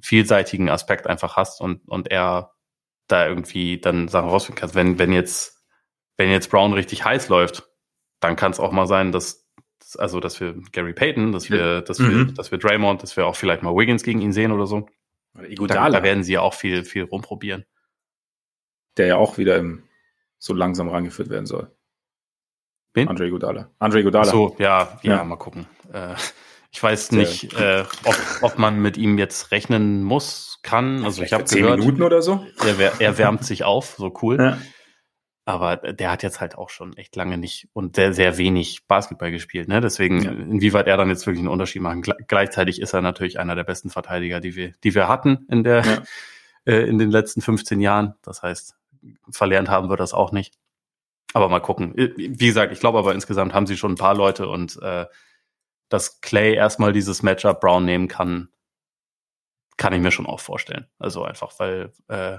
[0.00, 2.52] vielseitigen Aspekt einfach hast und, und er
[3.08, 4.74] da irgendwie dann Sachen rausfinden kann.
[4.74, 5.64] Wenn, wenn jetzt,
[6.16, 7.68] wenn jetzt Brown richtig heiß läuft,
[8.20, 9.42] dann kann es auch mal sein, dass
[9.98, 12.28] also dass wir Gary Payton, dass wir, dass mhm.
[12.28, 14.88] wir, dass wir Draymond, dass wir auch vielleicht mal Wiggins gegen ihn sehen oder so.
[15.34, 17.64] Da, da, werden sie ja auch viel, viel rumprobieren.
[18.96, 19.82] Der ja auch wieder im,
[20.42, 21.70] so langsam rangeführt werden soll.
[22.94, 23.06] Wen?
[23.08, 23.70] Andre Godala.
[23.78, 24.24] Andre Godala.
[24.24, 25.66] So, ja, ja, ja, mal gucken.
[25.92, 26.14] Äh,
[26.72, 31.04] ich weiß nicht, äh, ob, ob man mit ihm jetzt rechnen muss, kann.
[31.04, 32.44] Also ich habe gehört, Minuten oder so.
[32.60, 34.38] Er, er wärmt sich auf, so cool.
[34.38, 34.58] Ja.
[35.44, 39.30] Aber der hat jetzt halt auch schon echt lange nicht und sehr, sehr wenig Basketball
[39.30, 39.68] gespielt.
[39.68, 39.80] Ne?
[39.80, 40.30] Deswegen, ja.
[40.32, 42.02] inwieweit er dann jetzt wirklich einen Unterschied machen.
[42.26, 46.02] Gleichzeitig ist er natürlich einer der besten Verteidiger, die wir, die wir hatten in der,
[46.64, 48.14] äh, in den letzten 15 Jahren.
[48.22, 48.76] Das heißt,
[49.30, 50.58] verlernt haben wir das auch nicht.
[51.34, 51.94] Aber mal gucken.
[51.96, 55.06] Wie gesagt, ich glaube aber insgesamt haben sie schon ein paar Leute und äh,
[55.88, 58.48] dass Clay erstmal dieses Matchup Brown nehmen kann,
[59.76, 60.86] kann ich mir schon auch vorstellen.
[60.98, 62.38] Also einfach, weil, äh,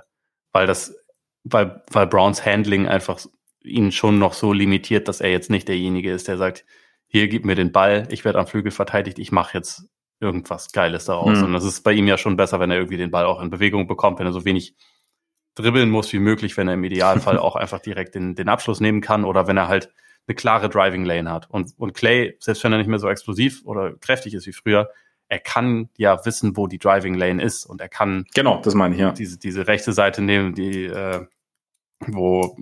[0.51, 0.95] weil das
[1.43, 3.19] weil, weil Browns Handling einfach
[3.63, 6.65] ihn schon noch so limitiert, dass er jetzt nicht derjenige ist, der sagt,
[7.07, 11.05] hier gib mir den Ball, ich werde am Flügel verteidigt, ich mache jetzt irgendwas Geiles
[11.05, 11.39] daraus.
[11.39, 11.45] Mhm.
[11.45, 13.49] Und das ist bei ihm ja schon besser, wenn er irgendwie den Ball auch in
[13.49, 14.75] Bewegung bekommt, wenn er so wenig
[15.55, 19.01] dribbeln muss wie möglich, wenn er im Idealfall auch einfach direkt den, den Abschluss nehmen
[19.01, 19.89] kann oder wenn er halt
[20.27, 21.49] eine klare Driving Lane hat.
[21.49, 24.89] Und, und Clay, selbst wenn er nicht mehr so explosiv oder kräftig ist wie früher,
[25.27, 28.93] er kann ja wissen, wo die Driving Lane ist und er kann genau, das meine
[28.93, 31.25] ich ja diese diese rechte Seite nehmen, die äh,
[32.05, 32.55] wo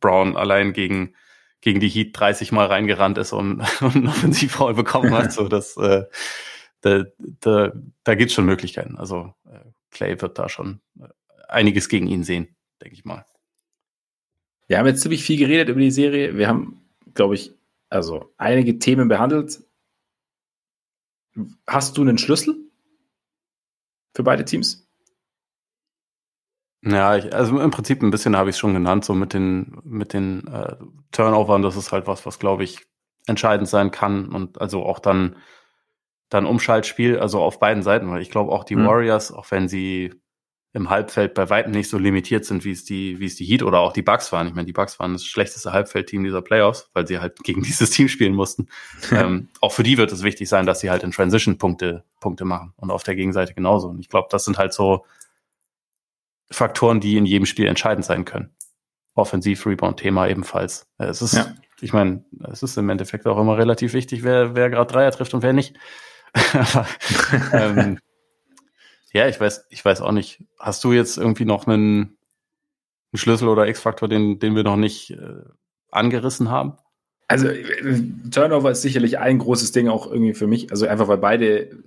[0.00, 1.14] Brown allein gegen
[1.60, 5.32] gegen die Heat 30 Mal reingerannt ist und, und einen Offensivfoul bekommen hat.
[5.32, 6.04] So, das, äh,
[6.80, 7.04] da,
[7.40, 7.72] da,
[8.04, 8.96] da gibt es schon Möglichkeiten.
[8.96, 9.58] Also äh,
[9.90, 11.08] Clay wird da schon äh,
[11.48, 13.24] einiges gegen ihn sehen, denke ich mal.
[14.68, 16.36] Wir haben jetzt ziemlich viel geredet über die Serie.
[16.36, 16.80] Wir haben,
[17.14, 17.54] glaube ich,
[17.88, 19.62] also einige Themen behandelt.
[21.66, 22.56] Hast du einen Schlüssel
[24.14, 24.86] für beide Teams?
[26.82, 29.80] Ja, ich, also im Prinzip ein bisschen habe ich es schon genannt, so mit den,
[29.84, 30.76] mit den äh,
[31.10, 32.86] Turnovern, das ist halt was, was glaube ich
[33.26, 35.36] entscheidend sein kann und also auch dann,
[36.28, 38.86] dann Umschaltspiel, also auf beiden Seiten, weil ich glaube auch die mhm.
[38.86, 40.14] Warriors, auch wenn sie
[40.76, 43.62] im Halbfeld bei weitem nicht so limitiert sind, wie es die, wie es die Heat
[43.62, 44.46] oder auch die Bucks waren.
[44.46, 47.88] Ich meine, die Bucks waren das schlechteste Halbfeldteam dieser Playoffs, weil sie halt gegen dieses
[47.88, 48.68] Team spielen mussten.
[49.10, 52.44] ähm, auch für die wird es wichtig sein, dass sie halt in Transition Punkte, Punkte
[52.44, 53.88] machen und auf der Gegenseite genauso.
[53.88, 55.06] Und ich glaube, das sind halt so
[56.50, 58.54] Faktoren, die in jedem Spiel entscheidend sein können.
[59.14, 60.86] Offensiv-Rebound-Thema ebenfalls.
[60.98, 61.54] Es ist, ja.
[61.80, 62.22] ich meine,
[62.52, 65.54] es ist im Endeffekt auch immer relativ wichtig, wer, wer gerade Dreier trifft und wer
[65.54, 65.74] nicht.
[66.52, 66.86] Aber,
[67.54, 67.98] ähm,
[69.16, 70.44] ja, ich weiß, ich weiß auch nicht.
[70.58, 72.18] Hast du jetzt irgendwie noch einen,
[73.12, 75.42] einen Schlüssel oder X-Faktor, den, den wir noch nicht äh,
[75.90, 76.74] angerissen haben?
[77.28, 80.70] Also äh, Turnover ist sicherlich ein großes Ding auch irgendwie für mich.
[80.70, 81.82] Also einfach weil beide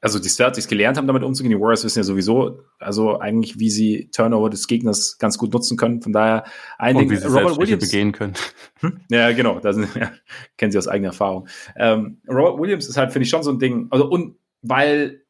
[0.00, 1.50] also die Celtics gelernt haben, damit umzugehen.
[1.50, 5.76] Die Warriors wissen ja sowieso, also eigentlich, wie sie Turnover des Gegners ganz gut nutzen
[5.76, 6.00] können.
[6.00, 6.44] Von daher
[6.78, 8.34] ein Und Ding, wie sie Robert Williams begehen können.
[8.80, 9.00] Hm?
[9.10, 10.10] Ja, genau, das ja,
[10.56, 11.48] kennen sie aus eigener Erfahrung.
[11.76, 13.88] Ähm, Robert Williams ist halt, finde ich, schon so ein Ding.
[13.90, 15.22] Also und weil,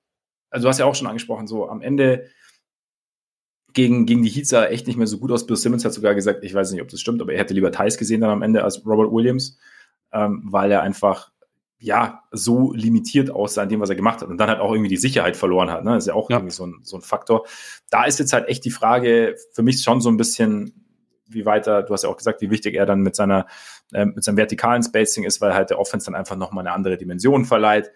[0.51, 2.27] also du hast ja auch schon angesprochen, so am Ende
[3.72, 5.47] gegen, gegen die Heat sah echt nicht mehr so gut aus.
[5.47, 7.70] Bill Simmons hat sogar gesagt, ich weiß nicht, ob das stimmt, aber er hätte lieber
[7.70, 9.59] Thais gesehen dann am Ende als Robert Williams,
[10.12, 11.31] ähm, weil er einfach
[11.82, 14.90] ja, so limitiert aussah in dem, was er gemacht hat und dann halt auch irgendwie
[14.90, 15.82] die Sicherheit verloren hat.
[15.82, 15.93] Ne?
[15.93, 16.36] Das ist ja auch ja.
[16.36, 17.47] irgendwie so ein, so ein Faktor.
[17.89, 20.85] Da ist jetzt halt echt die Frage für mich schon so ein bisschen,
[21.27, 23.47] wie weiter, du hast ja auch gesagt, wie wichtig er dann mit seiner,
[23.94, 26.98] äh, mit seinem vertikalen Spacing ist, weil halt der Offense dann einfach nochmal eine andere
[26.98, 27.90] Dimension verleiht.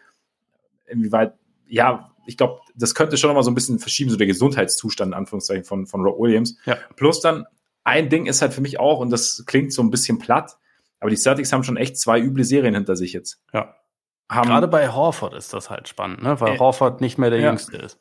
[0.86, 1.34] Inwieweit,
[1.66, 5.14] ja, ich glaube, das könnte schon nochmal so ein bisschen verschieben, so der Gesundheitszustand, in
[5.14, 6.56] Anführungszeichen, von, von Rob Williams.
[6.64, 6.76] Ja.
[6.96, 7.46] Plus dann,
[7.84, 10.56] ein Ding ist halt für mich auch, und das klingt so ein bisschen platt,
[11.00, 13.42] aber die Celtics haben schon echt zwei üble Serien hinter sich jetzt.
[13.52, 13.74] Ja.
[14.30, 16.40] Haben, Gerade bei Horford ist das halt spannend, ne?
[16.40, 17.48] weil äh, Horford nicht mehr der ja.
[17.48, 18.00] Jüngste ist.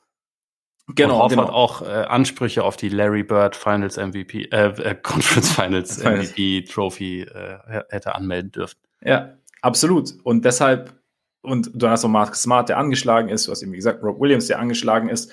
[0.88, 1.16] Genau.
[1.16, 1.58] Und Horford genau.
[1.58, 7.22] auch äh, Ansprüche auf die Larry Bird Finals MVP, äh, äh Conference Finals MVP Trophy
[7.22, 8.80] äh, hätte anmelden dürfen.
[9.02, 10.14] Ja, absolut.
[10.24, 10.94] Und deshalb,
[11.44, 14.48] und du hast noch Mark Smart, der angeschlagen ist, du hast eben gesagt, Rob Williams,
[14.48, 15.32] der angeschlagen ist.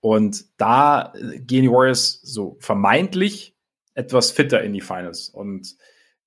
[0.00, 3.56] Und da gehen die Warriors so vermeintlich
[3.94, 5.30] etwas fitter in die Finals.
[5.30, 5.76] Und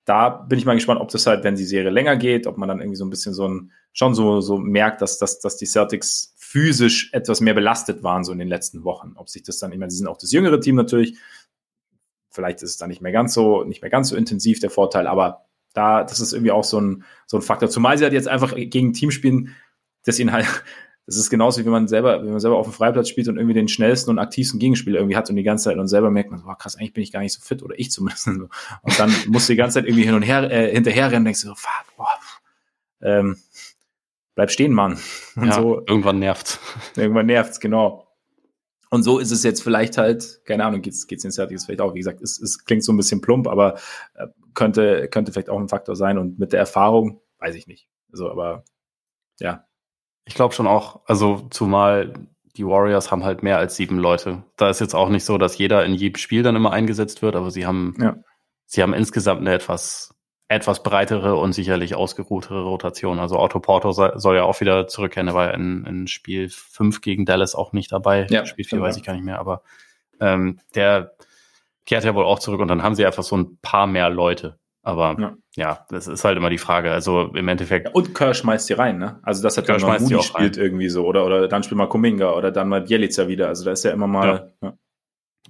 [0.05, 2.67] da bin ich mal gespannt, ob das halt, wenn die Serie länger geht, ob man
[2.67, 5.67] dann irgendwie so ein bisschen so ein, schon so, so merkt, dass, dass, dass die
[5.67, 9.13] Celtics physisch etwas mehr belastet waren, so in den letzten Wochen.
[9.15, 11.19] Ob sich das dann, ich meine, sie sind auch das jüngere Team natürlich.
[12.31, 15.05] Vielleicht ist es dann nicht mehr ganz so, nicht mehr ganz so intensiv der Vorteil,
[15.05, 17.69] aber da, das ist irgendwie auch so ein, so ein Faktor.
[17.69, 19.55] Zumal sie halt jetzt einfach gegen ein Team spielen,
[20.05, 20.45] das ihnen halt,
[21.05, 23.37] das ist genauso wie wenn man selber, wenn man selber auf dem Freiplatz spielt und
[23.37, 26.31] irgendwie den schnellsten und aktivsten Gegenspieler irgendwie hat und die ganze Zeit und selber merkt
[26.31, 28.27] man, so, krass, eigentlich bin ich gar nicht so fit oder ich zumindest.
[28.27, 31.41] Und dann musst du die ganze Zeit irgendwie hin und her äh, hinterher rennen, denkst
[31.41, 32.07] du so, fuck, boah,
[33.01, 33.37] ähm,
[34.35, 34.99] bleib stehen, Mann.
[35.35, 35.81] Und ja, so.
[35.87, 36.59] Irgendwann nervt's.
[36.95, 38.08] Irgendwann nervt's, genau.
[38.89, 41.93] Und so ist es jetzt vielleicht halt, keine Ahnung, geht's, geht's den Celtics vielleicht auch.
[41.93, 43.75] Wie gesagt, es, es klingt so ein bisschen plump, aber
[44.15, 46.17] äh, könnte, könnte vielleicht auch ein Faktor sein.
[46.17, 47.87] Und mit der Erfahrung, weiß ich nicht.
[48.11, 48.63] Also, aber
[49.39, 49.65] ja,
[50.25, 52.13] ich glaube schon auch, also zumal
[52.55, 54.43] die Warriors haben halt mehr als sieben Leute.
[54.57, 57.35] Da ist jetzt auch nicht so, dass jeder in jedem Spiel dann immer eingesetzt wird,
[57.35, 58.17] aber sie haben, ja.
[58.65, 60.18] sie haben insgesamt eine etwas,
[60.49, 63.19] etwas breitere und sicherlich ausgeruhtere Rotation.
[63.19, 65.27] Also Otto Porto soll, ja auch wieder zurückkehren.
[65.27, 68.25] Er war ja in, in Spiel fünf gegen Dallas auch nicht dabei.
[68.31, 69.61] Ja, Spiel vier weiß ich gar nicht mehr, aber
[70.19, 71.13] ähm, der
[71.85, 74.57] kehrt ja wohl auch zurück und dann haben sie einfach so ein paar mehr Leute.
[74.81, 75.37] Aber ja.
[75.55, 75.85] ja.
[75.89, 76.91] das ist halt immer die Frage.
[76.91, 77.89] Also im Endeffekt.
[77.89, 79.19] Ja, und Kerr schmeißt die rein, ne?
[79.21, 80.63] Also das hat Kerr dann mal spielt rein.
[80.63, 81.05] irgendwie so.
[81.05, 83.49] Oder, oder dann spielt mal Kuminga oder dann mal Bielica wieder.
[83.49, 84.51] Also da ist ja immer mal.
[84.63, 84.73] Ja.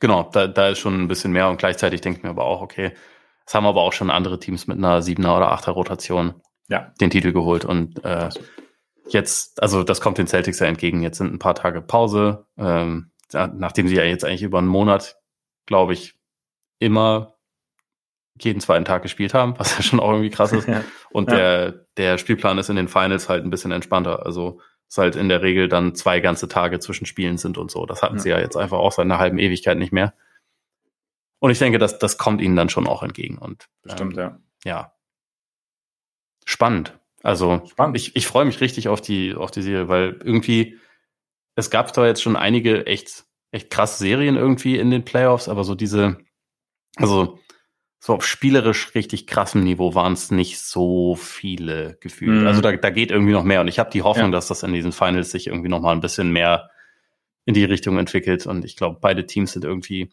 [0.01, 2.61] Genau, da, da ist schon ein bisschen mehr und gleichzeitig denke ich mir aber auch,
[2.61, 2.91] okay,
[3.49, 6.35] es haben aber auch schon andere Teams mit einer siebener oder achter Rotation
[6.67, 6.93] ja.
[7.01, 7.65] den Titel geholt.
[7.65, 8.29] Und äh,
[9.07, 11.01] jetzt, also das kommt den Celtics ja entgegen.
[11.01, 15.17] Jetzt sind ein paar Tage Pause, ähm, nachdem sie ja jetzt eigentlich über einen Monat,
[15.65, 16.13] glaube ich,
[16.77, 17.37] immer
[18.39, 20.67] jeden zweiten Tag gespielt haben, was ja schon auch irgendwie krass ist.
[20.67, 20.83] Ja.
[21.09, 21.37] Und ja.
[21.37, 24.27] der, der Spielplan ist in den Finals halt ein bisschen entspannter.
[24.27, 27.87] Also es halt in der Regel dann zwei ganze Tage zwischen Spielen sind und so.
[27.87, 28.21] Das hatten ja.
[28.21, 30.13] sie ja jetzt einfach auch seit einer halben Ewigkeit nicht mehr.
[31.39, 33.37] Und ich denke, das, das kommt ihnen dann schon auch entgegen.
[33.37, 34.39] Und Bestimmt, ähm, ja.
[34.71, 34.93] Ja.
[36.45, 36.97] Spannend.
[37.21, 37.97] Also Spannend.
[37.97, 40.77] ich, ich freue mich richtig auf die, auf die Serie, weil irgendwie,
[41.55, 45.63] es gab da jetzt schon einige echt, echt krasse Serien irgendwie in den Playoffs, aber
[45.63, 46.17] so diese,
[46.95, 47.39] also
[47.99, 52.41] so auf spielerisch richtig krassem Niveau waren es nicht so viele gefühlt.
[52.41, 52.47] Mhm.
[52.47, 53.59] Also da, da geht irgendwie noch mehr.
[53.59, 54.31] Und ich habe die Hoffnung, ja.
[54.31, 56.69] dass das in diesen Finals sich irgendwie noch mal ein bisschen mehr
[57.45, 58.47] in die Richtung entwickelt.
[58.47, 60.11] Und ich glaube, beide Teams sind irgendwie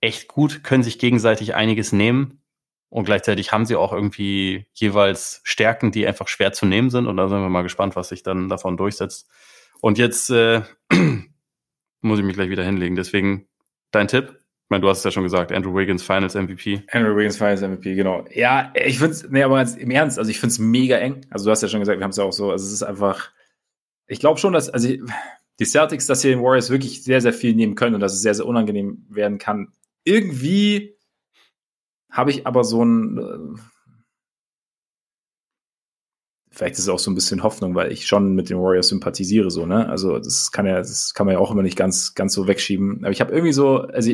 [0.00, 2.42] echt gut, können sich gegenseitig einiges nehmen.
[2.90, 7.06] Und gleichzeitig haben sie auch irgendwie jeweils Stärken, die einfach schwer zu nehmen sind.
[7.06, 9.28] Und da sind wir mal gespannt, was sich dann davon durchsetzt.
[9.80, 10.62] Und jetzt äh,
[12.00, 12.96] muss ich mich gleich wieder hinlegen.
[12.96, 13.48] Deswegen
[13.90, 14.28] Dein Tipp?
[14.30, 16.82] Ich meine, du hast es ja schon gesagt, Andrew Wiggins Finals MVP.
[16.92, 18.26] Andrew Wiggins Finals MVP, genau.
[18.34, 21.22] Ja, ich finde es, nee, aber im Ernst, also ich finde es mega eng.
[21.30, 22.82] Also du hast ja schon gesagt, wir haben es ja auch so, also es ist
[22.82, 23.30] einfach,
[24.06, 24.88] ich glaube schon, dass, also
[25.58, 28.20] die Celtics, dass sie den Warriors wirklich sehr, sehr viel nehmen können und dass es
[28.20, 29.72] sehr, sehr unangenehm werden kann.
[30.08, 30.96] Irgendwie
[32.10, 33.60] habe ich aber so ein, äh,
[36.50, 39.50] vielleicht ist es auch so ein bisschen Hoffnung, weil ich schon mit den Warriors sympathisiere,
[39.50, 39.86] so, ne?
[39.86, 43.04] Also, das kann ja, das kann man ja auch immer nicht ganz, ganz so wegschieben.
[43.04, 44.10] Aber ich habe irgendwie so, also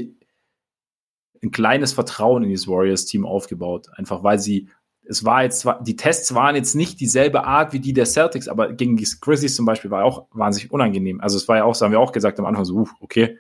[1.44, 3.86] ein kleines Vertrauen in dieses Warriors-Team aufgebaut.
[3.94, 4.70] Einfach weil sie,
[5.06, 8.72] es war jetzt die Tests waren jetzt nicht dieselbe Art wie die der Celtics, aber
[8.72, 11.20] gegen die Grizzlies zum Beispiel war auch wahnsinnig unangenehm.
[11.20, 13.38] Also es war ja auch, so haben wir auch gesagt am Anfang so, uh, okay.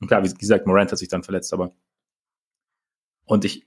[0.00, 1.72] Und klar, wie gesagt, Morant hat sich dann verletzt, aber
[3.26, 3.66] und ich,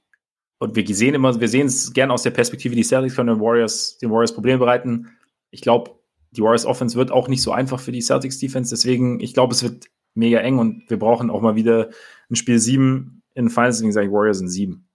[0.60, 3.40] und wir sehen immer, wir sehen es gerne aus der Perspektive, die Celtics können den
[3.40, 5.18] Warriors, den Warriors Probleme bereiten.
[5.52, 5.92] Ich glaube,
[6.32, 8.70] die Warriors Offense wird auch nicht so einfach für die Celtics Defense.
[8.70, 11.90] Deswegen, ich glaube, es wird mega eng und wir brauchen auch mal wieder
[12.30, 13.78] ein Spiel 7 in den Finals.
[13.78, 14.88] Deswegen sage ich Warriors in 7.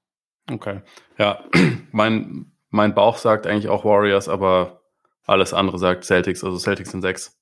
[0.50, 0.80] Okay.
[1.18, 1.44] Ja,
[1.92, 4.82] mein, mein Bauch sagt eigentlich auch Warriors, aber
[5.24, 6.44] alles andere sagt Celtics.
[6.44, 7.38] Also Celtics in 6.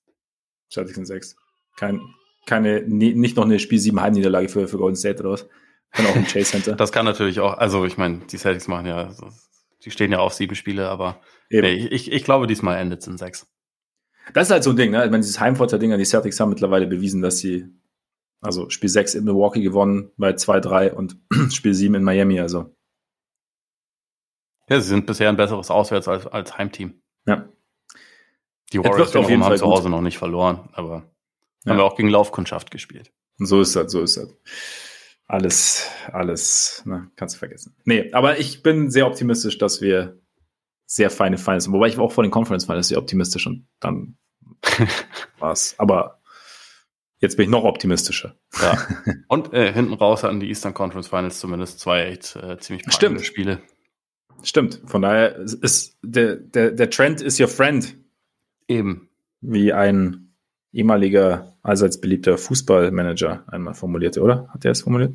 [0.71, 1.37] Celtics in 6.
[1.77, 2.01] Kein,
[2.47, 5.49] keine, nicht noch eine Spiel 7 Heimniederlage für, für Golden State oder was?
[5.93, 6.77] Kann auch im Chase Center.
[6.77, 9.13] das kann natürlich auch, also ich meine, die Celtics machen ja,
[9.85, 13.19] die stehen ja auf sieben Spiele, aber nee, ich, ich glaube, diesmal endet es in
[13.19, 13.47] sechs.
[14.33, 15.05] Das ist halt so ein Ding, ne?
[15.05, 17.67] Ich meine, dieses Heimvorteil-Ding, die Celtics haben mittlerweile bewiesen, dass sie,
[18.41, 21.17] also Spiel 6 in Milwaukee gewonnen, bei 2-3 und
[21.51, 22.77] Spiel 7 in Miami, also.
[24.69, 27.03] Ja, sie sind bisher ein besseres Auswärts als, als Heimteam.
[27.27, 27.49] Ja.
[28.73, 29.91] Die Warriors auf jeden haben Fall zu Hause gut.
[29.91, 31.11] noch nicht verloren, aber
[31.65, 31.73] ja.
[31.73, 33.11] haben wir auch gegen Laufkundschaft gespielt.
[33.41, 34.29] Und so ist das, so ist das
[35.31, 37.75] alles, alles, ne, kannst du vergessen.
[37.85, 40.19] Nee, aber ich bin sehr optimistisch, dass wir
[40.87, 41.75] sehr feine Finals haben.
[41.75, 44.17] Wobei ich auch vor den Conference Finals sehr optimistisch und dann
[45.39, 45.77] war's.
[45.79, 46.21] Aber
[47.21, 48.35] jetzt bin ich noch optimistischer.
[48.61, 48.77] Ja.
[49.29, 53.25] Und äh, hinten raus hatten die Eastern Conference Finals zumindest zwei echt äh, ziemlich Stimmt.
[53.25, 53.63] Spiele.
[54.43, 54.81] Stimmt.
[54.87, 57.97] Von daher ist der, der, der Trend ist your friend.
[58.67, 59.09] Eben.
[59.41, 60.30] Wie ein
[60.73, 64.49] ehemaliger, allseits beliebter Fußballmanager einmal formulierte, oder?
[64.49, 65.15] Hat er es formuliert?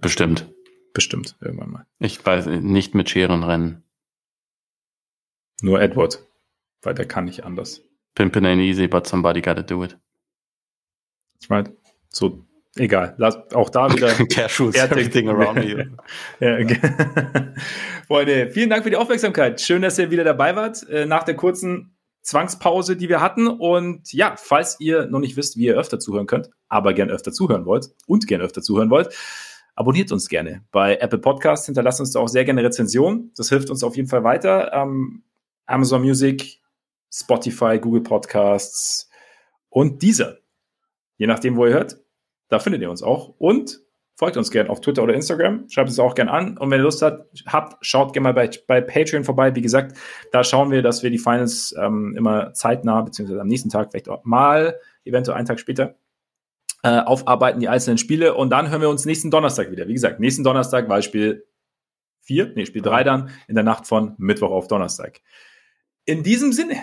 [0.00, 0.52] Bestimmt.
[0.94, 1.86] Bestimmt, irgendwann mal.
[1.98, 3.82] Ich weiß nicht mit Scherenrennen.
[5.62, 6.26] Nur Edward,
[6.82, 7.82] weil der kann nicht anders.
[8.14, 9.96] Pimpin ain't easy, but somebody gotta do it.
[11.40, 11.74] Ich meine,
[12.10, 12.44] so,
[12.76, 13.14] egal.
[13.16, 14.08] Lass, auch da wieder.
[14.30, 15.96] Cashews, everything around me.
[16.40, 16.80] ja, okay.
[18.06, 19.60] Freunde, vielen Dank für die Aufmerksamkeit.
[19.60, 20.86] Schön, dass ihr wieder dabei wart.
[20.88, 21.91] Äh, nach der kurzen
[22.22, 23.46] Zwangspause, die wir hatten.
[23.46, 27.32] Und ja, falls ihr noch nicht wisst, wie ihr öfter zuhören könnt, aber gern öfter
[27.32, 29.14] zuhören wollt und gern öfter zuhören wollt,
[29.74, 31.66] abonniert uns gerne bei Apple Podcasts.
[31.66, 33.32] Hinterlasst uns da auch sehr gerne Rezensionen.
[33.36, 34.72] Das hilft uns auf jeden Fall weiter.
[34.72, 35.24] Ähm,
[35.66, 36.60] Amazon Music,
[37.12, 39.10] Spotify, Google Podcasts
[39.68, 40.38] und dieser.
[41.16, 41.98] Je nachdem, wo ihr hört,
[42.48, 43.34] da findet ihr uns auch.
[43.38, 43.80] Und
[44.22, 45.68] Folgt uns gerne auf Twitter oder Instagram.
[45.68, 46.56] Schreibt es auch gerne an.
[46.56, 49.52] Und wenn ihr Lust habt, habt schaut gerne mal bei, bei Patreon vorbei.
[49.56, 49.98] Wie gesagt,
[50.30, 54.08] da schauen wir, dass wir die Finals ähm, immer zeitnah, beziehungsweise am nächsten Tag, vielleicht
[54.08, 55.96] auch mal, eventuell einen Tag später,
[56.84, 58.34] äh, aufarbeiten, die einzelnen Spiele.
[58.34, 59.88] Und dann hören wir uns nächsten Donnerstag wieder.
[59.88, 61.44] Wie gesagt, nächsten Donnerstag war Spiel
[62.20, 65.20] 4, nee, Spiel 3 dann, in der Nacht von Mittwoch auf Donnerstag.
[66.04, 66.76] In diesem Sinne,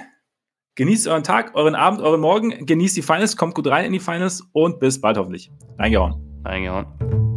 [0.75, 3.99] genießt euren Tag, euren Abend, euren Morgen, genießt die Finals, kommt gut rein in die
[3.99, 5.49] Finals und bis bald hoffentlich.
[5.77, 6.21] Reingehauen.
[6.43, 7.28] Reingehauen.